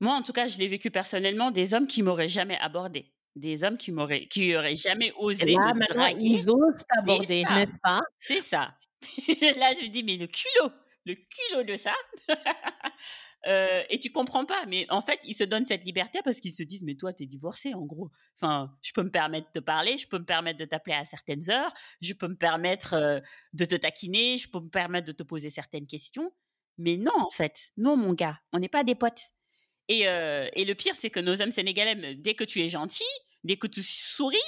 moi 0.00 0.14
en 0.14 0.22
tout 0.22 0.32
cas 0.32 0.48
je 0.48 0.58
l'ai 0.58 0.66
vécu 0.66 0.90
personnellement 0.90 1.52
des 1.52 1.72
hommes 1.72 1.86
qui 1.86 2.02
m'auraient 2.02 2.28
jamais 2.28 2.58
abordé 2.60 3.12
des 3.36 3.64
hommes 3.64 3.76
qui 3.76 3.92
m'auraient, 3.92 4.26
qui 4.26 4.54
auraient 4.56 4.76
jamais 4.76 5.12
osé. 5.16 5.52
là, 5.52 5.72
maintenant, 5.74 6.06
ils 6.18 6.50
osent 6.50 6.84
t'aborder, 6.88 7.44
n'est-ce 7.44 7.78
pas? 7.82 8.00
C'est 8.18 8.42
ça. 8.42 8.74
là, 9.56 9.72
je 9.74 9.84
me 9.84 9.88
dis, 9.88 10.02
mais 10.02 10.16
le 10.16 10.26
culot, 10.26 10.70
le 11.06 11.14
culot 11.14 11.64
de 11.64 11.76
ça? 11.76 11.94
euh, 13.46 13.82
et 13.90 13.98
tu 13.98 14.12
comprends 14.12 14.44
pas, 14.44 14.64
mais 14.66 14.86
en 14.90 15.00
fait, 15.00 15.18
ils 15.24 15.34
se 15.34 15.44
donnent 15.44 15.64
cette 15.64 15.84
liberté 15.84 16.20
parce 16.24 16.40
qu'ils 16.40 16.52
se 16.52 16.62
disent, 16.62 16.84
mais 16.84 16.94
toi, 16.94 17.12
t'es 17.12 17.26
divorcé, 17.26 17.74
en 17.74 17.84
gros. 17.84 18.10
Enfin, 18.36 18.76
je 18.82 18.92
peux 18.92 19.02
me 19.02 19.10
permettre 19.10 19.48
de 19.48 19.60
te 19.60 19.64
parler, 19.64 19.96
je 19.96 20.06
peux 20.06 20.18
me 20.18 20.24
permettre 20.24 20.58
de 20.58 20.64
t'appeler 20.64 20.96
à 20.96 21.04
certaines 21.04 21.50
heures, 21.50 21.72
je 22.00 22.12
peux 22.12 22.28
me 22.28 22.36
permettre 22.36 22.94
euh, 22.94 23.20
de 23.54 23.64
te 23.64 23.74
taquiner, 23.74 24.36
je 24.38 24.48
peux 24.48 24.60
me 24.60 24.70
permettre 24.70 25.06
de 25.06 25.12
te 25.12 25.22
poser 25.22 25.50
certaines 25.50 25.86
questions. 25.86 26.32
Mais 26.78 26.96
non, 26.96 27.12
en 27.18 27.30
fait, 27.30 27.72
non, 27.76 27.96
mon 27.96 28.12
gars, 28.12 28.38
on 28.52 28.58
n'est 28.58 28.68
pas 28.68 28.84
des 28.84 28.94
potes. 28.94 29.32
Et, 29.92 30.08
euh, 30.08 30.48
et 30.54 30.64
le 30.64 30.74
pire, 30.74 30.94
c'est 30.96 31.10
que 31.10 31.20
nos 31.20 31.42
hommes 31.42 31.50
sénégalais, 31.50 32.14
dès 32.14 32.32
que 32.32 32.44
tu 32.44 32.60
es 32.60 32.68
gentil, 32.70 33.04
dès 33.44 33.56
que 33.56 33.66
tu 33.66 33.82
souris, 33.82 34.38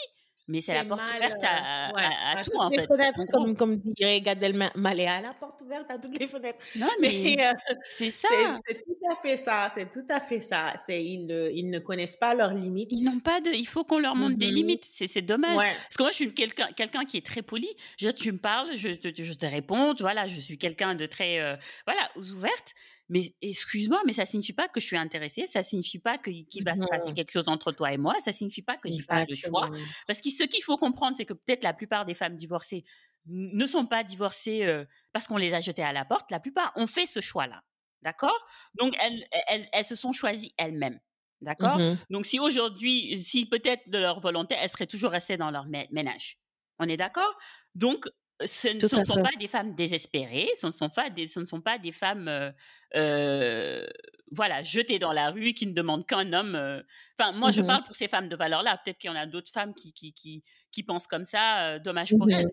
mais 0.49 0.63
c'est 0.63 0.73
la 0.73 0.87
porte 0.87 1.07
ouverte 1.07 1.43
à, 1.43 1.89
euh, 1.89 2.39
à, 2.39 2.43
tout, 2.43 2.57
en 2.57 2.71
fait. 2.71 2.87
Fenêtres, 2.87 3.27
comme, 3.31 3.55
comme 3.55 3.77
dirait 3.77 4.23
Gad 4.23 4.43
Elmaleh, 4.43 5.05
la 5.05 5.35
porte 5.39 5.61
ouverte 5.61 5.91
à 5.91 5.99
toutes 5.99 6.19
les 6.19 6.29
fenêtres. 6.29 6.65
Non, 6.77 6.89
mais, 7.01 7.37
euh, 7.41 7.53
c'est 7.87 8.11
ça. 8.11 8.29
C'est 8.67 8.85
tout 8.85 9.11
à 9.11 9.17
fait 9.17 9.37
ça. 9.37 9.71
C'est 9.75 9.91
tout 9.91 10.07
à 10.09 10.21
fait 10.21 10.41
ça. 10.41 10.75
C'est 10.79 11.05
ils, 11.05 11.51
ils 11.55 11.71
ne 11.71 11.79
connaissent 11.79 12.17
pas 12.17 12.35
leurs 12.35 12.55
limites. 12.55 12.89
Ils 12.91 13.05
n'ont 13.05 13.21
pas 13.21 13.43
de. 13.43 13.51
Il 13.51 13.67
faut 13.67 13.85
qu'on 13.85 13.99
leur 13.99 14.15
montre 14.15 14.37
des 14.39 14.49
mm-hmm. 14.49 14.55
limites. 14.55 14.85
C'est 14.91 15.23
dommage. 15.23 15.57
Parce 15.57 15.97
que 15.97 16.03
moi, 16.03 16.11
je 16.11 16.17
suis 16.17 16.35
quelqu'un 16.35 16.69
quelqu'un 16.75 17.05
qui 17.05 17.19
est 17.19 17.27
très 17.27 17.43
poli. 17.43 17.69
Je, 17.99 18.09
tu 18.09 18.33
me 18.33 18.39
parles, 18.39 18.77
je 18.77 18.89
te, 18.89 19.23
je 19.23 19.33
te 19.35 19.47
réponds. 19.47 19.95
Voilà, 20.01 20.27
je 20.27 20.41
suis 20.41 20.57
quelqu'un 20.57 20.95
de 20.95 21.05
très 21.05 21.59
voilà 21.87 22.11
ouverte. 22.17 22.75
Mais 23.09 23.35
excuse-moi, 23.43 24.01
mais 24.07 24.13
ça 24.13 24.25
signifie 24.25 24.53
pas 24.53 24.69
que 24.69 24.81
je 24.81 24.87
suis 24.87 24.97
intéressée, 24.97 25.47
ça 25.47 25.63
signifie 25.63 25.99
pas 25.99 26.17
qu'il 26.19 26.65
va 26.65 26.75
se 26.75 26.87
passer 26.87 27.13
quelque 27.13 27.31
chose 27.31 27.49
entre 27.49 27.71
toi 27.73 27.93
et 27.93 27.99
moi, 27.99 28.15
ça 28.21 28.33
signifie 28.33 28.63
pas 28.63 28.77
que 28.77 28.89
j'ai 28.89 29.05
pas 29.07 29.25
le 29.25 29.35
choix. 29.35 29.71
Parce 30.07 30.21
que 30.21 30.31
ce 30.31 30.45
qu'il 30.45 30.63
faut 30.63 30.79
comprendre, 30.79 31.17
c'est 31.17 31.27
que 31.27 31.35
peut-être 31.35 31.65
la 31.65 31.75
plupart 31.75 32.05
des 32.05 32.15
femmes 32.15 32.37
divorcées 32.37 32.85
ne 33.27 33.67
sont 33.67 33.87
pas 33.87 34.05
divorcées 34.05 34.65
euh, 34.65 34.85
parce 35.13 35.27
qu'on 35.27 35.37
les 35.37 35.55
a 35.55 35.61
jetées 35.61 35.83
à 35.83 35.93
la 35.93 36.05
porte. 36.05 36.31
La 36.31 36.41
plupart 36.41 36.73
ont 36.77 36.87
fait 36.87 37.07
ce 37.07 37.21
choix-là. 37.21 37.63
D'accord? 38.03 38.39
Donc, 38.75 38.95
elles, 39.01 39.27
elles, 39.49 39.67
elles, 39.73 39.85
se 39.85 39.95
sont 39.95 40.13
choisies 40.13 40.53
elles-mêmes. 40.59 41.01
D'accord? 41.41 41.79
mmh 41.79 41.97
Donc, 42.11 42.27
si 42.27 42.39
aujourd'hui, 42.39 43.17
si 43.17 43.47
peut-être 43.47 43.89
de 43.89 43.99
leur 43.99 44.21
volonté, 44.21 44.55
elles 44.59 44.69
seraient 44.69 44.87
toujours 44.87 45.11
restées 45.11 45.39
dans 45.39 45.51
leur 45.51 45.67
ménage. 45.67 46.39
On 46.79 46.89
est 46.89 46.97
d'accord? 46.97 47.35
Donc, 47.75 48.07
ce 48.45 48.69
ne 48.69 49.05
sont, 49.05 49.23
pas 49.23 49.31
des 49.39 49.47
femmes 49.47 49.75
désespérées, 49.75 50.49
ce 50.57 50.67
ne 50.67 50.73
sont 50.73 50.89
pas 50.89 51.09
des, 51.09 51.29
ce 51.29 51.39
ne 51.41 51.45
sont 51.45 51.61
pas 51.61 51.79
des 51.79 51.93
femmes, 51.93 52.27
euh, 52.29 52.51
euh, 52.97 53.87
voilà, 54.33 54.63
jetées 54.63 54.99
dans 54.99 55.13
la 55.13 55.31
rue 55.31 55.55
qui 55.55 55.67
ne 55.67 55.73
demandent 55.73 56.05
qu'un 56.05 56.33
homme. 56.33 56.55
Euh. 56.57 56.83
Enfin, 57.19 57.33
moi, 57.33 57.53
je 57.53 57.63
mmh 57.63 57.67
parle 57.67 57.85
pour 57.85 57.95
ces 57.95 58.09
femmes 58.09 58.29
de 58.29 58.37
valeur-là. 58.37 58.81
Peut-être 58.85 58.99
qu'il 58.99 59.09
y 59.09 59.13
en 59.13 59.17
a 59.17 59.27
d'autres 59.27 59.53
femmes 59.53 59.73
qui, 59.73 59.93
qui, 59.93 60.13
qui, 60.13 60.43
qui, 60.73 60.83
pensent 60.83 61.07
comme 61.07 61.25
ça. 61.25 61.79
dommage 61.79 62.11
pour 62.11 62.27
mmh 62.27 62.31
elles. 62.31 62.51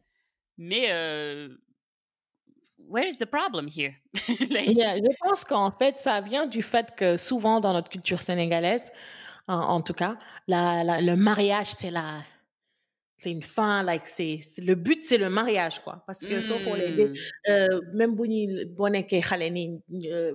Mais 0.57 0.91
where 2.77 3.07
is 3.07 3.17
the 3.17 3.25
problem 3.25 3.67
here? 3.67 3.95
je 4.13 5.17
pense 5.25 5.43
qu'en 5.43 5.71
fait, 5.71 5.99
ça 5.99 6.21
vient 6.21 6.45
du 6.45 6.61
fait 6.61 6.95
que 6.95 7.17
souvent 7.17 7.59
dans 7.59 7.73
notre 7.73 7.89
culture 7.89 8.21
sénégalaise, 8.21 8.91
en, 9.47 9.81
tout 9.81 9.93
cas, 9.93 10.17
la, 10.47 11.01
le 11.01 11.15
mariage, 11.15 11.67
c'est 11.67 11.91
la, 11.91 12.21
c'est 13.21 13.31
une 13.31 13.43
fin, 13.43 13.83
like 13.83 14.07
c'est 14.07 14.39
le 14.57 14.73
but 14.75 15.05
c'est 15.05 15.17
le 15.19 15.29
mariage 15.29 15.79
quoi, 15.83 16.03
parce 16.07 16.21
que 16.21 16.41
sauf 16.41 16.63
pour 16.63 16.75
les 16.75 16.89
mmh. 16.89 17.13
euh, 17.49 17.81
même 17.93 18.15
euh, 18.19 20.33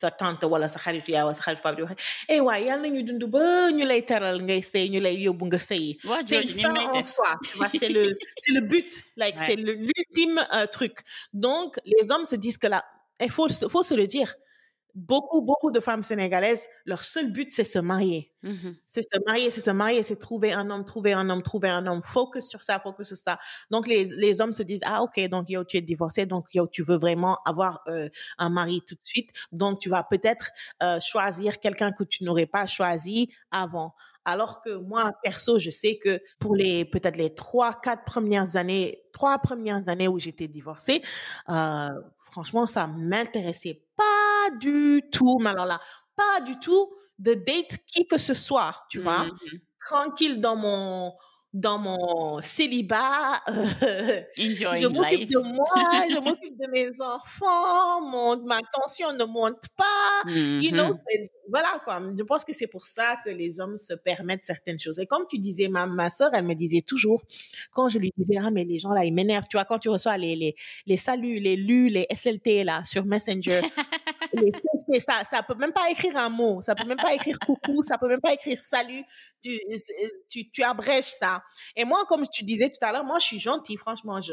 sa 0.00 0.10
tante 0.10 0.42
wala 0.44 0.66
sa 0.68 0.78
xarit 0.84 1.04
yaa 1.08 1.24
wala 1.26 1.34
sa 1.38 1.42
xarit 1.46 1.60
papa 1.62 1.76
di 1.76 1.82
waxe 1.86 1.96
eh 2.28 2.40
waay 2.46 2.62
yàlla 2.66 2.82
nañu 2.84 3.00
dund 3.06 3.24
ba 3.34 3.44
ñu 3.76 3.84
lay 3.90 4.02
teral 4.10 4.36
ngay 4.46 4.62
sëy 4.72 4.86
ñu 4.92 5.00
lay 5.06 5.16
yóbbu 5.26 5.44
nga 5.46 5.58
sëyi. 5.68 5.90
C'est 6.26 6.42
une 6.42 6.48
fin 6.62 6.74
en 6.74 7.04
soi 7.04 7.30
tu 7.44 7.56
vois 7.58 7.68
c'est 7.80 7.88
le 7.96 8.04
c'est 8.42 8.52
le 8.58 8.62
but 8.72 8.90
like 9.16 9.36
ouais. 9.38 9.46
c'est 9.46 9.56
l'ultime 9.56 10.38
euh, 10.56 10.66
truc. 10.66 10.94
Donc 11.32 11.78
les 11.84 12.10
hommes 12.10 12.24
se 12.24 12.36
disent 12.36 12.58
que 12.58 12.66
là 12.74 12.80
il 13.20 13.30
faut 13.30 13.48
faut 13.74 13.84
se 13.90 13.94
le 13.94 14.06
dire 14.06 14.30
beaucoup, 14.94 15.40
beaucoup 15.40 15.70
de 15.70 15.80
femmes 15.80 16.02
sénégalaises, 16.02 16.68
leur 16.84 17.02
seul 17.02 17.32
but, 17.32 17.50
c'est 17.50 17.64
se 17.64 17.78
marier. 17.78 18.32
Mmh 18.42 18.72
c'est 18.86 19.02
se 19.02 19.18
marier, 19.26 19.50
c'est 19.50 19.60
se 19.60 19.70
marier, 19.70 20.02
c'est 20.02 20.16
trouver 20.16 20.52
un 20.52 20.68
homme, 20.70 20.84
trouver 20.84 21.12
un 21.12 21.30
homme, 21.30 21.42
trouver 21.42 21.68
un 21.68 21.86
homme. 21.86 22.02
Focus 22.02 22.48
sur 22.48 22.62
ça, 22.62 22.78
focus 22.80 23.08
sur 23.08 23.16
ça. 23.16 23.38
Donc, 23.70 23.86
les, 23.86 24.04
les 24.04 24.40
hommes 24.40 24.52
se 24.52 24.62
disent, 24.62 24.82
ah, 24.84 25.02
ok, 25.02 25.28
donc, 25.28 25.48
yo, 25.48 25.64
tu 25.64 25.76
es 25.78 25.80
divorcé, 25.80 26.26
donc, 26.26 26.46
yo, 26.52 26.66
tu 26.66 26.82
veux 26.82 26.96
vraiment 26.98 27.38
avoir 27.44 27.82
euh, 27.88 28.08
un 28.38 28.50
mari 28.50 28.82
tout 28.86 28.94
de 28.94 29.04
suite. 29.04 29.30
Donc, 29.52 29.80
tu 29.80 29.88
vas 29.88 30.02
peut-être 30.02 30.50
euh, 30.82 31.00
choisir 31.00 31.60
quelqu'un 31.60 31.92
que 31.92 32.04
tu 32.04 32.24
n'aurais 32.24 32.46
pas 32.46 32.66
choisi 32.66 33.30
avant. 33.50 33.94
Alors 34.24 34.62
que 34.62 34.76
moi, 34.76 35.12
perso, 35.22 35.58
je 35.58 35.70
sais 35.70 35.98
que 35.98 36.20
pour 36.38 36.54
les 36.54 36.84
peut-être 36.84 37.16
les 37.16 37.34
trois, 37.34 37.80
quatre 37.80 38.04
premières 38.04 38.56
années, 38.56 39.02
trois 39.12 39.38
premières 39.38 39.88
années 39.88 40.06
où 40.08 40.18
j'étais 40.18 40.46
divorcée, 40.48 41.02
euh, 41.48 41.88
franchement, 42.30 42.66
ça 42.66 42.86
m'intéressait 42.86 43.82
pas 44.50 44.56
du 44.56 45.02
tout. 45.12 45.38
Mais 45.40 45.50
alors 45.50 45.66
là, 45.66 45.80
pas 46.16 46.40
du 46.40 46.58
tout 46.58 46.92
de 47.18 47.34
date 47.34 47.78
qui 47.86 48.06
que 48.06 48.18
ce 48.18 48.34
soit, 48.34 48.74
tu 48.90 49.00
vois. 49.00 49.24
Mmh 49.24 49.58
Tranquille 49.84 50.40
dans 50.40 50.54
mon 50.54 51.12
dans 51.52 51.78
mon 51.78 52.40
célibat. 52.40 53.34
je 53.46 54.86
m'occupe 54.86 55.28
de 55.28 55.38
moi, 55.38 55.66
je 56.08 56.14
m'occupe 56.24 56.56
de 56.58 56.70
mes 56.70 56.88
enfants, 57.00 58.00
mon, 58.00 58.42
ma 58.44 58.60
tension 58.72 59.12
ne 59.12 59.24
monte 59.24 59.62
pas. 59.76 60.30
You 60.30 60.70
know, 60.70 60.94
mm-hmm. 60.94 61.28
voilà 61.50 61.80
quoi. 61.84 62.00
Je 62.16 62.22
pense 62.22 62.44
que 62.44 62.54
c'est 62.54 62.68
pour 62.68 62.86
ça 62.86 63.16
que 63.24 63.30
les 63.30 63.60
hommes 63.60 63.76
se 63.76 63.92
permettent 63.92 64.44
certaines 64.44 64.80
choses. 64.80 64.98
Et 64.98 65.06
comme 65.06 65.26
tu 65.28 65.38
disais, 65.38 65.68
ma, 65.68 65.86
ma 65.86 66.08
soeur, 66.08 66.30
elle 66.32 66.44
me 66.44 66.54
disait 66.54 66.82
toujours, 66.82 67.22
quand 67.70 67.88
je 67.90 67.98
lui 67.98 68.12
disais, 68.16 68.38
ah, 68.42 68.50
mais 68.50 68.64
les 68.64 68.78
gens 68.78 68.92
là, 68.92 69.04
ils 69.04 69.12
m'énervent. 69.12 69.46
Tu 69.50 69.58
vois, 69.58 69.66
quand 69.66 69.78
tu 69.78 69.90
reçois 69.90 70.16
les, 70.16 70.36
les, 70.36 70.54
les 70.86 70.96
saluts, 70.96 71.38
les 71.38 71.56
lus, 71.56 71.88
les 71.88 72.06
SLT 72.14 72.64
là, 72.64 72.82
sur 72.84 73.04
Messenger, 73.04 73.60
les 74.34 75.00
ça, 75.00 75.24
ça 75.24 75.42
peut 75.42 75.54
même 75.54 75.72
pas 75.72 75.90
écrire 75.90 76.16
un 76.16 76.28
mot, 76.28 76.62
ça 76.62 76.74
peut 76.74 76.86
même 76.86 76.98
pas 76.98 77.14
écrire 77.14 77.38
coucou, 77.38 77.82
ça 77.82 77.98
peut 77.98 78.08
même 78.08 78.20
pas 78.20 78.32
écrire 78.32 78.60
salut. 78.60 79.04
Tu, 79.42 79.60
tu, 80.28 80.50
tu 80.50 80.62
abrèges 80.62 81.04
ça. 81.04 81.42
Et 81.76 81.84
moi, 81.84 82.04
comme 82.08 82.26
tu 82.28 82.44
disais 82.44 82.70
tout 82.70 82.84
à 82.84 82.92
l'heure, 82.92 83.04
moi, 83.04 83.18
je 83.18 83.26
suis 83.26 83.38
gentille, 83.38 83.76
franchement, 83.76 84.20
je, 84.20 84.32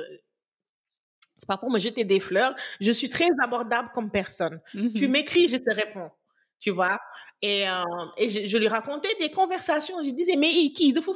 c'est 1.39 1.47
pas 1.47 1.58
pour 1.58 1.72
me 1.72 1.80
jeter 1.80 2.04
des 2.04 2.20
fleurs. 2.20 2.54
Je 2.80 2.91
suis 2.91 3.10
très 3.10 3.30
abordable 3.41 3.89
comme 3.93 4.12
personne. 4.12 4.62
Tu 4.72 4.80
mm-hmm. 4.80 5.08
m'écris, 5.08 5.47
je 5.47 5.58
te 5.58 5.74
réponds. 5.74 6.12
Tu 6.60 6.72
vois? 6.72 6.99
Et, 7.41 7.68
euh, 7.70 7.84
et 8.18 8.30
je, 8.30 8.47
je, 8.47 8.57
lui 8.57 8.68
racontais 8.68 9.16
des 9.20 9.32
conversations. 9.32 9.95
Je 10.03 10.12
disais, 10.12 10.36
mais 10.36 10.49
qui 10.74 10.91
de 10.91 10.99
fou 10.99 11.16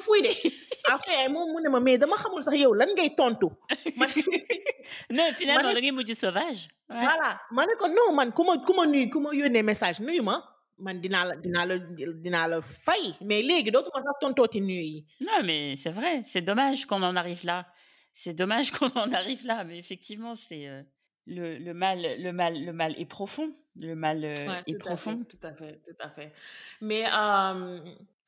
Après, 0.86 1.28
moi, 1.30 1.44
moi, 1.70 1.80
mais 1.82 1.98
dama 1.98 2.16
xamul 2.16 2.44
sax 2.44 2.58
yow 2.58 2.74
lan 2.74 2.88
ngay 2.96 3.14
tontu? 3.16 3.48
non, 5.12 5.28
finalement, 5.36 5.74
da 5.74 5.82
ngay 5.82 5.92
mujj 5.92 6.14
sauvage. 6.14 6.70
Voilà. 6.88 7.40
Ma 7.52 7.66
ne 7.66 7.76
ko 7.76 7.88
non, 7.88 8.14
man, 8.16 8.32
ku 8.32 8.44
ma 8.44 8.58
ku 8.66 8.74
ma 8.74 8.86
nuyu 8.86 9.10
ku 9.10 9.20
ma 9.20 9.34
yónnee 9.34 9.64
message 9.64 10.00
nuyu 10.00 10.24
ma. 10.24 10.40
man 10.80 11.00
dinaa 11.02 11.26
la 11.30 11.36
dinaa 11.44 11.66
la 11.70 11.76
dinaa 12.24 12.48
la 12.52 12.58
fay 12.62 13.14
mais 13.22 13.42
léegi 13.48 13.72
dootuma 13.72 14.02
sax 14.06 14.16
tontooti 14.22 14.60
nuyu 14.62 14.84
yi. 14.92 15.06
non 15.22 15.44
mais 15.48 15.76
c'est 15.76 15.92
vrai 15.92 16.24
c'est 16.26 16.42
dommage 16.42 16.86
qu'on 16.88 17.04
en 17.04 17.16
arrive 17.16 17.44
là 17.46 17.68
c'est 18.14 18.34
dommage 18.34 18.72
qu'on 18.76 18.90
en 19.04 19.12
arrive 19.14 19.46
là 19.46 19.64
mais 19.64 19.78
effectivement 19.78 20.36
c'est 20.36 20.68
euh, 20.68 20.82
le, 21.26 21.58
le, 21.58 21.74
mal, 21.74 22.00
le, 22.20 22.32
mal, 22.32 22.64
le 22.64 22.74
mal 22.74 22.94
est 23.00 23.06
profond. 23.06 23.50
Le 23.76 23.96
mal 23.96 24.24
euh, 24.26 24.34
ouais, 24.48 24.64
est 24.68 24.78
profond. 24.78 25.20
Fait, 25.20 25.38
tout 25.38 25.48
à 25.48 25.54
fait, 25.54 25.82
tout 25.88 25.96
à 26.00 26.10
fait. 26.10 26.34
Mais, 26.82 27.06
euh, 27.06 27.80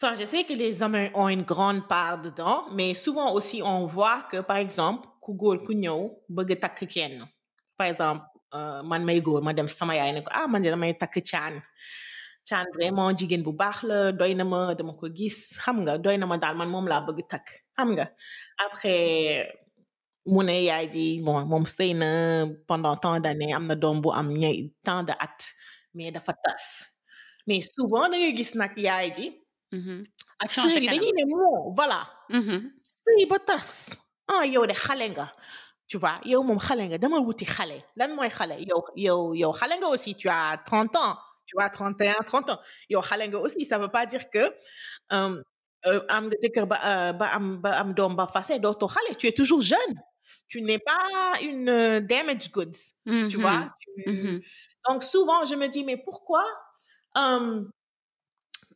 enfin, 0.01 0.15
je 0.19 0.25
sais 0.25 0.43
que 0.45 0.53
les 0.53 0.81
hommes 0.81 0.97
ont 1.13 1.27
une 1.29 1.43
grande 1.43 1.87
part 1.87 2.21
dedans, 2.21 2.65
mais 2.71 2.93
souvent 2.93 3.33
aussi, 3.33 3.61
on 3.63 3.85
voit 3.85 4.23
que, 4.31 4.37
par 4.41 4.57
exemple, 4.57 5.07
ku 5.25 5.33
góor 5.33 5.57
ku 5.65 5.73
ñëw 5.73 6.01
bëgg 6.29 6.59
takk 6.61 6.85
kenn. 6.85 7.25
Par 7.77 7.87
exemple, 7.87 8.23
euh, 8.53 8.83
man 8.83 9.03
may 9.03 9.19
góor 9.25 9.41
ma 9.41 9.53
dem 9.57 9.67
sama 9.67 9.95
yaay 9.97 10.11
ne 10.13 10.21
ko 10.21 10.29
ah 10.31 10.45
man 10.47 10.61
de 10.61 10.69
damay 10.69 10.93
takk 10.93 11.17
caan 11.25 11.55
caan 12.47 12.67
vraiment 12.75 13.09
jigéen 13.17 13.41
bu 13.43 13.51
baax 13.51 13.81
la 13.89 14.11
doy 14.11 14.35
na 14.37 14.45
ma 14.45 14.75
dama 14.77 14.93
ko 14.93 15.09
gis 15.09 15.57
xam 15.63 15.81
nga 15.83 15.97
doy 15.97 16.15
na 16.21 16.27
ma 16.29 16.37
daal 16.37 16.55
man 16.55 16.69
moom 16.69 16.85
laa 16.91 17.01
bëgg 17.07 17.25
takk 17.27 17.47
xam 17.75 17.89
nga? 17.97 18.05
Après 18.65 19.49
mu 20.25 20.41
ne 20.43 20.55
yaay 20.65 20.85
ji 20.91 21.21
bon 21.25 21.45
moom 21.45 21.65
sëy 21.65 21.93
na 21.93 22.09
pendant 22.67 22.95
tant 22.97 23.19
d'années 23.19 23.53
am 23.53 23.65
na 23.67 23.75
doom 23.75 24.01
bu 24.01 24.09
am 24.11 24.27
ñay 24.41 24.73
tant 24.83 25.03
de 25.03 25.11
at 25.25 25.37
mais 25.93 26.11
dafa 26.11 26.33
tas. 26.43 26.65
Mais 27.47 27.61
souvent 27.61 28.09
da 28.09 28.17
ngay 28.17 28.35
gis 28.35 28.51
nag 28.55 28.71
yaay 28.77 29.13
ji 29.15 29.27
ak 30.39 30.49
sœur 30.51 30.77
yi 30.81 30.87
dañuy 30.89 31.11
ne 31.17 31.23
moo 31.31 31.73
voilà. 31.77 32.01
Sëy 32.87 33.25
ba 33.29 33.37
tas. 33.39 33.69
Ah 34.27 34.45
yow 34.45 34.65
de 34.65 34.73
xale 34.73 35.07
nga. 35.13 35.27
Tu 35.87 35.97
vois 35.99 36.17
yow 36.25 36.41
moom 36.43 36.57
xale 36.59 36.83
nga 36.89 36.97
dama 36.97 37.19
wuti 37.19 37.45
xale. 37.45 37.77
Lan 37.95 38.15
mooy 38.15 38.29
xale? 38.29 38.55
Yow 38.69 38.81
yow 38.95 39.33
yow 39.35 39.51
xale 39.53 39.77
nga 39.79 39.87
aussi 39.87 40.15
tu 40.15 40.27
as 40.29 40.57
30 40.65 40.95
ans. 40.95 41.15
Tu 41.45 41.53
vois 41.57 41.69
31 41.69 42.15
30 42.25 42.49
ans. 42.49 42.59
Yow 42.89 43.01
xale 43.01 43.27
nga 43.29 43.37
aussi 43.37 43.63
ça 43.65 43.77
veut 43.77 43.89
pas 43.97 44.05
dire 44.07 44.29
que 44.31 44.43
euh, 45.13 46.01
am 46.09 46.23
nga 46.27 46.37
jëkkër 46.41 46.65
ba 46.65 47.13
ba 47.13 47.25
am 47.37 47.61
ba 47.61 47.71
am 47.81 47.93
doom 47.93 48.15
ba 48.15 48.25
fase 48.27 48.57
dootoo 48.59 48.87
xale. 48.89 49.15
Tu 49.17 49.27
es 49.27 49.31
toujours 49.33 49.61
jeune 49.61 49.95
tu 50.47 50.61
n'es 50.61 50.79
pas 50.79 51.33
une 51.41 51.69
euh, 51.69 51.99
damaged 52.01 52.51
goods, 52.51 52.93
mm 53.05 53.11
-hmm. 53.13 53.29
tu 53.29 53.37
vois? 53.37 53.61
Tu... 53.79 53.89
Mm 54.09 54.15
-hmm. 54.15 54.41
Donc 54.89 55.03
souvent, 55.03 55.45
je 55.45 55.55
me 55.55 55.67
dis, 55.67 55.83
mais 55.83 55.97
pourquoi, 55.97 56.43
euh, 57.17 57.63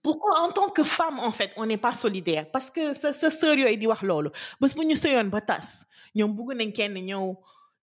pourquoi 0.02 0.40
en 0.42 0.52
tant 0.52 0.70
que 0.70 0.84
femme, 0.84 1.20
en 1.20 1.32
fait, 1.32 1.52
on 1.58 1.66
n'est 1.66 1.78
pas 1.88 1.96
solidaire? 1.96 2.46
Parce 2.52 2.70
que 2.70 2.94
ce, 2.94 3.12
ce 3.12 3.30
sérieux, 3.30 3.70
il 3.72 3.80
dit, 3.80 3.88
lolo. 4.02 4.30
Bas 4.60 4.72
bu 4.76 4.86
ñu 4.86 4.96
sëyoon 4.96 5.30
ba 5.36 5.42
tas, 5.42 5.68
ñoom 6.16 6.32
bëgg 6.38 6.50
nañ 6.60 6.72
kenn 6.78 6.96
ñëw 7.10 7.26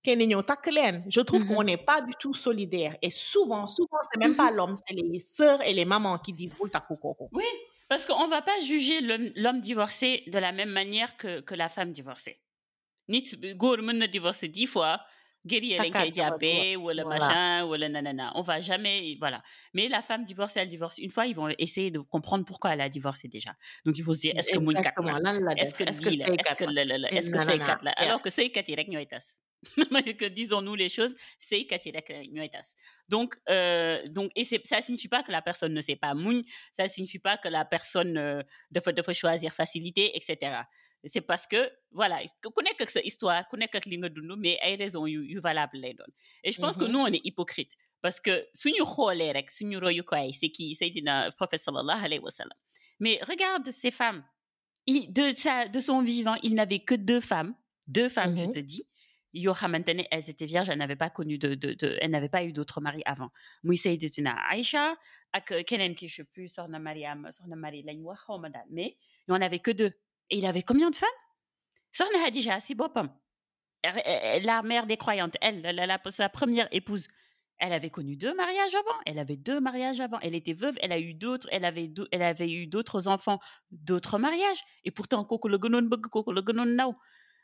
kenn 0.04 0.20
ñëw 0.30 0.42
takk 0.50 0.66
leen. 0.76 0.96
Je 1.14 1.20
trouve 1.28 1.42
mm 1.44 1.48
-hmm. 1.50 1.56
qu'on 1.56 1.64
n'est 1.70 1.84
pas 1.90 2.00
du 2.08 2.14
tout 2.22 2.34
solidaire. 2.46 2.94
Et 3.06 3.10
souvent, 3.30 3.64
souvent, 3.76 4.00
c'est 4.08 4.18
même 4.24 4.36
pas 4.42 4.50
l'homme, 4.56 4.76
c'est 4.82 4.94
les 4.94 5.20
sœurs 5.36 5.60
et 5.68 5.72
les 5.78 5.84
mamans 5.92 6.18
qui 6.24 6.32
disent. 6.40 6.54
Oui, 6.60 7.50
parce 7.90 8.04
qu'on 8.06 8.28
va 8.28 8.42
pas 8.42 8.58
juger 8.70 8.98
l'homme 9.42 9.60
divorcé 9.60 10.08
de 10.34 10.38
la 10.46 10.52
même 10.52 10.70
manière 10.80 11.10
que, 11.16 11.40
que 11.48 11.54
la 11.54 11.68
femme 11.68 11.92
divorcée. 11.92 12.36
Nit 13.08 13.36
góor 13.56 13.78
mën 13.82 13.98
na 13.98 14.06
divorcer 14.06 14.48
dix 14.48 14.66
fois 14.66 15.00
guerrier 15.46 15.78
koy 15.94 16.10
jàppee 16.14 16.76
wala 16.76 17.04
machin 17.04 17.64
wala 17.70 17.88
nanana. 17.88 18.32
On 18.34 18.42
va 18.42 18.60
jamais 18.60 19.16
voilà. 19.18 19.42
Mais 19.74 19.88
la 19.88 20.02
femme 20.02 20.24
divorcée 20.24 20.60
elle 20.60 20.68
divorce. 20.68 20.98
Une 20.98 21.10
fois 21.10 21.26
ils 21.26 21.34
vont 21.36 21.48
essayer 21.58 21.90
de 21.90 22.00
comprendre 22.00 22.44
pourquoi 22.44 22.72
elle 22.74 22.80
a 22.80 22.88
divorcé 22.88 23.28
déjà. 23.28 23.52
Donc 23.84 23.96
il 23.98 24.04
faut 24.04 24.12
se 24.12 24.20
dire 24.20 24.34
est-ce 24.36 24.50
que 24.52 24.58
la 24.60 25.52
est-ce 25.56 25.74
que 25.74 25.84
est-ce 25.84 26.00
que 26.00 26.08
est-ce 27.16 27.30
que 27.30 27.84
la 27.84 27.92
alors 27.92 28.20
que 28.22 28.30
sëykat 28.30 28.64
yi 28.68 28.74
rek 28.76 28.88
ñooy 28.88 29.06
tas 29.06 29.26
que 30.20 30.26
disons-nous 30.28 30.74
les 30.74 30.88
choses 30.88 31.14
sëykat 31.38 31.86
yi 31.86 31.92
rek 31.96 32.10
ñooy 32.32 32.50
tas 32.50 32.74
donc 33.08 33.34
euh, 33.48 34.02
donc 34.08 34.30
et 34.36 34.44
c'est 34.44 34.64
ça 34.66 34.82
signifie 34.82 35.08
pas 35.08 35.22
que 35.22 35.32
la 35.32 35.42
personne 35.42 35.72
ne 35.72 35.80
sait 35.80 35.96
pas 35.96 36.14
muñ 36.14 36.42
ça 36.72 36.88
signifie 36.88 37.18
pas 37.18 37.36
que 37.38 37.48
la 37.48 37.64
personne 37.64 38.16
euh, 38.18 38.42
dafa 38.70 38.92
dafa 38.92 39.12
choisir 39.12 39.52
facilité 39.54 40.16
etc 40.16 40.62
c'est 41.04 41.20
parce 41.20 41.46
que 41.46 41.70
voilà 41.92 42.18
ku 42.42 42.62
nekk 42.64 42.80
ak 42.82 42.90
sa 42.90 43.00
histoire 43.00 43.46
ku 43.48 43.56
nekk 43.56 43.74
ak 43.76 43.86
li 43.86 43.96
nga 43.98 44.08
dund 44.08 44.32
mais 44.38 44.58
ay 44.62 44.76
raisons 44.76 45.06
yu 45.06 45.22
yu 45.22 45.38
valable 45.40 45.78
lay 45.78 45.94
doon. 45.94 46.10
Et 46.42 46.50
je 46.52 46.60
pense 46.60 46.76
mm 46.76 46.82
-hmm. 46.82 46.86
que 46.86 46.92
nous 46.92 47.00
on 47.00 47.12
est 47.12 47.24
hypocrite 47.24 47.72
parce 48.02 48.18
que 48.20 48.46
suñu 48.54 48.82
xoolee 48.84 49.32
rek 49.32 49.50
suñu 49.50 49.78
royukaay 49.78 50.32
c'est 50.32 50.50
qui? 50.50 50.74
Seydina 50.74 51.30
prophète 51.32 51.60
sallallahu 51.60 52.04
alayhi 52.04 52.22
wa 52.22 52.30
sallam. 52.30 52.58
Mais 53.00 53.18
regarde 53.22 53.70
ces 53.70 53.90
femmes. 53.90 54.22
Il, 54.88 55.12
de 55.12 55.32
sa 55.34 55.68
de 55.68 55.80
son 55.80 56.00
vivant 56.02 56.36
il 56.42 56.54
n'avait 56.54 56.80
que 56.88 56.94
deux 56.94 57.20
femmes 57.20 57.54
deux 57.88 58.08
femmes 58.08 58.36
je 58.36 58.46
Mhm. 58.46 58.52
te 58.52 58.60
dis 58.60 58.84
yoo 59.34 59.52
xamante 59.60 59.88
ne 59.98 60.04
elles 60.10 60.30
étaient 60.30 60.46
vierges 60.52 60.68
elles 60.70 60.78
n'avaient 60.78 61.02
pas 61.06 61.10
connu 61.18 61.38
de 61.44 61.50
de 61.62 61.70
de 61.82 61.88
elles 62.00 62.10
n'avaient 62.14 62.34
pas 62.36 62.44
eu 62.48 62.52
d'autres 62.52 62.80
maris 62.80 63.02
avant. 63.04 63.30
Muy 63.64 63.76
Sayyidatuna 63.76 64.32
Aïcha 64.52 64.84
ak 65.38 65.46
keneen 65.68 65.94
ki 65.98 66.06
je 66.08 66.14
sais 66.22 66.24
plus 66.34 66.48
soxna 66.56 66.78
Mariam 66.78 67.20
soxna 67.36 67.56
Marie 67.64 67.82
lañ 67.88 67.98
wax 68.08 68.20
xawma 68.26 68.48
daal 68.54 68.68
mais 68.70 68.96
il 69.28 69.32
en 69.34 69.40
avait 69.48 69.58
que 69.66 69.72
deux 69.72 69.92
et 70.30 70.38
il 70.38 70.46
avait 70.46 70.62
combien 70.62 70.90
de 70.90 70.96
femmes 70.96 71.08
soxna 71.92 72.24
Hadija 72.26 72.60
si 72.60 72.74
boppam 72.74 73.10
elle- 73.82 74.02
elle- 74.04 74.44
la 74.44 74.62
mère 74.62 74.86
des 74.86 74.96
croyantes, 74.96 75.36
elle, 75.40 75.60
la, 75.60 76.00
sa 76.10 76.28
première 76.28 76.68
épouse, 76.72 77.08
elle 77.58 77.72
avait 77.72 77.90
connu 77.90 78.16
deux 78.16 78.34
mariages 78.34 78.74
avant. 78.74 78.98
Elle 79.06 79.18
avait 79.18 79.36
deux 79.36 79.60
mariages 79.60 80.00
avant. 80.00 80.18
Elle 80.20 80.34
était 80.34 80.52
veuve. 80.52 80.76
Elle 80.82 80.92
a 80.92 80.98
eu 80.98 81.14
d'autres. 81.14 81.48
Elle 81.52 81.64
avait, 81.64 81.90
elle 82.12 82.22
avait 82.22 82.50
eu 82.52 82.66
d'autres 82.66 83.08
enfants, 83.08 83.38
d'autres 83.70 84.18
mariages. 84.18 84.60
Et 84.84 84.90
pourtant, 84.90 85.24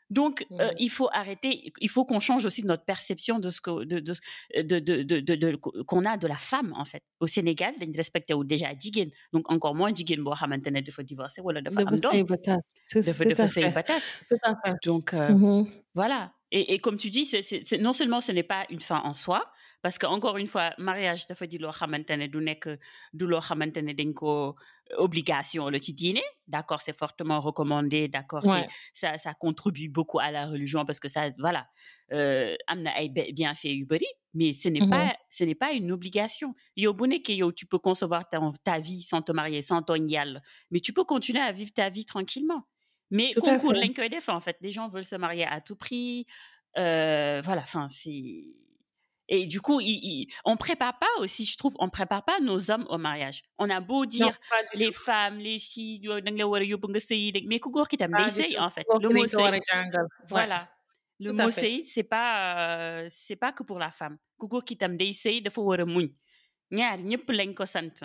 Donc, 0.09 0.45
euh, 0.51 0.69
Mhm. 0.69 0.75
il 0.79 0.89
faut 0.89 1.09
arrêter. 1.11 1.71
Il 1.79 1.89
faut 1.89 2.05
qu'on 2.05 2.19
change 2.19 2.45
aussi 2.45 2.63
notre 2.65 2.85
perception 2.85 3.39
de 3.39 3.49
ce 3.49 3.61
que, 3.61 3.83
de, 3.85 3.99
de, 3.99 4.13
de, 4.61 4.79
de, 4.79 5.01
de, 5.03 5.19
de- 5.19 5.35
de- 5.35 5.55
qu'on 5.87 6.05
a 6.05 6.17
de 6.17 6.27
la 6.27 6.35
femme 6.35 6.73
en 6.77 6.85
fait. 6.85 7.03
Au 7.19 7.27
Sénégal, 7.27 7.73
dañ 7.79 7.91
respecté 7.95 8.33
wu 8.33 8.45
déjà 8.45 8.69
jigéen. 8.77 9.09
Donc 9.31 9.51
encore 9.51 9.75
moins 9.75 9.93
jigéen 9.93 10.21
boo 10.23 10.33
xamante 10.33 10.67
ne 10.67 10.81
dafa 10.81 11.03
divorcé 11.03 11.41
wala 11.41 11.61
dafa 11.61 11.79
am 11.81 11.85
doom. 11.85 12.25
Dafa 12.93 13.25
dafa 13.25 13.47
sëy 13.47 13.61
fait. 13.63 13.71
ba 13.71 13.83
tas. 13.83 13.99
Tout 14.29 14.37
à 14.43 14.55
fait. 14.63 14.75
Donc 14.85 15.13
euh, 15.13 15.29
Mhm. 15.29 15.67
voilà. 15.95 16.31
Et, 16.51 16.73
et 16.75 16.79
comme 16.79 16.97
tu 16.97 17.09
dis, 17.09 17.25
c'est, 17.25 17.41
c'est, 17.41 17.63
c'est- 17.65 17.79
non 17.79 17.93
seulement 17.93 18.21
ce 18.21 18.31
n'est 18.31 18.43
pas 18.43 18.65
une 18.69 18.79
fin 18.79 18.99
en 19.03 19.15
soi, 19.15 19.51
parce 19.83 19.97
que 19.99 20.07
encore 20.07 20.37
une 20.37 20.47
fois, 20.47 20.73
mariage 20.79 21.27
dafa 21.27 21.45
di 21.45 21.57
loo 21.59 21.71
xamante 21.71 22.11
ne 22.17 22.27
du 22.27 22.39
nekk 22.41 22.69
du 23.13 23.27
loo 23.27 23.39
xamante 23.41 23.77
ne 23.83 23.93
dañ 23.93 24.13
ko 24.13 24.55
obligation 24.97 25.69
la 25.69 25.79
ci 25.79 25.93
diine. 25.93 26.21
D'accord, 26.47 26.81
c'est 26.81 26.97
fortement 26.97 27.39
recommandé. 27.39 28.07
D'accord, 28.07 28.43
Ouais. 28.45 28.67
ça, 28.93 29.17
ça 29.17 29.33
contribue 29.33 29.89
beaucoup 29.89 30.19
à 30.19 30.31
la 30.31 30.47
religion 30.47 30.85
parce 30.85 30.99
que 30.99 31.07
ça, 31.07 31.29
voilà, 31.39 31.67
euh, 32.11 32.55
am 32.67 32.81
na 32.83 32.91
ay 32.99 33.09
bienfaits 33.09 33.65
yu 33.79 33.85
bari, 33.85 34.05
mais 34.33 34.53
ce 34.53 34.69
n'est 34.69 34.81
Mhm. 34.81 34.89
pas, 34.89 35.15
ce 35.29 35.43
n'est 35.43 35.55
pas 35.55 35.71
une 35.73 35.91
obligation. 35.91 36.55
Yow 36.75 36.93
bu 36.93 37.07
nekkee 37.07 37.35
yow, 37.37 37.51
tu 37.51 37.65
peux 37.65 37.79
concevoir 37.79 38.27
ta, 38.29 38.39
ta 38.63 38.79
vie 38.79 39.01
sans 39.03 39.21
te 39.21 39.31
marier, 39.31 39.61
sans 39.61 39.81
tooñ 39.81 40.07
yàlla, 40.09 40.41
mais 40.71 40.79
tu 40.79 40.93
peux 40.93 41.05
continuer 41.05 41.41
à 41.41 41.51
vivre 41.51 41.71
ta 41.73 41.89
vie 41.89 42.05
tranquillement. 42.05 42.63
Mais 43.11 43.31
Tout 43.33 43.41
concours 43.41 43.73
lañ 43.73 43.93
koy 43.93 44.09
def 44.09 44.29
en 44.29 44.39
fait. 44.39 44.57
Les 44.61 44.71
gens 44.71 44.89
veulent 44.89 45.05
se 45.05 45.15
marier 45.15 45.45
à 45.45 45.61
tout 45.61 45.75
prix. 45.75 46.25
Euh, 46.77 47.41
voilà, 47.43 47.61
enfin, 47.61 47.87
c'est. 47.87 48.43
Et 49.29 49.47
du 49.47 49.61
coup, 49.61 49.79
il- 49.79 50.01
il- 50.03 50.27
on 50.43 50.57
prépare 50.57 50.99
pas 50.99 51.07
aussi, 51.19 51.45
je 51.45 51.57
trouve, 51.57 51.75
on 51.79 51.89
prépare 51.89 52.25
pas 52.25 52.39
nos 52.41 52.69
hommes 52.71 52.85
au 52.89 52.97
mariage. 52.97 53.41
On 53.57 53.69
a 53.69 53.79
beau 53.79 54.01
Non, 54.03 54.05
dire 54.09 54.37
du 54.73 54.79
les 54.79 54.87
tout. 54.91 54.99
femmes, 55.05 55.37
les 55.37 55.59
filles, 55.59 55.99
mais 57.47 57.59
sëy 58.29 58.53
tout. 58.55 58.61
en 58.61 58.69
fait. 58.69 58.85
Le 58.99 59.09
mot 59.09 59.23
voilà. 60.27 60.69
Le 61.19 61.31
mot 61.31 61.51
c'est 61.83 62.03
pas, 62.03 62.57
euh, 62.59 63.07
c'est 63.09 63.37
pas 63.37 63.53
que 63.53 63.63
pour 63.63 63.79
la 63.79 63.91
femme. 63.91 64.17
Ku 64.37 64.47
góor 64.47 64.65
ki 64.65 64.75
tam 64.75 64.97
day 64.97 65.13
sëy 65.13 65.41
dafa 65.41 65.61
war 65.61 65.79
a 65.79 65.85
muñ. 65.85 66.09
ñaar 66.71 66.97
lañ 67.29 67.53
ko 67.53 67.65
sant. 67.65 68.03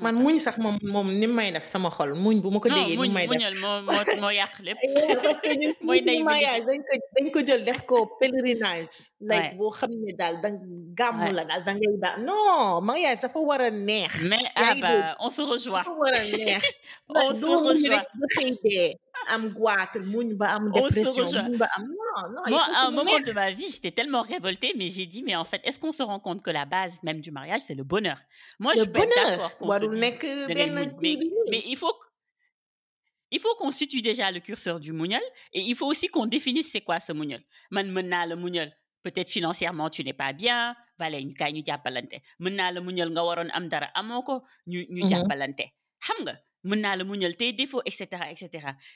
Man 0.00 0.14
muñ 0.16 0.38
sax 0.38 0.58
moom 0.58 0.78
moom 0.82 1.08
ni 1.20 1.26
may 1.26 1.52
def 1.52 1.66
sama 1.66 1.90
xol 1.90 2.14
muñ 2.14 2.40
bu 2.42 2.50
ma 2.50 2.58
ko 2.60 2.68
non 2.68 2.76
déggee 2.76 2.96
ni 2.96 2.96
muñ 2.98 3.12
may 3.12 3.26
def. 3.26 3.30
muñal 3.32 3.54
moo 3.62 3.82
moo 3.82 4.20
moo 4.20 4.30
yàq 4.30 4.54
lépp. 4.66 4.78
Yeah, 4.82 5.16
parce 5.22 5.40
que 5.42 5.54
ñun 5.60 5.72
mooy 5.86 5.98
suñu 5.98 6.02
ndey 6.04 6.18
bi 6.18 6.22
mariage 6.24 6.64
dañ 6.66 6.80
ko 6.88 6.94
dañ 7.16 7.26
ko 7.34 7.38
jël 7.46 7.62
def 7.64 7.80
ko 7.86 7.96
pèlerinage. 8.20 8.96
like 9.20 9.40
Ouais. 9.44 9.54
boo 9.58 9.70
xam 9.70 9.90
ne 9.90 10.12
daal 10.18 10.40
da 10.42 10.48
gàmmu 10.98 11.24
Ouais. 11.24 11.32
la 11.32 11.44
daal 11.44 11.62
da 11.64 11.72
ngay 11.74 11.96
daal 12.02 12.16
non 12.24 12.80
mariage 12.84 13.20
dafa 13.22 13.38
war 13.38 13.60
a 13.60 13.70
neex. 13.70 14.22
Mais 14.22 14.44
ah 14.56 14.74
bah, 14.80 15.16
on 15.20 15.30
se 15.30 15.42
rejoint. 15.42 15.78
dafa 15.84 15.92
war 15.92 16.14
a 16.14 16.22
neex. 16.24 16.62
On 17.08 17.34
se 17.34 17.40
doo 17.40 17.60
muñ 17.60 17.68
rejoint. 17.68 17.98
rek 18.00 18.08
ba 18.20 18.26
xëy 18.34 18.50
dee 18.64 18.94
am 19.34 19.42
goitre 19.52 20.00
muñ 20.02 20.34
ba 20.40 20.46
am 20.56 20.70
On 20.74 20.88
se 20.90 20.94
dépression 20.94 21.24
rejoint. 21.24 21.48
muñ 21.48 21.58
ba 21.58 21.68
am 21.76 21.84
non 21.86 22.30
non 22.34 22.42
il 22.46 22.50
Moi, 22.52 22.62
à 22.74 22.86
un 22.86 22.90
moment 22.92 23.18
de 23.20 23.32
ma 23.32 23.50
vie, 23.50 23.68
j'étais 23.72 23.90
tellement 23.90 24.22
révoltée, 24.22 24.72
mais 24.78 24.86
j'ai 24.88 25.04
dit, 25.06 25.22
mais 25.24 25.34
en 25.34 25.44
fait, 25.44 25.60
est-ce 25.64 25.78
qu'on 25.80 25.90
se 25.90 26.02
rend 26.02 26.20
compte 26.20 26.42
que 26.42 26.50
la 26.50 26.64
base 26.64 27.00
même 27.02 27.20
du 27.20 27.32
mariage, 27.32 27.62
c'est 27.66 27.74
le 27.74 27.82
bonheur? 27.82 28.18
Moi, 28.60 28.72
le 28.74 28.80
je 28.82 28.84
d'accord 28.86 29.50
qu'on 29.64 29.78
se 29.80 29.86
dise 29.90 30.00
nekk 30.00 30.22
benn 30.48 30.74
mais, 31.02 31.18
mais 31.50 31.62
il 31.66 31.76
faut 31.76 31.96
il 33.30 33.40
faut 33.40 33.54
qu'on 33.56 33.70
situe 33.70 34.00
déjà 34.02 34.30
le 34.30 34.40
curseur 34.40 34.78
du 34.80 34.92
muñal 34.92 35.22
et 35.52 35.60
il 35.60 35.74
faut 35.74 35.86
aussi 35.86 36.06
qu'on 36.08 36.26
définisse 36.26 36.70
c'est 36.70 36.82
quoi 36.82 37.00
ce 37.00 37.12
muñal. 37.12 37.42
Man 37.70 37.90
mën 37.90 38.02
naa 38.08 38.26
la 38.26 38.36
muñal 38.36 38.70
peut-être 39.02 39.28
financièrement 39.30 39.90
tu 39.90 40.04
n'es 40.04 40.12
pas 40.14 40.32
bien, 40.32 40.74
vale 40.98 41.16
ñu 41.24 41.34
kaay 41.34 41.52
ñu 41.52 41.62
jàppalante. 41.66 42.16
Mën 42.38 42.54
naa 42.54 42.70
la 42.72 42.80
muñal 42.80 43.10
nga 43.10 43.24
waroon 43.24 43.50
am 43.52 43.68
dara 43.68 43.88
amoo 43.94 44.22
ko 44.22 44.42
ñu 44.66 44.80
ñu 44.88 45.02
Mhm. 45.02 45.08
jàppalante. 45.08 45.64
Xam 46.00 46.18
nga 46.24 46.34
mën 46.64 46.80
naa 46.80 46.96
la 46.96 47.04
muñal 47.04 47.36
tes 47.36 47.52
défauts 47.52 47.82
etc 47.84 48.00
etc. 48.32 48.48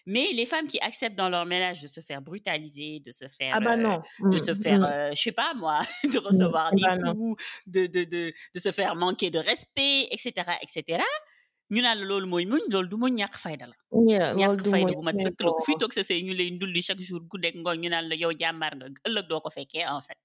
Mais 0.07 0.33
les 0.33 0.47
femmes 0.47 0.66
qui 0.66 0.79
acceptent 0.81 1.16
dans 1.16 1.29
leur 1.29 1.45
ménage 1.47 1.83
de 1.83 1.89
se 1.89 2.01
faire 2.01 2.21
brutaliser, 2.23 3.01
de 3.01 3.12
se 3.12 3.27
faire 3.29 3.55
ah 3.57 3.61
bah 3.61 3.75
euh, 3.75 3.77
non 3.77 3.99
de 4.33 4.37
Mm, 4.37 4.39
se 4.39 4.55
faire, 4.55 4.81
mm, 4.81 4.85
euh, 4.93 5.11
je 5.14 5.21
sais 5.23 5.33
pas 5.33 5.53
moi, 5.55 5.79
de 6.05 6.19
mm. 6.19 6.27
recevoir 6.29 6.66
Ah 6.73 6.77
des 6.77 6.83
bah 6.83 6.97
non 6.97 7.14
coups, 7.14 7.43
de, 7.66 7.87
de, 7.87 8.05
de, 8.05 8.23
de 8.55 8.59
se 8.66 8.71
faire 8.73 8.95
manquer 8.97 9.31
de 9.31 9.39
respect, 9.39 10.09
etc., 10.14 10.29
etc. 10.64 11.03
ñu 11.71 11.83
naan 11.83 11.99
la 12.01 12.05
loolu 12.11 12.27
mooy 12.33 12.47
muñ 12.47 12.62
loolu 12.73 12.89
du 12.89 12.97
muñ 13.03 13.12
ñàkk 13.21 13.35
fayda 13.45 13.66
la 13.71 13.77
ñàkk 14.41 14.62
fayda 14.73 14.93
bu 14.97 15.03
mat 15.09 15.19
sëkk 15.25 15.41
la 15.47 15.51
ku 15.57 15.62
fi 15.69 15.75
toog 15.81 15.93
sa 15.97 16.03
sëy 16.09 16.21
ñu 16.27 16.33
lay 16.39 16.49
ndulli 16.57 16.81
chaque 16.89 17.03
jour 17.09 17.21
guddeeg 17.31 17.57
ngoon 17.61 17.79
ñu 17.83 17.89
naan 17.93 18.07
la 18.11 18.14
yow 18.23 18.33
jàmbaar 18.41 18.73
nga 18.79 18.87
ëllëg 19.09 19.27
doo 19.31 19.41
ko 19.45 19.51
fekkee 19.57 19.85
en 19.97 20.01
fait 20.07 20.19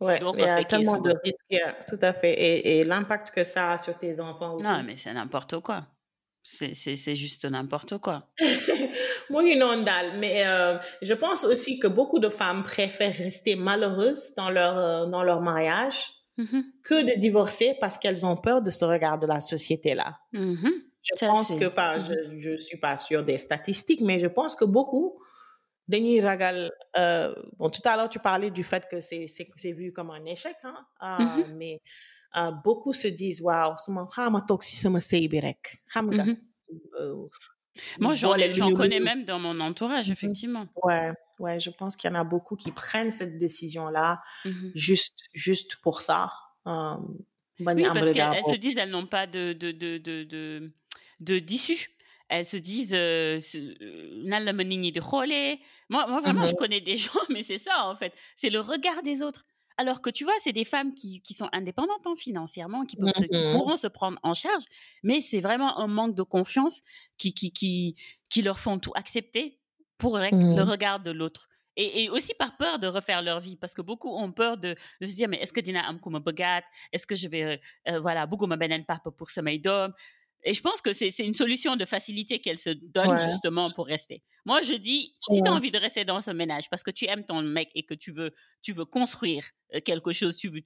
Ouais, 0.00 0.20
doo 0.20 0.32
il 0.36 0.40
y 0.40 0.44
a 0.44 0.62
tellement 0.64 0.98
de 1.00 1.10
risques, 1.24 1.44
yeah, 1.50 1.72
tout 1.88 1.98
à 2.02 2.12
fait. 2.12 2.32
Et, 2.46 2.78
et 2.78 2.84
l'impact 2.84 3.32
que 3.34 3.42
ça 3.44 3.72
a 3.72 3.78
sur 3.78 3.98
tes 3.98 4.20
enfants 4.20 4.56
non 4.62 4.78
aussi. 4.78 4.84
mais 4.86 4.96
c'est 4.96 5.12
n'importe 5.12 5.58
quoi 5.60 5.80
c'est 6.72 7.14
juste 7.14 7.44
n'importe 7.44 7.98
quoi 7.98 8.28
Moi, 9.30 9.42
know, 9.54 9.74
Ndal, 9.76 10.18
mais 10.18 10.46
euh, 10.46 10.78
je 11.02 11.12
pense 11.14 11.44
aussi 11.44 11.78
que 11.78 11.86
beaucoup 11.86 12.18
de 12.18 12.28
femmes 12.28 12.64
préfèrent 12.64 13.16
rester 13.16 13.56
malheureuses 13.56 14.34
dans 14.36 14.50
leur, 14.50 14.78
euh, 14.78 15.06
dans 15.06 15.22
leur 15.22 15.40
mariage 15.42 16.12
Mhm, 16.38 16.62
que 16.84 17.02
de 17.02 17.18
divorcer 17.18 17.76
parce 17.80 17.98
qu'elles 17.98 18.24
ont 18.24 18.36
peur 18.36 18.62
de 18.62 18.70
ce 18.70 18.84
regard 18.84 19.18
de 19.18 19.26
la 19.26 19.40
société-là. 19.40 20.18
mhm. 20.32 20.70
Je 21.02 21.16
ça 21.16 21.26
pense 21.26 21.54
que, 21.54 21.64
enfin, 21.66 21.98
mhm. 21.98 22.40
je, 22.40 22.50
je 22.52 22.56
suis 22.56 22.78
pas 22.78 22.96
sûre 22.96 23.24
des 23.24 23.38
statistiques, 23.38 24.00
mais 24.02 24.20
je 24.20 24.28
pense 24.28 24.54
que 24.54 24.64
beaucoup, 24.64 25.18
dañuy 25.88 26.20
ragal, 26.20 26.70
euh, 26.96 27.34
bon, 27.58 27.70
tout 27.70 27.80
à 27.84 27.96
l'heure, 27.96 28.08
tu 28.08 28.20
parlais 28.20 28.50
du 28.50 28.62
fait 28.62 28.86
que 28.88 29.00
c'est, 29.00 29.26
vu 29.72 29.92
comme 29.92 30.10
un 30.10 30.24
échec, 30.26 30.56
hein, 30.62 30.86
Mhm, 31.18 31.56
mais 31.56 31.80
beaucoup 32.64 32.92
se 32.92 33.08
disent, 33.08 33.40
waaw, 33.42 33.76
suma 33.78 34.06
xaama 34.14 34.40
toog 34.48 34.62
si 34.62 34.76
sama 34.76 35.00
sëy 35.00 35.28
bi 35.28 35.40
rek, 35.40 35.80
xam 35.92 36.10
nga, 36.12 36.24
euh, 37.00 37.28
moi 38.00 38.14
j'en 38.14 38.32
connais 38.74 39.00
même 39.00 39.24
dans 39.24 39.38
mon 39.38 39.58
entourage 39.60 40.08
Mhm. 40.08 40.12
effectivement 40.12 40.66
Ouais, 40.82 41.12
ouais, 41.38 41.60
je 41.60 41.70
pense 41.70 41.96
qu'il 41.96 42.10
y 42.10 42.12
en 42.12 42.16
a 42.16 42.24
beaucoup 42.24 42.56
qui 42.56 42.70
prennent 42.72 43.10
cette 43.10 43.38
décision-là 43.38 44.20
Mhm. 44.44 44.72
juste, 44.74 45.20
juste 45.32 45.76
pour 45.76 46.02
ça. 46.02 46.30
Euh, 46.66 46.96
bañ 47.60 47.74
Oui, 47.76 47.82
parce 47.94 48.10
qu'elles 48.12 48.44
se 48.44 48.56
disent 48.56 48.78
elles 48.78 48.90
n'ont 48.90 49.06
pas 49.06 49.26
de 49.26 49.52
de 49.52 49.70
de 49.72 49.98
de 49.98 50.24
de, 50.24 50.72
de 51.20 51.38
d'issue. 51.38 51.90
Elles 52.28 52.44
se 52.46 52.58
disent 52.58 52.92
euh, 52.94 53.40
euh, 53.54 54.22
ma. 54.26 54.38
Moi, 54.40 56.06
moi 56.06 56.20
vraiment, 56.20 56.44
je 56.44 56.50
Mhm. 56.52 56.56
connais 56.56 56.80
des 56.80 56.96
gens, 57.04 57.20
mais 57.30 57.42
c'est 57.42 57.58
ça 57.58 57.86
en 57.86 57.96
fait. 57.96 58.12
C'est 58.36 58.50
le 58.50 58.60
regard 58.60 59.02
des 59.02 59.22
autres. 59.22 59.44
Alors 59.78 60.02
que 60.02 60.10
tu 60.10 60.24
vois, 60.24 60.34
c'est 60.40 60.52
des 60.52 60.64
femmes 60.64 60.92
qui, 60.94 61.22
qui 61.22 61.34
sont 61.34 61.48
indépendantes 61.52 62.06
hein, 62.06 62.14
financièrement, 62.16 62.84
qui, 62.84 62.96
peuvent 62.96 63.12
se, 63.12 63.24
qui 63.26 63.44
Mhm. 63.44 63.44
pourront 63.44 63.76
se 63.76 63.86
prendre 63.86 64.18
en 64.24 64.34
charge, 64.34 64.64
mais 65.04 65.20
c'est 65.20 65.40
vraiment 65.40 65.78
un 65.78 65.86
manque 65.86 66.14
de 66.16 66.24
confiance 66.24 66.82
qui, 67.16 67.32
qui, 67.32 67.52
qui, 67.52 67.94
qui 68.28 68.42
leur 68.42 68.58
font 68.58 68.78
tout 68.80 68.92
accepter 68.96 69.60
pour 69.98 70.18
le 70.18 70.30
Mhm. 70.30 70.62
regard 70.62 71.00
de 71.00 71.12
l'autre. 71.12 71.48
Et, 71.76 72.04
et 72.04 72.10
aussi 72.10 72.34
par 72.34 72.56
peur 72.56 72.80
de 72.80 72.88
refaire 72.88 73.22
leur 73.22 73.38
vie, 73.38 73.56
parce 73.56 73.72
que 73.72 73.82
beaucoup 73.82 74.10
ont 74.10 74.32
peur 74.32 74.58
de, 74.58 74.74
de 75.00 75.06
se 75.06 75.14
dire, 75.14 75.28
mais 75.28 75.38
est-ce 75.40 75.52
que 75.52 75.60
dina 75.60 75.86
am 75.86 76.00
ku 76.00 76.10
ma 76.10 76.18
bëggaat 76.18 76.62
Est-ce 76.92 77.06
que 77.06 77.14
je 77.14 77.28
vais, 77.28 77.44
euh, 77.44 77.56
euh, 77.88 78.00
voilà, 78.00 78.26
bëgguma 78.26 78.56
beneen 78.56 78.84
papa 78.84 79.12
pour 79.12 79.30
samay 79.30 79.58
doom 79.58 79.92
Et 80.44 80.54
je 80.54 80.62
pense 80.62 80.80
que 80.80 80.92
c'est 80.92 81.10
une 81.18 81.34
solution 81.34 81.76
de 81.76 81.84
facilité 81.84 82.40
qu'elles 82.40 82.58
se 82.58 82.70
Ouais, 83.02 83.18
justement 83.18 83.72
pour 83.72 83.86
rester. 83.86 84.22
Moi, 84.46 84.62
je 84.62 84.74
dis, 84.74 85.16
si 85.28 85.42
tu 85.42 85.48
as 85.50 85.52
envie 85.52 85.70
de 85.72 85.78
rester 85.78 86.04
dans 86.04 86.20
ce 86.20 86.30
ménage 86.30 86.70
parce 86.70 86.82
que 86.82 86.90
tu 86.92 87.06
aimes 87.06 87.24
ton 87.24 87.42
mec 87.42 87.70
et 87.74 87.84
que 87.84 87.94
tu 87.94 88.12
veux, 88.12 88.32
tu 88.62 88.72
veux 88.72 88.84
construire 88.84 89.44
euh, 89.74 89.80
quelque 89.80 90.12
chose, 90.12 90.36
tu 90.36 90.48
veux, 90.48 90.62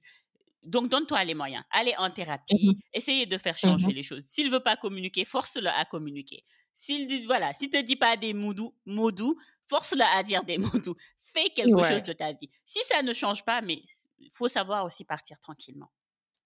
donc 0.63 0.89
donne-toi 0.89 1.23
les 1.25 1.33
moyens. 1.33 1.63
Allez 1.71 1.93
en 1.97 2.09
thérapie, 2.09 2.57
Mhm. 2.61 2.81
essayez 2.93 3.25
de 3.25 3.37
faire 3.37 3.57
changer 3.57 3.91
Mhm. 3.91 3.93
les 3.93 4.03
choses. 4.03 4.23
S'il 4.25 4.49
veut 4.51 4.61
pas 4.61 4.77
communiquer, 4.77 5.25
force-le 5.25 5.67
à 5.69 5.85
communiquer. 5.85 6.43
S'il 6.73 7.07
dit, 7.07 7.25
voilà, 7.25 7.53
s'il 7.53 7.69
te 7.69 7.81
dit 7.81 7.95
pas 7.97 8.15
des 8.17 8.33
mots 8.33 8.53
doux, 8.53 8.75
mots 8.85 9.11
doux, 9.11 9.37
force-le 9.67 10.03
à 10.03 10.23
dire 10.23 10.43
des 10.45 10.57
mots 10.77 10.79
doux. 10.79 10.95
Fais 11.21 11.49
quelque 11.49 11.81
Ouais. 11.81 11.83
chose 11.83 12.03
de 12.03 12.13
ta 12.13 12.31
vie. 12.33 12.49
Si 12.65 12.79
ça 12.89 13.01
ne 13.01 13.13
change 13.13 13.43
pas, 13.43 13.61
mais 13.61 13.83
il 14.19 14.31
faut 14.33 14.47
savoir 14.47 14.85
aussi 14.85 15.03
partir 15.05 15.39
tranquillement. 15.39 15.91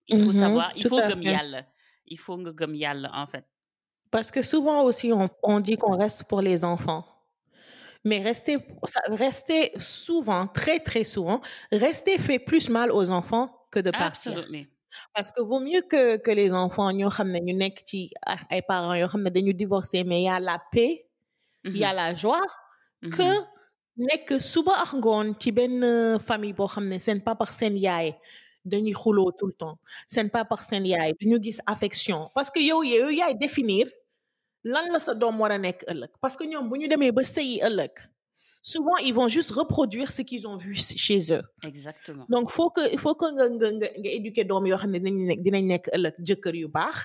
Il 0.07 0.19
faut 0.19 0.31
Mhm, 0.31 0.31
savoir, 0.33 0.71
il 0.75 0.83
tout 0.83 0.89
faut 0.89 1.01
fait. 1.01 1.15
yàlla. 1.21 1.65
Il 2.07 2.17
faut 2.17 2.37
nga 2.37 2.51
gëm 2.51 2.73
yàlla, 2.75 3.09
en 3.13 3.25
fait. 3.25 3.45
Parce 4.11 4.31
que 4.31 4.41
souvent 4.41 4.83
aussi, 4.83 5.11
on, 5.13 5.27
on 5.43 5.59
dit 5.59 5.77
qu'on 5.77 5.97
reste 5.97 6.23
pour 6.25 6.41
les 6.41 6.63
enfants. 6.63 7.05
Mais 8.05 8.21
rester, 8.21 8.57
rester 9.09 9.71
souvent, 9.79 10.47
très 10.47 10.79
très 10.79 11.03
souvent, 11.03 11.41
rester 11.71 12.17
fait 12.17 12.39
plus 12.39 12.69
mal 12.69 12.91
aux 12.91 13.11
enfants 13.11 13.67
que 13.71 13.79
de 13.81 13.91
partir. 13.91 14.31
Absolutely. 14.37 14.67
parce 15.13 15.31
que 15.31 15.41
vaut 15.41 15.59
mieux 15.59 15.81
que 15.81 16.17
que 16.25 16.31
les 16.31 16.51
enfants 16.53 16.89
ñoo 16.91 17.09
xam 17.15 17.29
ne 17.33 17.39
ñu 17.45 17.53
nekk 17.53 17.83
ci 17.89 17.99
ay 18.49 18.61
parents 18.69 18.95
yoo 18.95 19.07
xam 19.11 19.21
ne 19.25 19.29
dañu 19.29 19.53
divorcer 19.53 20.03
mais 20.03 20.21
y 20.23 20.29
a 20.29 20.39
la 20.39 20.57
paix 20.71 21.05
il 21.65 21.77
y 21.77 21.83
a 21.83 21.93
la 21.93 22.15
joie 22.15 22.41
que 23.15 23.29
nekk 24.07 24.27
suba 24.51 24.73
ak 24.83 24.91
ngoon 24.97 25.35
ci 25.41 25.51
benn 25.51 25.83
famille 26.27 26.53
boo 26.57 26.67
xam 26.73 26.85
ne 26.89 26.97
seen 27.05 27.19
papa 27.21 27.43
ak 27.45 27.53
seen 27.53 27.77
yaay 27.77 28.09
dañuy 28.65 28.93
xuloo 28.93 29.31
tout 29.31 29.47
le 29.47 29.53
temps. 29.53 29.77
Seen 30.07 30.29
papa 30.29 30.55
ak 30.55 30.63
seen 30.63 30.85
yaay 30.85 31.13
duñu 31.19 31.41
gis 31.43 31.59
affection. 31.65 32.29
Parce 32.35 32.49
que 32.51 32.59
yow 32.59 32.83
yow 32.83 33.09
yaay 33.09 33.33
définir 33.35 33.87
lan 34.63 34.89
la 34.91 34.99
sa 34.99 35.13
doom 35.13 35.39
war 35.39 35.51
a 35.51 35.57
nekk 35.57 35.83
ëllëg. 35.87 36.11
Parce 36.21 36.35
que 36.37 36.43
ñoom 36.43 36.69
bu 36.69 36.77
ñu 36.79 36.87
demee 36.87 37.11
ba 37.11 37.23
sëyi 37.23 37.59
ëllëg 37.61 37.91
souvent 38.67 38.97
ils 38.97 39.13
vont 39.13 39.27
juste 39.29 39.51
reproduire 39.51 40.11
ce 40.11 40.21
qu'ils 40.21 40.45
ont 40.47 40.57
vu 40.57 40.73
chez 40.75 41.19
eux. 41.31 41.43
Exactement. 41.63 42.25
Donc 42.29 42.51
faut 42.51 42.69
que 42.69 42.81
il 42.91 42.99
faut 42.99 43.15
que 43.15 43.27
nga 43.35 43.45
nga 43.49 43.69
nga 43.79 43.87
nga 44.01 44.09
éduquer 44.19 44.43
doom 44.49 44.65
yoo 44.67 44.77
xam 44.81 44.91
ne 44.91 44.99
dinañ 44.99 45.17
nekk 45.29 45.41
dinañ 45.47 45.63
nekk 45.73 45.85
ëllëg 45.95 46.15
jëkkër 46.27 46.55
yu 46.61 46.67
baax 46.77 46.97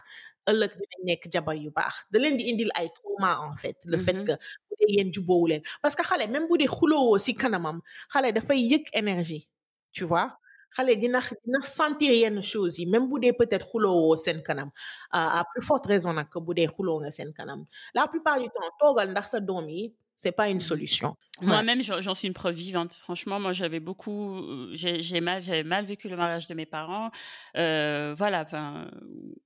ëllëg 0.50 0.72
dinañ 0.80 1.00
nekk 1.10 1.22
jabar 1.32 1.56
yu 1.64 1.70
baax. 1.78 1.94
Da 2.10 2.18
leen 2.22 2.36
di 2.38 2.44
indil 2.50 2.70
ay 2.78 2.88
trauma 2.96 3.32
en 3.48 3.56
fait 3.62 3.76
le 3.92 3.98
fait 4.06 4.18
que 4.26 4.34
bu 4.66 4.74
dee 4.80 4.92
yéen 4.96 5.10
leen. 5.50 5.62
Parce 5.82 5.94
que 5.94 6.02
xale 6.02 6.26
même 6.34 6.46
bu 6.48 6.58
dee 6.58 6.66
xulowoo 6.76 7.18
si 7.18 7.32
kanamam 7.34 7.78
xale 8.12 8.32
dafay 8.32 8.58
yëg 8.72 8.84
énergie 8.92 9.48
tu 9.92 10.04
vois? 10.04 10.28
Xale 10.76 10.96
dina 10.96 11.20
dina 11.44 11.60
sentir 11.62 12.12
yenn 12.14 12.42
choses 12.42 12.78
yi 12.78 12.86
même 12.86 13.08
bu 13.08 13.18
dee 13.20 13.32
peut-être 13.32 13.66
xulowoo 13.70 14.16
seen 14.16 14.42
kanam. 14.42 14.70
À 15.10 15.44
plus 15.52 15.62
forte 15.66 15.86
raison 15.86 16.12
nag 16.12 16.28
bu 16.46 16.54
dee 16.54 16.66
xuloo 16.66 17.00
nga 17.00 17.10
seen 17.10 17.32
kanam. 17.32 17.66
La 17.94 18.06
plupart 18.08 18.38
du 18.40 18.46
temps 18.48 18.70
toogal 18.80 19.10
ndax 19.10 19.30
sa 19.32 19.40
doom 19.40 19.64
yi 19.68 19.94
c'est 20.16 20.32
pas 20.32 20.48
une 20.48 20.60
solution. 20.60 21.16
Moi-même, 21.40 21.82
j'en 21.82 22.14
suis 22.14 22.28
une 22.28 22.34
preuve 22.34 22.54
vivante. 22.54 22.94
Franchement, 22.94 23.40
moi, 23.40 23.52
j'avais 23.52 23.80
beaucoup, 23.80 24.68
j'ai 24.72 25.20
mal, 25.20 25.42
j'avais 25.42 25.64
mal 25.64 25.84
vécu 25.84 26.08
le 26.08 26.16
mariage 26.16 26.46
de 26.46 26.54
mes 26.54 26.66
parents. 26.66 27.10
Euh, 27.56 28.14
voilà, 28.16 28.42
enfin, 28.42 28.88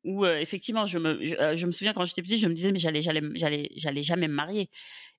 où 0.05 0.25
euh, 0.25 0.39
effectivement, 0.39 0.85
je 0.87 0.99
me, 0.99 1.25
je, 1.25 1.35
je, 1.55 1.67
me 1.67 1.73
souviens 1.73 1.93
quand 1.95 2.05
j'étais 2.05 2.23
petite, 2.23 2.39
je 2.39 2.49
me 2.49 2.53
disais 2.53 2.73
mais 2.73 2.79
j'allais, 2.79 3.01
j'allais, 3.01 3.23
j'allais, 3.35 3.71
j'allais 3.77 4.03
jamais 4.03 4.29
me 4.29 4.35
marier. 4.35 4.69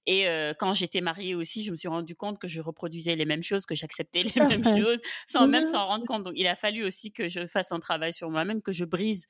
Et 0.05 0.27
euh, 0.27 0.53
quand 0.57 0.73
j'étais 0.73 1.01
mariée 1.01 1.35
aussi, 1.35 1.63
je 1.63 1.71
me 1.71 1.75
suis 1.75 1.89
rendu 1.89 2.15
compte 2.15 2.39
que 2.39 2.47
je 2.47 2.61
reproduisais 2.61 3.15
les 3.15 3.25
mêmes 3.25 3.43
choses, 3.43 3.65
que 3.65 3.75
j'acceptais 3.75 4.23
les 4.23 4.41
mêmes 4.47 4.63
choses, 4.63 4.99
sans 5.27 5.47
même 5.47 5.65
s'en 5.65 5.85
rendre 5.85 6.05
compte. 6.05 6.23
Donc, 6.23 6.33
il 6.37 6.47
a 6.47 6.55
fallu 6.55 6.85
aussi 6.85 7.11
que 7.11 7.27
je 7.27 7.45
fasse 7.45 7.71
un 7.73 7.79
travail 7.79 8.13
sur 8.13 8.29
moi-même, 8.29 8.61
que 8.61 8.71
je 8.71 8.85
brise 8.85 9.27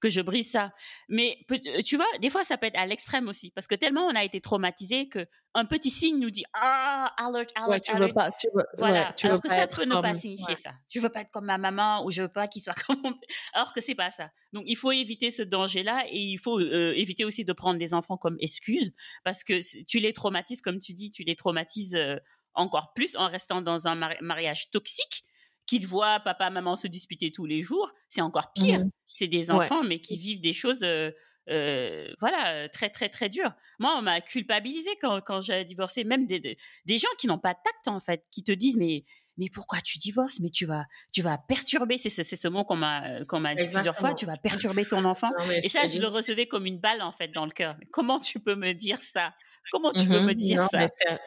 que 0.00 0.08
je 0.08 0.20
brise 0.20 0.50
ça. 0.50 0.72
Mais 1.08 1.38
tu 1.84 1.96
vois, 1.96 2.06
des 2.20 2.30
fois, 2.30 2.42
ça 2.44 2.56
peut 2.58 2.66
être 2.66 2.78
à 2.78 2.86
l'extrême 2.86 3.28
aussi, 3.28 3.50
parce 3.50 3.66
que 3.66 3.74
tellement 3.74 4.06
on 4.06 4.14
a 4.14 4.24
été 4.24 4.40
traumatisé 4.40 5.08
que 5.08 5.26
un 5.54 5.64
petit 5.64 5.90
signe 5.90 6.18
nous 6.20 6.30
dit 6.30 6.44
ah 6.54 7.12
alert 7.16 7.50
alert 7.56 7.68
ouais, 7.70 7.80
tu 7.80 7.90
alert. 7.92 8.08
Veux 8.08 8.14
pas, 8.14 8.30
tu 8.30 8.46
veux, 8.54 8.64
voilà. 8.78 9.08
Ouais, 9.08 9.14
tu 9.16 9.26
Alors 9.26 9.36
veux 9.38 9.42
que 9.42 9.48
pas 9.48 9.54
ça 9.56 9.66
peut 9.66 9.84
ne 9.84 10.00
pas 10.00 10.14
signifier 10.14 10.46
ouais. 10.46 10.54
ça. 10.54 10.72
Je 10.88 11.00
veux 11.00 11.08
pas 11.08 11.22
être 11.22 11.30
comme 11.30 11.46
ma 11.46 11.58
maman 11.58 12.04
ou 12.04 12.10
je 12.12 12.22
veux 12.22 12.28
pas 12.28 12.46
qu'il 12.46 12.62
soit 12.62 12.74
comme 12.86 13.00
mon... 13.02 13.14
Alors 13.52 13.72
que 13.72 13.80
c'est 13.80 13.96
pas 13.96 14.10
ça. 14.12 14.30
Donc 14.52 14.62
il 14.66 14.76
faut 14.76 14.92
éviter 14.92 15.30
ce 15.32 15.42
danger-là 15.42 16.04
et 16.08 16.18
il 16.18 16.38
faut 16.38 16.60
euh, 16.60 16.92
éviter 16.96 17.24
aussi 17.24 17.44
de 17.44 17.52
prendre 17.52 17.78
des 17.80 17.94
enfants 17.94 18.16
comme 18.16 18.36
excuse 18.40 18.92
parce 19.24 19.42
que 19.42 19.60
tu 19.84 19.98
les 19.98 20.12
traumatises, 20.12 20.60
comme 20.62 20.78
tu 20.78 20.94
dis, 20.94 21.10
tu 21.10 21.24
les 21.24 21.34
traumatises 21.34 21.96
euh, 21.96 22.16
encore 22.54 22.92
plus 22.94 23.16
en 23.16 23.26
restant 23.26 23.60
dans 23.60 23.88
un 23.88 23.96
mari- 23.96 24.18
mariage 24.20 24.70
toxique 24.70 25.24
qu'ils 25.70 25.86
voient 25.86 26.18
papa 26.20 26.50
maman 26.50 26.74
se 26.76 26.88
disputer 26.88 27.30
tous 27.30 27.46
les 27.46 27.62
jours. 27.62 27.92
C'est 28.08 28.20
encore 28.22 28.52
pire. 28.52 28.80
Mhm. 28.80 28.90
C'est 29.06 29.28
des 29.28 29.50
Ouais. 29.50 29.56
enfants 29.56 29.82
mais 29.84 30.00
qui 30.00 30.16
vivent 30.16 30.40
des 30.40 30.52
choses. 30.52 30.82
euh, 30.82 31.12
euh, 31.48 32.12
voilà, 32.20 32.48
euh, 32.54 32.68
très 32.68 32.90
très 32.90 33.08
très 33.08 33.28
dures. 33.28 33.52
Moi, 33.78 33.94
on 33.98 34.02
m'a 34.02 34.20
culpabilisé 34.20 34.90
quand, 35.00 35.20
quand 35.22 35.40
j'ai 35.40 35.64
divorcé, 35.64 36.04
même 36.04 36.26
des, 36.26 36.38
des, 36.38 36.56
des 36.84 36.98
gens 36.98 37.08
qui 37.18 37.26
n'ont 37.26 37.38
pas 37.38 37.54
de 37.54 37.58
tact 37.64 37.88
en 37.88 37.98
fait, 37.98 38.24
qui 38.30 38.42
te 38.44 38.52
disent 38.52 38.76
mais 38.76 39.04
mais 39.38 39.48
pourquoi 39.48 39.80
tu 39.80 39.98
divorces? 39.98 40.38
Mais 40.40 40.50
tu 40.50 40.66
vas 40.66 40.84
tu 41.12 41.22
vas 41.22 41.38
perturber. 41.38 41.96
C'est 41.98 42.10
ce, 42.10 42.48
mot 42.48 42.64
qu'on 42.64 42.76
m'a 42.76 43.24
qu'on 43.24 43.40
m'a 43.40 43.54
dit 43.54 43.66
plusieurs 43.68 43.96
fois. 43.96 44.12
Tu 44.14 44.26
vas 44.26 44.36
perturber 44.36 44.84
ton 44.84 45.04
enfant. 45.04 45.30
Non, 45.38 45.50
Et 45.62 45.68
ça, 45.70 45.86
je 45.86 45.98
le 45.98 46.08
recevais 46.08 46.46
comme 46.46 46.66
une 46.66 46.78
balle 46.78 47.00
en 47.02 47.10
fait 47.12 47.28
dans 47.28 47.46
le 47.46 47.52
cœur. 47.52 47.74
Mais 47.80 47.86
comment 47.86 48.18
tu 48.20 48.38
peux 48.38 48.54
me 48.56 48.72
dire 48.72 49.02
ça? 49.02 49.32
Comment 49.72 49.92
tu 49.92 50.06
peux 50.06 50.20
Mhm. 50.20 50.26
me 50.26 50.34
dire 50.34 50.60
Non, 50.62 50.68
ça? 50.70 50.86
c'est- 50.88 51.18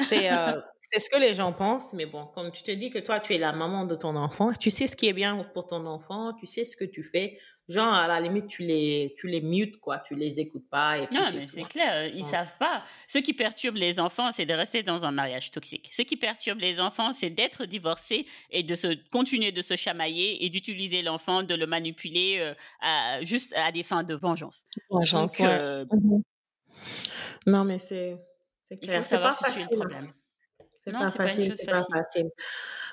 C'est 0.00 0.32
euh, 0.32 0.60
c'est 0.92 1.00
ce 1.00 1.10
que 1.10 1.18
les 1.18 1.34
gens 1.34 1.52
pensent, 1.52 1.94
mais 1.94 2.06
bon, 2.06 2.26
comme 2.26 2.50
tu 2.52 2.62
te 2.62 2.70
dis 2.70 2.90
que 2.90 2.98
toi, 2.98 3.20
tu 3.20 3.34
es 3.34 3.38
la 3.38 3.52
maman 3.52 3.84
de 3.86 3.96
ton 3.96 4.14
enfant, 4.16 4.52
tu 4.52 4.70
sais 4.70 4.86
ce 4.86 4.96
qui 4.96 5.08
est 5.08 5.12
bien 5.12 5.42
pour 5.54 5.66
ton 5.66 5.86
enfant, 5.86 6.34
tu 6.34 6.46
sais 6.46 6.64
ce 6.64 6.76
que 6.76 6.84
tu 6.84 7.02
fais. 7.04 7.38
Genre, 7.68 7.94
à 7.94 8.08
la 8.08 8.20
limite, 8.20 8.48
tu 8.48 8.62
les, 8.64 9.14
tu 9.16 9.28
les 9.28 9.40
mutes, 9.40 9.78
quoi, 9.78 10.00
tu 10.00 10.16
les 10.16 10.40
écoutes 10.40 10.68
pas. 10.68 10.98
Et 10.98 11.06
puis 11.06 11.14
Non, 11.16 11.22
mais 11.34 11.46
c'est 11.46 11.60
hein. 11.62 11.66
clair, 11.70 12.06
ils 12.08 12.24
Ouais. 12.24 12.30
savent 12.30 12.56
pas. 12.58 12.84
Ce 13.08 13.18
qui 13.18 13.32
perturbe 13.34 13.76
les 13.76 14.00
enfants, 14.00 14.32
c'est 14.32 14.44
de 14.46 14.52
rester 14.52 14.82
dans 14.82 15.04
un 15.06 15.12
mariage 15.12 15.52
toxique. 15.52 15.88
Ce 15.92 16.02
qui 16.02 16.16
perturbe 16.16 16.58
les 16.58 16.80
enfants, 16.80 17.12
c'est 17.12 17.30
d'être 17.30 17.64
divorcé 17.64 18.26
et 18.50 18.64
de 18.64 18.74
se 18.74 18.88
continuer 19.10 19.52
de 19.52 19.62
se 19.62 19.76
chamailler 19.76 20.44
et 20.44 20.50
d'utiliser 20.50 21.02
l'enfant, 21.02 21.44
de 21.44 21.54
le 21.54 21.66
manipuler 21.66 22.38
euh, 22.40 22.54
à, 22.80 23.22
juste 23.22 23.54
à 23.56 23.70
des 23.72 23.84
fins 23.84 24.02
de 24.02 24.14
vengeance. 24.14 24.64
Vengeance, 24.90 25.36
Donc, 25.38 25.46
ouais. 25.46 25.54
euh, 25.54 25.84
Mhm. 25.92 26.22
Non, 27.46 27.64
mais 27.64 27.78
c'est 27.78 28.18
clair. 28.82 29.02
faut 29.04 29.08
C'est 29.08 29.18
pas 29.18 29.32
facile. 29.32 29.66
le 29.70 29.76
problème. 29.76 30.12
C'est 30.84 30.92
pas 30.92 30.98
pas 31.00 31.10
facile, 31.10 31.54
c'est 31.56 31.66
pas 31.66 31.84
facile. 31.84 31.94
facile. 31.94 32.30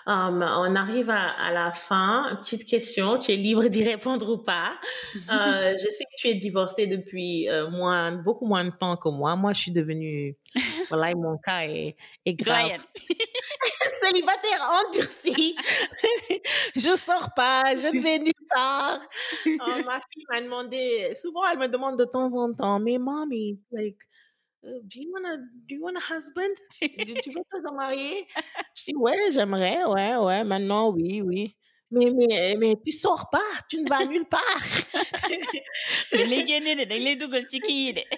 Um, 0.07 0.41
on 0.41 0.75
arrive 0.75 1.11
à, 1.11 1.29
à 1.29 1.51
la 1.51 1.71
fin. 1.71 2.35
Petite 2.39 2.65
question, 2.65 3.19
tu 3.19 3.31
es 3.31 3.35
libre 3.35 3.67
d'y 3.67 3.83
répondre 3.83 4.29
ou 4.31 4.37
pas? 4.37 4.73
Euh, 5.31 5.73
je 5.73 5.89
sais 5.89 6.03
que 6.05 6.15
tu 6.17 6.27
es 6.27 6.35
divorcée 6.35 6.85
depuis 6.85 7.49
euh, 7.49 7.69
moins, 7.69 8.11
beaucoup 8.11 8.45
moins 8.45 8.63
de 8.63 8.69
temps 8.69 8.95
que 8.95 9.09
moi. 9.09 9.35
Moi, 9.35 9.53
je 9.53 9.61
suis 9.61 9.71
devenue, 9.71 10.37
voilà, 10.89 11.11
et 11.11 11.15
mon 11.15 11.37
cas 11.37 11.61
est, 11.63 11.95
est 12.25 12.33
grave. 12.35 12.85
Célibataire 14.01 14.71
endurci. 14.85 15.55
je 16.75 16.95
sors 16.95 17.33
pas, 17.35 17.75
je 17.75 17.87
ne 17.95 18.01
vais 18.03 18.19
nulle 18.19 18.33
part. 18.53 18.99
Euh, 19.47 19.83
ma 19.83 19.99
fille 20.11 20.25
m'a 20.31 20.41
demandé, 20.41 21.11
souvent 21.15 21.41
elle 21.51 21.59
me 21.59 21.67
demande 21.67 21.97
de 21.97 22.05
temps 22.05 22.35
en 22.35 22.53
temps, 22.53 22.79
mais 22.79 22.97
mommy, 22.97 23.59
like, 23.71 23.97
do 24.64 24.99
you 25.01 25.12
wanna, 25.14 25.38
do 25.68 25.76
you 25.76 25.82
want 25.84 25.97
a 25.97 26.01
husband? 26.01 26.55
Tu 26.80 26.89
tu 27.22 27.32
veux 27.32 27.43
te 27.51 27.72
marier? 27.74 28.28
Je 28.76 28.84
dis, 28.86 28.95
ouais, 28.95 29.32
j'aimerais, 29.32 29.84
ouais, 29.86 30.16
ouais, 30.18 30.43
maintenant, 30.43 30.91
oui, 30.91 31.22
oui. 31.22 31.55
Mais, 31.91 32.11
mais, 32.11 32.55
mais 32.59 32.75
tu 32.83 32.91
sors 32.91 33.29
pas, 33.31 33.39
tu 33.67 33.81
ne 33.81 33.89
vas 33.89 34.05
nulle 34.05 34.25
part. 34.25 34.41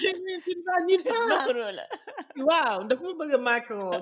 Tu 0.00 0.56
ne 0.56 0.64
vas 0.64 0.86
nulle 0.86 1.02
part. 1.04 1.48
Wow. 2.36 2.84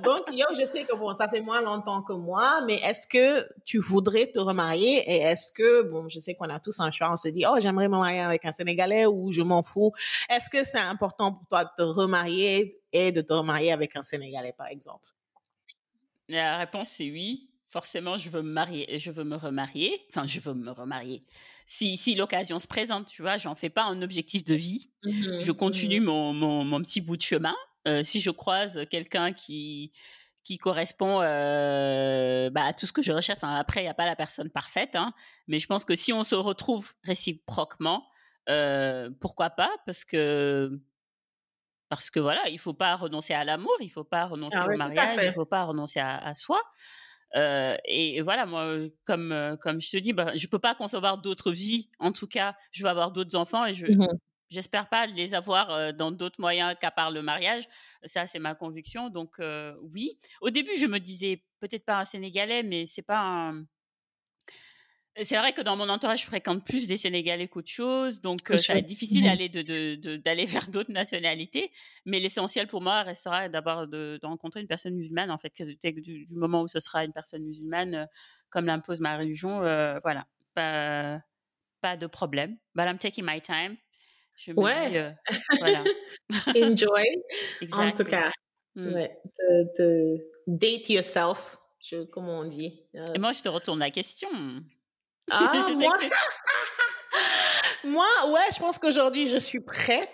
Donc, 0.02 0.22
yo, 0.30 0.46
je 0.56 0.64
sais 0.64 0.84
que 0.84 0.94
bon, 0.94 1.12
ça 1.14 1.28
fait 1.28 1.40
moins 1.40 1.60
longtemps 1.60 2.02
que 2.02 2.12
moi, 2.12 2.60
mais 2.66 2.76
est-ce 2.76 3.06
que 3.06 3.48
tu 3.64 3.78
voudrais 3.78 4.26
te 4.30 4.38
remarier 4.38 4.98
et 5.10 5.18
est-ce 5.22 5.52
que, 5.52 5.82
bon, 5.82 6.08
je 6.08 6.18
sais 6.20 6.34
qu'on 6.34 6.48
a 6.50 6.60
tous 6.60 6.78
un 6.80 6.90
choix, 6.92 7.12
on 7.12 7.16
se 7.16 7.28
dit, 7.28 7.44
oh, 7.48 7.56
j'aimerais 7.60 7.88
me 7.88 7.96
marier 7.96 8.20
avec 8.20 8.44
un 8.44 8.52
Sénégalais 8.52 9.06
ou 9.06 9.32
je 9.32 9.42
m'en 9.42 9.62
fous. 9.62 9.92
Est-ce 10.30 10.48
que 10.48 10.64
c'est 10.64 10.78
important 10.78 11.32
pour 11.32 11.46
toi 11.48 11.64
de 11.64 11.70
te 11.76 11.82
remarier 11.82 12.80
et 12.92 13.10
de 13.10 13.20
te 13.20 13.32
remarier 13.32 13.72
avec 13.72 13.96
un 13.96 14.02
Sénégalais, 14.02 14.54
par 14.56 14.68
exemple? 14.68 15.08
La 16.28 16.58
réponse 16.58 16.88
c'est 16.90 17.10
oui. 17.10 17.47
Forcément, 17.70 18.16
je 18.16 18.30
veux 18.30 18.42
me 18.42 18.50
marier, 18.50 18.98
je 18.98 19.10
veux 19.10 19.24
me 19.24 19.36
remarier. 19.36 19.92
Enfin, 20.10 20.26
je 20.26 20.40
veux 20.40 20.54
me 20.54 20.70
remarier. 20.70 21.20
Si, 21.66 21.98
si 21.98 22.14
l'occasion 22.14 22.58
se 22.58 22.66
présente, 22.66 23.06
tu 23.08 23.20
vois, 23.20 23.36
j'en 23.36 23.54
fais 23.54 23.68
pas 23.68 23.84
un 23.84 24.00
objectif 24.00 24.42
de 24.44 24.54
vie. 24.54 24.90
Je 25.04 25.52
continue 25.52 26.00
mon, 26.00 26.32
mon, 26.32 26.64
mon 26.64 26.80
petit 26.80 27.00
bout 27.02 27.16
de 27.16 27.22
chemin. 27.22 27.54
Euh, 27.86 28.02
si 28.02 28.20
je 28.20 28.30
croise 28.30 28.80
quelqu'un 28.90 29.32
qui 29.32 29.92
qui 30.44 30.56
correspond 30.56 31.20
euh, 31.20 32.48
bah, 32.48 32.64
à 32.64 32.72
tout 32.72 32.86
ce 32.86 32.92
que 32.92 33.02
je 33.02 33.12
recherche. 33.12 33.38
Enfin, 33.42 33.54
après, 33.56 33.80
il 33.80 33.84
n'y 33.84 33.90
a 33.90 33.94
pas 33.94 34.06
la 34.06 34.16
personne 34.16 34.48
parfaite, 34.48 34.96
hein, 34.96 35.12
mais 35.46 35.58
je 35.58 35.66
pense 35.66 35.84
que 35.84 35.94
si 35.94 36.10
on 36.10 36.24
se 36.24 36.34
retrouve 36.34 36.94
réciproquement, 37.04 38.06
euh, 38.48 39.10
pourquoi 39.20 39.50
pas? 39.50 39.70
Parce 39.84 40.06
que 40.06 40.80
parce 41.90 42.10
que 42.10 42.18
voilà, 42.20 42.48
il 42.48 42.58
faut 42.58 42.72
pas 42.72 42.96
renoncer 42.96 43.34
à 43.34 43.44
l'amour, 43.44 43.74
il 43.80 43.90
faut 43.90 44.04
pas 44.04 44.24
renoncer 44.24 44.56
Ah 44.58 44.66
au 44.66 44.70
oui, 44.70 44.76
mariage, 44.78 45.20
il 45.22 45.32
faut 45.32 45.44
pas 45.44 45.64
renoncer 45.64 46.00
à, 46.00 46.16
à 46.16 46.34
soi. 46.34 46.62
Euh, 47.36 47.76
et, 47.84 48.20
voilà, 48.22 48.46
moi, 48.46 48.64
euh, 48.66 48.90
comme 49.04 49.32
euh, 49.32 49.56
comme 49.56 49.80
je 49.80 49.90
te 49.90 49.96
dis, 49.98 50.12
bah, 50.12 50.32
je 50.36 50.46
peux 50.46 50.58
pas 50.58 50.74
concevoir 50.74 51.18
d'autres 51.18 51.52
vies. 51.52 51.90
En 51.98 52.12
tout 52.12 52.26
cas, 52.26 52.56
je 52.72 52.82
veux 52.82 52.88
avoir 52.90 53.12
d'autres 53.12 53.36
enfants 53.36 53.66
et 53.66 53.74
je 53.74 53.86
Mhm. 53.86 54.18
j'espère 54.50 54.88
pas 54.88 55.06
les 55.06 55.34
avoir 55.34 55.92
dans 55.94 56.10
d'autres 56.10 56.40
moyens 56.40 56.74
qu'à 56.80 56.90
part 56.90 57.10
le 57.10 57.22
mariage. 57.22 57.68
Ça, 58.04 58.26
c'est 58.26 58.38
ma 58.38 58.54
conviction. 58.54 59.10
Donc 59.10 59.40
euh, 59.40 59.74
oui. 59.94 60.18
Au 60.40 60.50
début, 60.50 60.76
je 60.78 60.86
me 60.86 60.98
disais 61.00 61.44
peut-être 61.60 61.84
pas 61.84 61.98
un 62.00 62.04
Sénégalais, 62.06 62.62
mais 62.62 62.86
c'est 62.86 63.02
pas 63.02 63.20
un. 63.20 63.64
C'est 65.22 65.36
vrai 65.36 65.52
que 65.52 65.62
dans 65.62 65.76
mon 65.76 65.88
entourage, 65.88 66.20
je 66.22 66.26
fréquente 66.26 66.64
plus 66.64 66.86
des 66.86 66.96
Sénégalais 66.96 67.48
qu'autre 67.48 67.70
chose, 67.70 68.20
donc 68.20 68.50
euh, 68.50 68.58
ça 68.58 68.72
va 68.74 68.78
être 68.80 68.86
difficile 68.86 69.22
Mhm. 69.22 69.24
d'aller 69.24 69.48
de, 69.48 69.62
de, 69.62 70.20
vers 70.66 70.68
d'autres 70.70 70.92
nationalités. 70.92 71.70
Mais 72.04 72.20
l'essentiel 72.20 72.66
pour 72.66 72.80
moi 72.82 73.02
restera 73.02 73.48
d'avoir 73.48 73.88
de, 73.88 74.18
rencontrer 74.22 74.60
une 74.60 74.66
personne 74.68 74.94
musulmane, 74.94 75.30
en 75.30 75.38
fait, 75.38 75.50
que 75.50 75.64
du, 76.00 76.24
du 76.26 76.34
moment 76.36 76.62
où 76.62 76.68
ce 76.68 76.80
sera 76.80 77.04
une 77.04 77.12
personne 77.12 77.42
musulmane, 77.42 77.94
euh, 77.94 78.06
comme 78.50 78.66
l'impose 78.66 79.00
ma 79.00 79.16
religion, 79.18 79.62
euh, 79.62 79.98
voilà, 80.02 80.26
pas, 80.54 81.20
pas 81.80 81.96
de 81.96 82.06
problème. 82.06 82.56
But 82.74 82.84
I'm 82.86 82.98
taking 82.98 83.24
my 83.26 83.40
time. 83.40 83.76
Je 84.36 84.52
me 84.52 84.58
Ouais. 84.58 84.90
dis, 84.90 84.96
voilà. 85.58 85.84
Enjoy. 86.56 87.04
en 87.72 87.92
tout 87.92 88.04
cas, 88.04 88.30
Mm. 88.76 88.94
ouais, 88.94 89.18
date 90.46 90.88
yourself, 90.88 91.58
je, 91.80 92.04
comme 92.04 92.28
on 92.28 92.44
dit. 92.44 92.84
Et 93.14 93.18
moi, 93.18 93.32
je 93.32 93.42
te 93.42 93.48
retourne 93.48 93.80
la 93.80 93.90
question. 93.90 94.28
Ah, 95.30 95.52
moi... 95.74 95.98
moi, 97.84 98.06
ouais, 98.28 98.48
je 98.54 98.58
pense 98.58 98.78
qu'aujourd'hui, 98.78 99.28
je 99.28 99.38
suis 99.38 99.60
prête. 99.60 100.10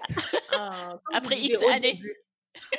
Euh, 0.53 0.95
Après 1.13 1.37
X 1.37 1.59
années. 1.63 2.01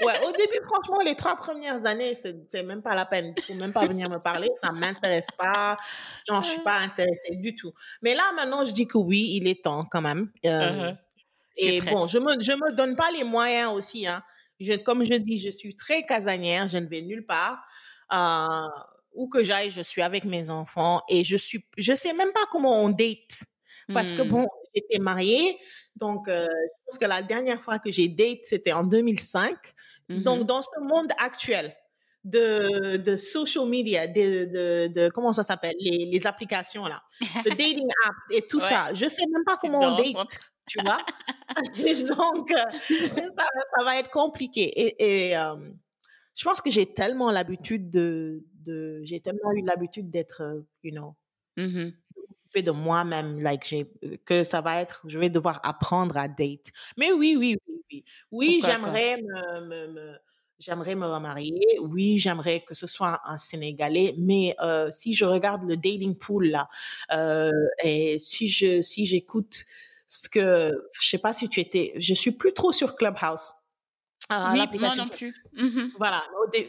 Ouais, 0.02 0.20
au 0.26 0.32
début, 0.32 0.60
franchement, 0.66 1.02
les 1.04 1.16
trois 1.16 1.36
premières 1.36 1.86
années, 1.86 2.14
c'est 2.16 2.64
même 2.64 2.82
pas 2.82 2.96
la 2.96 3.06
peine. 3.06 3.34
Il 3.38 3.44
faut 3.44 3.54
même 3.54 3.74
pas 3.74 3.86
venir 3.86 4.10
me 4.10 4.20
parler. 4.20 4.50
Ça 4.54 4.72
m'intéresse 4.72 5.30
pas. 5.38 5.78
Genre, 6.28 6.44
je 6.44 6.50
suis 6.50 6.62
pas 6.62 6.78
intéressée 6.78 7.36
du 7.36 7.56
tout. 7.56 7.74
Mais 8.02 8.16
là, 8.16 8.24
maintenant, 8.36 8.64
je 8.66 8.72
dis 8.72 8.88
que 8.88 8.98
oui, 8.98 9.32
il 9.34 9.48
est 9.48 9.64
temps 9.64 9.86
quand 9.86 10.02
même. 10.02 10.32
Euh, 10.46 10.92
uh-huh. 10.92 10.98
Et 11.58 11.82
bon, 11.82 12.08
je 12.08 12.20
me, 12.20 12.42
je 12.42 12.52
me 12.54 12.74
donne 12.74 12.96
pas 12.96 13.12
les 13.12 13.24
moyens 13.24 13.74
aussi. 13.74 14.08
Hein. 14.08 14.24
Je, 14.60 14.74
comme 14.74 15.04
je 15.04 15.14
dis, 15.16 15.38
je 15.38 15.50
suis 15.50 15.76
très 15.76 16.04
casanière. 16.04 16.68
Je 16.68 16.78
ne 16.78 16.88
vais 16.88 17.02
nulle 17.02 17.26
part. 17.26 17.60
Euh, 18.14 18.68
où 19.16 19.28
que 19.28 19.44
j'aille, 19.44 19.70
je 19.72 19.82
suis 19.82 20.02
avec 20.02 20.26
mes 20.26 20.50
enfants 20.50 21.02
et 21.10 21.24
je 21.24 21.38
suis, 21.38 21.66
je 21.78 21.94
sais 21.94 22.14
même 22.14 22.32
pas 22.34 22.46
comment 22.52 22.84
on 22.84 22.90
date. 22.90 23.44
Parce 23.94 24.14
que 24.14 24.24
hmm. 24.24 24.30
bon, 24.30 24.48
j'étais 24.74 25.00
mariée, 25.00 25.58
donc 25.96 26.28
euh, 26.28 26.48
je 26.48 26.86
pense 26.86 26.98
que 26.98 27.06
la 27.06 27.22
dernière 27.22 27.62
fois 27.62 27.80
que 27.80 27.92
j'ai 27.92 28.08
date, 28.08 28.40
c'était 28.44 28.74
en 28.74 28.84
2005. 28.84 29.56
Donc, 30.08 30.42
mm-hmm. 30.42 30.44
dans 30.44 30.62
ce 30.62 30.80
monde 30.82 31.12
actuel 31.18 31.76
de, 32.24 32.98
de 32.98 33.16
social 33.16 33.66
media, 33.66 34.08
de, 34.08 34.46
de, 34.46 34.88
de 34.94 35.10
comment 35.10 35.34
ça 35.34 35.44
s'appelle, 35.44 35.76
les, 35.80 36.06
les, 36.12 36.28
applications 36.28 36.86
là, 36.86 37.02
de 37.44 37.50
dating 37.50 37.88
apps 38.06 38.18
et 38.32 38.42
tout 38.44 38.60
ça, 38.60 38.94
je 38.94 39.08
sais 39.08 39.24
même 39.32 39.44
pas 39.46 39.58
comment 39.58 39.80
on 39.80 39.96
date. 39.96 40.28
Tu 40.68 40.80
vois? 40.84 40.98
donc, 42.18 42.52
euh, 42.52 42.64
ça, 43.38 43.48
ça, 43.78 43.84
va 43.84 44.00
être 44.00 44.10
compliqué. 44.10 44.64
Et, 44.64 45.30
et 45.30 45.38
euh, 45.38 45.56
je 46.36 46.44
pense 46.44 46.62
que 46.62 46.72
j'ai 46.72 46.92
tellement 46.92 47.32
l'habitude 47.32 47.90
de, 47.92 48.44
de 48.66 49.02
j'ai 49.04 49.20
tellement 49.20 49.52
eu 49.54 49.64
l'habitude 49.64 50.10
d'être, 50.10 50.64
you 50.84 50.92
know, 50.92 51.16
mm-hmm 51.58 51.94
de 52.62 52.72
moi-même, 52.72 53.40
like 53.40 53.66
j'ai, 53.66 53.90
que 54.26 54.44
ça 54.44 54.62
va 54.62 54.82
être, 54.82 55.02
je 55.08 55.20
vais 55.20 55.30
devoir 55.30 55.60
apprendre 55.64 56.18
à 56.18 56.28
date. 56.28 56.68
Mais 56.98 57.12
oui, 57.12 57.36
oui, 57.38 57.58
oui, 57.68 57.82
oui. 57.92 58.06
Oui, 58.32 58.62
j'aimerais 58.64 59.18
me, 59.18 59.88
me, 59.88 60.18
j'aimerais 60.60 60.96
me 60.96 61.06
remarier. 61.06 61.80
Oui, 61.82 62.18
j'aimerais 62.18 62.62
que 62.62 62.74
ce 62.74 62.88
soit 62.88 63.22
un 63.26 63.38
Sénégalais. 63.38 64.14
Mais 64.18 64.56
euh, 64.62 64.92
si 64.92 65.14
je 65.14 65.26
regarde 65.26 65.64
le 65.64 65.76
dating 65.78 66.18
pool 66.18 66.48
là, 66.48 66.70
euh, 67.12 67.52
et 67.84 68.18
si 68.20 68.48
je, 68.48 68.82
si 68.82 69.06
j'écoute 69.06 69.64
ce 70.08 70.30
que, 70.30 70.72
je 70.94 71.10
sais 71.10 71.18
pas 71.18 71.34
si 71.34 71.50
tu 71.50 71.60
étais, 71.60 71.94
je 71.98 72.14
suis 72.14 72.32
plus 72.32 72.54
trop 72.54 72.72
sur 72.72 72.96
Clubhouse. 72.96 73.54
Ah, 74.30 74.54
oui, 74.54 74.80
moi 74.80 74.90
non 74.98 75.08
plus. 75.08 75.36
Mmh 75.54 75.90
voilà. 75.98 76.24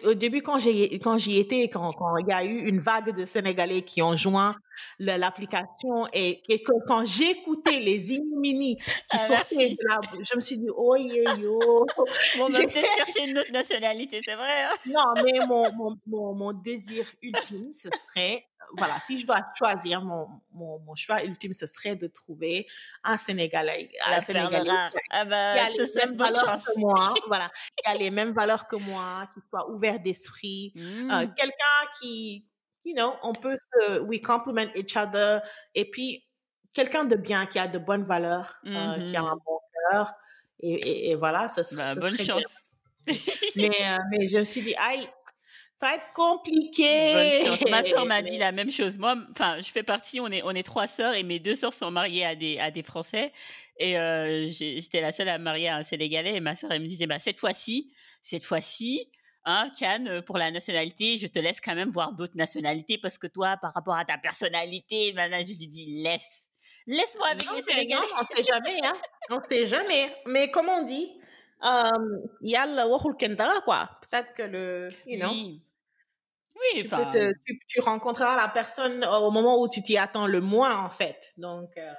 Au, 0.04 0.14
début, 0.14 0.42
quand 0.42 0.58
j'ai 0.58 0.98
quand 0.98 1.16
j'y 1.16 1.38
étais, 1.38 1.68
quand, 1.70 1.90
il 2.18 2.28
y 2.28 2.32
a 2.32 2.44
eu 2.44 2.68
une 2.68 2.80
vague 2.80 3.16
de 3.16 3.24
Sénégalais 3.24 3.82
qui 3.82 4.02
ont 4.02 4.14
joint 4.14 4.54
l'application 4.98 6.06
et, 6.12 6.42
et, 6.50 6.62
que 6.62 6.72
quand 6.86 7.06
j'écoutais 7.06 7.80
les 7.80 8.12
Illumini 8.12 8.76
qui 9.10 9.16
ah, 9.16 9.18
sortaient 9.18 9.70
de 9.70 9.76
la, 9.88 10.00
je 10.22 10.36
me 10.36 10.40
suis 10.40 10.58
dit 10.58 10.68
oh 10.76 10.96
yeah 10.96 11.34
yo. 11.36 11.58
Bon, 12.38 12.48
j'ai 12.50 12.66
peut-être 12.66 12.94
chercher 12.94 13.30
une 13.30 13.38
autre 13.38 13.52
nationalité, 13.52 14.20
c'est 14.22 14.34
vrai. 14.34 14.64
Hein? 14.64 14.74
non, 14.86 15.22
mais 15.24 15.46
mon, 15.46 15.72
mon, 15.72 15.96
mon, 16.06 16.34
mon 16.34 16.52
désir 16.52 17.06
ultime, 17.22 17.72
ce 17.72 17.88
serait 17.88 18.44
voilà, 18.76 19.00
si 19.00 19.18
je 19.18 19.26
dois 19.26 19.44
choisir 19.56 20.02
mon, 20.02 20.28
mon, 20.52 20.78
mon, 20.80 20.94
choix 20.94 21.22
ultime, 21.22 21.52
ce 21.52 21.66
serait 21.66 21.96
de 21.96 22.06
trouver 22.06 22.66
un 23.04 23.16
Sénégalais, 23.16 23.90
un 24.06 24.20
Sénégalais 24.20 24.70
ah 25.10 25.24
bah, 25.24 25.54
qui 25.54 25.60
a 25.60 25.70
les 25.70 25.94
mêmes 25.94 26.16
valeurs 26.16 26.62
que 26.64 26.78
moi, 26.78 27.14
voilà, 27.28 27.50
qui 27.76 27.90
a 27.90 27.94
les 27.94 28.10
mêmes 28.10 28.32
valeurs 28.32 28.66
que 28.66 28.76
moi, 28.76 29.28
qui 29.34 29.40
soit 29.48 29.70
ouvert 29.70 30.00
d'esprit, 30.00 30.72
euh, 30.76 31.26
mmh. 31.26 31.34
quelqu'un 31.34 31.90
qui, 32.00 32.46
you 32.84 32.94
know, 32.94 33.14
on 33.22 33.32
peut 33.32 33.56
se, 33.56 34.00
we 34.00 34.20
complement 34.20 34.70
each 34.74 34.96
other, 34.96 35.40
et 35.74 35.90
puis 35.90 36.24
quelqu'un 36.72 37.04
de 37.04 37.16
bien, 37.16 37.46
qui 37.46 37.58
a 37.58 37.66
de 37.66 37.78
bonnes 37.78 38.04
valeurs, 38.04 38.58
euh, 38.66 39.08
qui 39.08 39.16
a 39.16 39.22
mmh 39.22 39.26
un 39.26 39.36
bon 39.44 39.60
cœur, 39.90 40.14
et, 40.60 41.10
et, 41.10 41.14
voilà, 41.14 41.48
ça, 41.48 41.62
bah, 41.76 41.88
ça 41.88 42.00
bonne 42.00 42.12
serait 42.12 42.24
chance. 42.24 42.42
mais, 43.56 43.70
euh, 43.80 43.98
mais 44.10 44.26
je 44.26 44.38
me 44.38 44.44
suis 44.44 44.62
dit, 44.62 44.74
aïe, 44.76 45.08
ça 45.78 45.88
va 45.88 45.94
être 45.96 46.12
compliqué. 46.14 47.44
Ma 47.70 47.82
soeur 47.82 48.06
m'a 48.06 48.22
dit 48.22 48.38
la 48.38 48.50
même 48.50 48.70
chose. 48.70 48.96
Moi, 48.98 49.14
enfin, 49.30 49.60
je 49.60 49.70
fais 49.70 49.82
partie, 49.82 50.20
on 50.20 50.28
est, 50.28 50.42
on 50.42 50.52
est 50.52 50.62
trois 50.62 50.86
sœurs 50.86 51.14
et 51.14 51.22
mes 51.22 51.38
deux 51.38 51.54
sœurs 51.54 51.74
sont 51.74 51.90
mariées 51.90 52.24
à 52.24 52.34
des, 52.34 52.58
à 52.58 52.70
des 52.70 52.82
Français. 52.82 53.30
Et 53.78 53.98
euh, 53.98 54.50
j'étais 54.50 55.02
la 55.02 55.12
seule 55.12 55.28
à 55.28 55.36
me 55.36 55.44
marier 55.44 55.68
à 55.68 55.76
un 55.76 55.82
Sénégalais. 55.82 56.36
Et 56.36 56.40
ma 56.40 56.54
sœur, 56.54 56.72
elle 56.72 56.80
me 56.80 56.86
disait, 56.86 57.06
bah, 57.06 57.18
cette 57.18 57.38
fois-ci, 57.38 57.92
cette 58.22 58.44
fois-ci, 58.44 59.10
hein, 59.44 59.68
Tiane, 59.74 60.22
pour 60.22 60.38
la 60.38 60.50
nationalité, 60.50 61.18
je 61.18 61.26
te 61.26 61.38
laisse 61.38 61.60
quand 61.60 61.74
même 61.74 61.90
voir 61.90 62.14
d'autres 62.14 62.38
nationalités 62.38 62.96
parce 62.96 63.18
que 63.18 63.26
toi, 63.26 63.58
par 63.58 63.74
rapport 63.74 63.96
à 63.96 64.06
ta 64.06 64.16
personnalité, 64.16 65.12
maintenant, 65.12 65.42
je 65.42 65.48
lui 65.48 65.68
dis, 65.68 66.02
laisse. 66.02 66.48
Laisse-moi 66.86 67.26
avec 67.26 67.42
les 67.54 67.62
Sénégalais. 67.62 68.00
Non, 68.00 68.16
on 68.22 68.34
sait 68.34 68.44
jamais, 68.44 68.80
hein. 68.82 68.96
On 69.28 69.40
sait 69.46 69.66
jamais. 69.66 70.06
Mais 70.24 70.50
comme 70.50 70.70
on 70.70 70.84
dit, 70.84 71.12
il 71.62 72.50
y 72.50 72.56
a 72.56 72.66
le 72.66 73.60
quoi. 73.60 73.90
Peut-être 74.08 74.32
que 74.34 74.42
le, 74.42 74.88
you 75.06 75.18
know. 75.18 75.30
Oui, 75.30 75.60
tu, 76.72 76.88
tu, 77.44 77.60
tu, 77.66 77.80
rencontreras 77.80 78.36
la 78.36 78.48
personne 78.48 79.04
au 79.04 79.30
moment 79.30 79.60
où 79.60 79.68
tu 79.68 79.82
t'y 79.82 79.98
attends 79.98 80.26
le 80.26 80.40
moins, 80.40 80.78
en 80.78 80.90
fait. 80.90 81.32
Donc, 81.36 81.70
euh, 81.76 81.92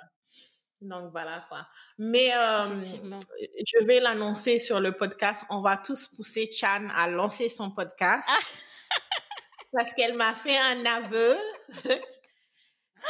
donc 0.82 1.12
voilà 1.12 1.44
quoi. 1.50 1.68
Mais 1.98 2.32
euh, 2.36 2.66
je 2.84 3.86
vais 3.86 4.00
l'annoncer 4.00 4.60
sur 4.60 4.80
le 4.80 4.92
podcast. 4.92 5.44
On 5.50 5.62
va 5.62 5.78
tous 5.78 6.08
pousser 6.08 6.50
Chan 6.52 6.88
à 6.94 7.10
lancer 7.10 7.50
son 7.50 7.72
podcast 7.72 8.30
ah! 8.30 8.98
parce 9.74 9.94
qu'elle 9.94 10.14
m'a 10.14 10.34
fait 10.34 10.58
un 10.58 10.86
aveu 10.86 11.38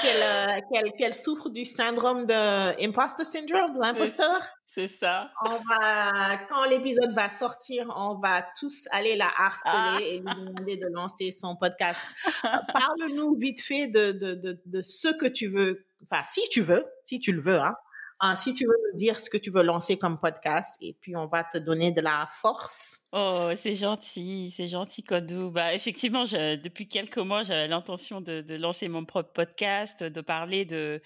qu'elle 0.01 0.63
qu'elle 0.71 0.91
qu'elle 0.93 1.15
souffre 1.15 1.49
du 1.49 1.65
syndrome 1.65 2.25
de 2.25 2.83
imposter 2.83 3.25
syndrome, 3.25 3.77
l'imposteur. 3.81 4.41
C'est 4.78 4.89
ça. 4.89 5.32
On 5.43 5.57
va, 5.67 6.38
quand 6.47 6.63
l'épisode 6.69 7.11
va 7.15 7.32
sortir, 7.32 7.91
on 7.97 8.19
va 8.19 8.45
tous 8.59 8.88
aller 8.91 9.15
la 9.15 9.25
harceler 9.25 9.73
ah. 9.73 9.97
et 10.03 10.19
lui 10.19 10.36
demander 10.36 10.78
de 10.78 10.86
lancer 10.93 11.32
son 11.32 11.55
podcast. 11.55 12.05
Parle-nous 12.43 13.36
vite 13.39 13.59
fait 13.59 13.88
de, 13.88 14.11
de, 14.11 14.36
de, 14.36 14.61
de, 14.63 14.82
ce 14.84 15.07
que 15.07 15.25
tu 15.25 15.47
veux, 15.47 15.88
enfin, 16.03 16.23
si 16.23 16.47
tu 16.51 16.61
veux, 16.61 16.86
si 17.05 17.19
tu 17.19 17.32
le 17.32 17.41
veux, 17.41 17.59
hein, 17.59 17.73
hein, 18.19 18.36
si 18.36 18.53
tu 18.53 18.67
veux 18.67 18.78
nous 18.91 18.99
dire 18.99 19.19
ce 19.19 19.32
que 19.32 19.38
tu 19.38 19.49
veux 19.49 19.63
lancer 19.63 19.97
comme 19.97 20.19
podcast, 20.19 20.78
et 20.80 20.93
puis 20.93 21.15
on 21.15 21.25
va 21.25 21.43
te 21.43 21.57
donner 21.57 21.91
de 21.91 22.01
la 22.01 22.30
force. 22.32 23.07
Oh, 23.13 23.49
c'est 23.59 23.73
gentil, 23.73 24.53
c'est 24.55 24.67
gentil, 24.67 25.01
Kodou. 25.01 25.49
Bah, 25.49 25.73
effectivement, 25.73 26.25
je, 26.25 26.55
depuis 26.55 26.88
quelques 26.88 27.17
mois, 27.17 27.41
j'avais 27.41 27.67
l'intention 27.67 28.21
de, 28.21 28.41
de 28.41 28.53
lancer 28.53 28.89
mon 28.89 29.05
propre 29.05 29.32
podcast, 29.34 30.03
de 30.03 30.21
parler 30.21 30.65
de 30.65 31.01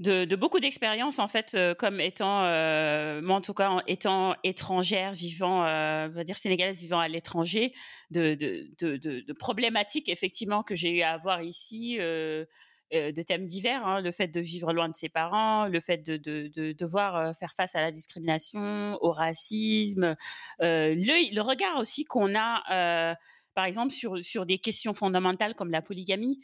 de, 0.00 0.34
beaucoup 0.36 0.60
d'expériences 0.60 1.18
en 1.18 1.28
fait 1.28 1.52
euh, 1.54 1.74
comme 1.74 2.00
étant 2.00 2.44
euh, 2.44 3.20
moi 3.20 3.36
en 3.36 3.40
tout 3.40 3.52
cas 3.52 3.82
étant 3.86 4.34
étrangère 4.44 5.12
vivant 5.12 5.64
euh, 5.66 6.08
on 6.08 6.14
va 6.14 6.24
dire 6.24 6.38
sénégalaise 6.38 6.78
vivant 6.78 7.00
à 7.00 7.08
l'étranger 7.08 7.74
de, 8.10 9.32
problématiques 9.34 10.08
effectivement 10.08 10.62
que 10.62 10.74
j'ai 10.74 10.90
eu 10.90 11.02
à 11.02 11.12
avoir 11.12 11.42
ici 11.42 11.98
de 11.98 13.22
thèmes 13.22 13.44
divers 13.44 13.86
hein, 13.86 14.00
le 14.00 14.10
fait 14.10 14.28
de 14.28 14.40
vivre 14.40 14.72
loin 14.72 14.88
de 14.88 14.96
ses 14.96 15.10
parents 15.10 15.66
le 15.66 15.80
fait 15.80 15.98
de, 15.98 16.16
de, 16.16 16.72
devoir 16.72 17.36
faire 17.36 17.52
face 17.54 17.74
à 17.74 17.82
la 17.82 17.92
discrimination 17.92 18.96
au 19.02 19.12
racisme 19.12 20.16
le, 20.60 21.34
le 21.34 21.40
regard 21.42 21.76
aussi 21.78 22.04
qu'on 22.04 22.34
a 22.34 23.14
par 23.54 23.66
exemple 23.66 23.92
sur 23.92 24.24
sur 24.24 24.46
des 24.46 24.58
questions 24.58 24.94
fondamentales 24.94 25.54
comme 25.54 25.70
la 25.70 25.82
polygamie 25.82 26.40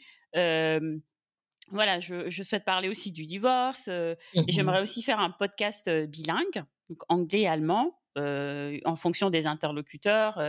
voilà, 1.71 1.99
je, 1.99 2.29
je, 2.29 2.43
souhaite 2.43 2.65
parler 2.65 2.89
aussi 2.89 3.11
du 3.11 3.25
divorce. 3.25 3.87
Euh, 3.89 4.15
et 4.33 4.41
mmh 4.41 4.45
j'aimerais 4.47 4.81
aussi 4.81 5.01
faire 5.01 5.19
un 5.19 5.31
podcast 5.31 5.87
euh, 5.87 6.05
bilingue, 6.05 6.63
donc 6.89 6.99
anglais 7.09 7.41
et 7.41 7.47
allemand, 7.47 7.99
euh, 8.17 8.79
en 8.85 8.95
fonction 8.95 9.29
des 9.29 9.45
interlocuteurs, 9.45 10.41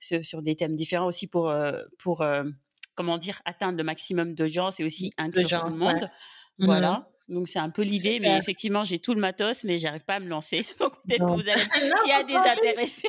sur, 0.00 0.24
sur, 0.24 0.42
des 0.42 0.56
thèmes 0.56 0.74
différents 0.74 1.06
aussi 1.06 1.28
pour, 1.28 1.54
pour 1.98 2.24
comment 2.94 3.18
dire, 3.18 3.40
atteindre 3.44 3.78
le 3.78 3.84
maximum 3.84 4.34
d'audience 4.34 4.80
et 4.80 4.84
aussi 4.84 5.10
inclure 5.16 5.48
tout 5.48 5.70
le 5.70 5.78
monde. 5.78 6.10
Mmh 6.58 6.66
voilà. 6.66 7.08
Donc 7.28 7.48
c'est 7.48 7.58
un 7.58 7.70
peu 7.70 7.82
l'idée, 7.82 8.20
mais 8.20 8.36
effectivement 8.36 8.84
j'ai 8.84 8.98
tout 8.98 9.14
le 9.14 9.20
matos, 9.20 9.64
mais 9.64 9.78
j'arrive 9.78 10.04
pas 10.04 10.16
à 10.16 10.20
me 10.20 10.28
lancer. 10.28 10.66
Donc 10.78 10.92
peut-être 11.06 11.26
que 11.26 11.32
vous 11.32 11.48
allez, 11.48 11.62
s'il 12.02 12.10
y 12.10 12.12
a 12.12 12.22
des 12.22 12.34
intéressés. 12.34 13.08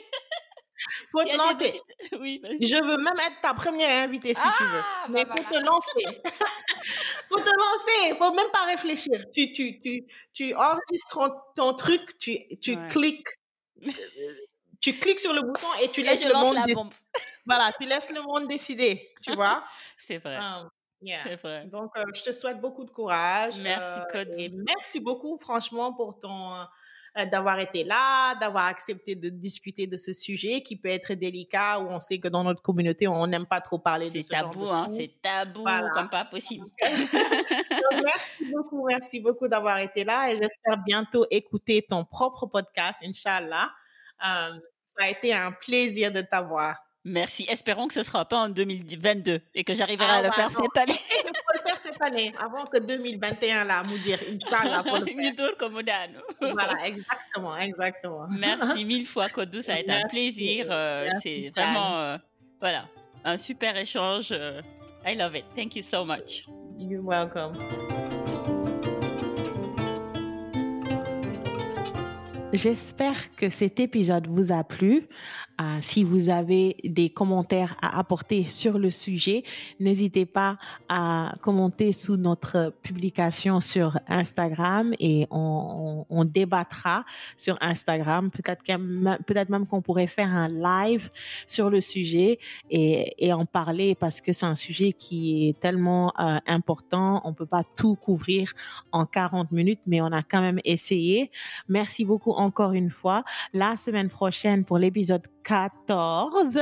Faut 1.11 1.23
te 1.23 1.35
lancer. 1.35 1.81
Oui, 2.19 2.41
je 2.61 2.75
veux 2.75 2.97
même 2.97 3.19
être 3.27 3.41
ta 3.41 3.53
première 3.53 4.03
invitée 4.03 4.33
si 4.33 4.41
tu 4.57 4.63
veux. 4.63 4.81
Ah, 4.83 5.05
mais 5.09 5.25
bah, 5.25 5.33
faut 5.37 5.53
te 5.53 5.59
lancer. 5.59 6.21
faut 7.29 7.39
te 7.39 7.49
lancer. 7.49 8.15
Faut 8.17 8.33
même 8.33 8.51
pas 8.51 8.65
réfléchir. 8.65 9.25
Tu, 9.33 9.51
tu, 9.53 9.79
tu, 9.81 10.05
tu 10.33 10.53
enregistres 10.53 11.19
ton, 11.55 11.73
truc, 11.73 12.17
tu, 12.19 12.37
tu 12.59 12.77
cliques. 12.87 13.27
Tu 14.81 14.99
cliques 14.99 15.19
sur 15.19 15.33
le 15.33 15.41
bouton 15.41 15.67
et 15.81 15.89
tu 15.89 16.03
laisses 16.03 16.23
le 16.23 16.33
monde 16.33 16.57
voilà 17.45 17.71
tu 17.79 17.87
laisses 17.87 18.11
le 18.11 18.21
monde 18.21 18.47
décider 18.47 19.13
tu 19.21 19.33
vois? 19.35 19.63
C'est 19.97 20.17
vrai 20.17 20.37
um, 20.37 20.69
vrai 21.41 21.65
donc 21.65 21.91
euh, 21.97 22.03
je 22.13 22.23
te 22.23 22.31
souhaite 22.31 22.59
beaucoup 22.59 22.83
de 22.83 22.91
courage 22.91 23.57
merci 23.59 24.01
euh, 24.15 24.25
et 24.37 24.49
merci 24.49 24.99
beaucoup 24.99 25.37
franchement 25.39 25.93
pour 25.93 26.19
ton 26.19 26.65
euh, 27.17 27.25
d'avoir 27.25 27.59
été 27.59 27.83
là, 27.83 28.35
d'avoir 28.35 28.65
accepté 28.65 29.15
de 29.15 29.29
discuter 29.29 29.87
de 29.87 29.95
ce 29.95 30.11
sujet 30.11 30.61
qui 30.61 30.75
peut 30.75 30.89
être 30.89 31.13
délicat 31.13 31.79
où 31.79 31.87
on 31.87 31.99
sait 31.99 32.19
que 32.19 32.27
dans 32.27 32.43
notre 32.43 32.61
communauté, 32.61 33.07
on 33.07 33.25
n'aime 33.25 33.45
pas 33.45 33.61
trop 33.61 33.79
parler 33.79 34.09
de 34.09 34.19
ce 34.19 34.29
tabou, 34.29 34.65
genre 34.65 34.89
de 34.89 34.93
hein, 34.93 35.05
C'est 35.07 35.21
tabou, 35.21 35.63
comme 35.93 36.09
pas 36.09 36.25
possible. 36.25 36.65
merci 36.81 38.51
beaucoup, 38.51 38.85
merci 38.87 39.19
beaucoup 39.21 39.47
d'avoir 39.47 39.77
été 39.79 40.03
là 40.03 40.29
et 40.31 40.37
j'espère 40.37 40.77
bientôt 40.85 41.25
écouter 41.31 41.85
ton 41.87 42.03
propre 42.03 42.47
podcast, 42.47 43.01
Inch'Allah. 43.05 43.69
Euh, 44.25 44.59
ça 44.85 45.05
a 45.05 45.09
été 45.09 45.33
un 45.33 45.51
plaisir 45.51 46.11
de 46.11 46.21
t'avoir. 46.21 46.84
Merci. 47.05 47.45
Espérons 47.47 47.87
que 47.87 47.93
ce 47.93 47.99
ne 47.99 48.03
sera 48.03 48.25
pas 48.25 48.39
en 48.39 48.49
2022 48.49 49.39
et 49.53 49.63
que 49.63 49.75
j'arriverai 49.75 50.09
à 50.09 50.21
le 50.23 50.31
faire 50.31 50.49
cette 50.49 50.75
année. 50.75 50.99
Il 51.23 51.27
faut 51.27 51.53
le 51.53 51.59
faire 51.63 51.77
cette 51.77 52.01
année, 52.01 52.33
avant 52.39 52.65
que 52.65 52.79
2021, 52.79 53.63
là, 53.63 53.83
dire 54.03 54.17
Inch'Allah, 54.27 54.81
pour 54.83 54.97
le 54.97 55.05
faire. 55.05 56.11
voilà, 56.39 56.87
exactement, 56.87 57.55
exactement. 57.57 58.25
Merci 58.31 58.83
mille 58.85 59.05
fois, 59.05 59.29
Kodou. 59.29 59.61
Ça 59.61 59.75
a 59.75 59.79
été 59.79 59.91
un 59.91 60.07
plaisir. 60.09 60.65
Euh, 60.71 61.07
c'est 61.21 61.51
vraiment, 61.55 61.99
euh, 61.99 62.17
voilà, 62.59 62.85
un 63.23 63.37
super 63.37 63.77
échange. 63.77 64.29
Euh, 64.31 64.61
I 65.05 65.15
love 65.15 65.35
it. 65.35 65.45
Thank 65.55 65.75
you 65.75 65.83
so 65.83 66.03
much. 66.03 66.47
You're 66.79 67.03
welcome. 67.03 67.55
J'espère 72.55 73.35
que 73.35 73.49
cet 73.49 73.79
épisode 73.81 74.27
vous 74.27 74.53
a 74.53 74.63
plu. 74.63 75.09
Euh, 75.61 75.77
si 75.81 76.03
vous 76.03 76.29
avez 76.29 76.75
des 76.83 77.09
commentaires 77.09 77.77
à 77.81 77.97
apporter 77.97 78.43
sur 78.43 78.77
le 78.77 78.89
sujet, 78.89 79.43
n'hésitez 79.79 80.25
pas 80.25 80.57
à 80.89 81.33
commenter 81.41 81.93
sous 81.93 82.17
notre 82.17 82.73
publication 82.81 83.61
sur 83.61 83.97
Instagram 84.07 84.93
et 84.99 85.27
on, 85.31 86.05
on, 86.09 86.25
débattra 86.25 87.05
sur 87.37 87.57
Instagram. 87.61 88.31
Peut-être 88.31 88.63
peut-être 89.25 89.49
même 89.49 89.65
qu'on 89.65 89.81
pourrait 89.81 90.07
faire 90.07 90.29
un 90.29 90.47
live 90.47 91.09
sur 91.47 91.69
le 91.69 91.79
sujet 91.79 92.39
et, 92.69 93.31
en 93.31 93.45
parler 93.45 93.95
parce 93.95 94.21
que 94.21 94.33
c'est 94.33 94.45
un 94.45 94.55
sujet 94.55 94.93
qui 94.93 95.49
est 95.49 95.59
tellement 95.59 96.13
euh, 96.19 96.37
important. 96.47 97.21
On 97.25 97.33
peut 97.33 97.45
pas 97.45 97.63
tout 97.63 97.95
couvrir 97.95 98.53
en 98.91 99.05
40 99.05 99.51
minutes, 99.51 99.81
mais 99.87 100.01
on 100.01 100.11
a 100.11 100.23
quand 100.23 100.41
même 100.41 100.59
essayé. 100.63 101.31
Merci 101.67 102.05
beaucoup 102.05 102.31
encore 102.31 102.73
une 102.73 102.89
fois. 102.89 103.23
La 103.53 103.77
semaine 103.77 104.09
prochaine 104.09 104.63
pour 104.63 104.77
l'épisode 104.77 105.23
14. 105.45 106.59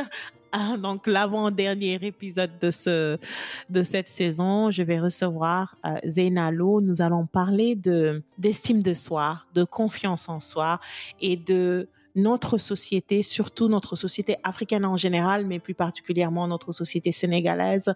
Ah, 0.52 0.78
donc 0.78 1.08
l'avant-dernier 1.08 1.98
épisode 2.04 2.52
de 2.62 2.70
ce 2.70 3.18
de 3.70 3.82
cette 3.82 4.08
saison, 4.08 4.70
je 4.70 4.84
vais 4.84 5.00
recevoir 5.00 5.76
euh, 5.84 5.96
Zainalo. 6.06 6.80
Nous 6.82 7.02
allons 7.02 7.26
parler 7.26 7.76
de 7.76 8.22
d'estime 8.38 8.84
de 8.84 8.94
soi, 8.94 9.42
de 9.56 9.64
confiance 9.64 10.30
en 10.30 10.40
soi 10.40 10.80
et 11.22 11.38
de 11.38 11.88
notre 12.16 12.60
société, 12.60 13.24
surtout 13.24 13.68
notre 13.68 13.96
société 13.96 14.36
africaine 14.44 14.86
en 14.86 14.98
général, 14.98 15.48
mais 15.48 15.58
plus 15.58 15.74
particulièrement 15.74 16.48
notre 16.48 16.72
société 16.72 17.12
sénégalaise. 17.12 17.96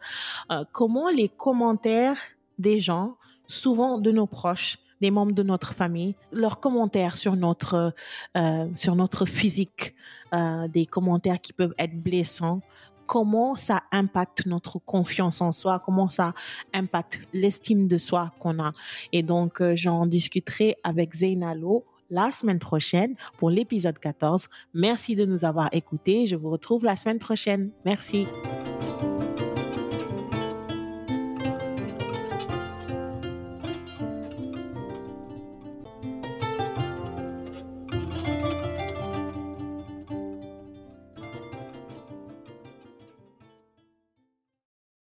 Euh, 0.51 0.63
comment 0.71 1.09
les 1.09 1.29
commentaires 1.29 2.17
des 2.57 2.79
gens, 2.79 3.17
souvent 3.45 3.99
de 3.99 4.11
nos 4.11 4.25
proches, 4.25 4.79
des 5.01 5.11
membres 5.11 5.33
de 5.33 5.43
notre 5.43 5.73
famille, 5.73 6.15
leurs 6.31 6.59
commentaires 6.59 7.15
sur 7.15 7.35
notre 7.35 7.93
euh, 8.35 8.67
sur 8.75 8.95
notre 8.95 9.25
physique, 9.25 9.95
euh, 10.33 10.67
des 10.67 10.85
commentaires 10.85 11.39
qui 11.41 11.53
peuvent 11.53 11.73
être 11.77 11.95
blessants. 11.95 12.61
Comment 13.05 13.55
ça 13.55 13.83
impacte 13.93 14.45
notre 14.47 14.79
confiance 14.79 15.39
en 15.39 15.53
soi, 15.53 15.79
comment 15.79 16.09
ça 16.09 16.33
impacte 16.73 17.19
l'estime 17.33 17.87
de 17.87 17.97
soi 17.97 18.33
qu'on 18.39 18.59
a? 18.59 18.73
Et 19.13 19.23
donc, 19.23 19.61
euh, 19.61 19.75
j'en 19.75 20.05
discuterai 20.05 20.75
avec 20.83 21.15
Zainalo 21.15 21.85
la 22.09 22.31
semaine 22.31 22.59
prochaine 22.59 23.15
pour 23.37 23.49
l'épisode 23.49 23.97
14. 23.99 24.49
Merci 24.73 25.15
de 25.15 25.25
nous 25.25 25.45
avoir 25.45 25.69
écoutés. 25.73 26.25
Je 26.25 26.35
vous 26.35 26.49
retrouve 26.49 26.83
la 26.83 26.95
semaine 26.95 27.19
prochaine. 27.19 27.71
Merci. 27.85 28.27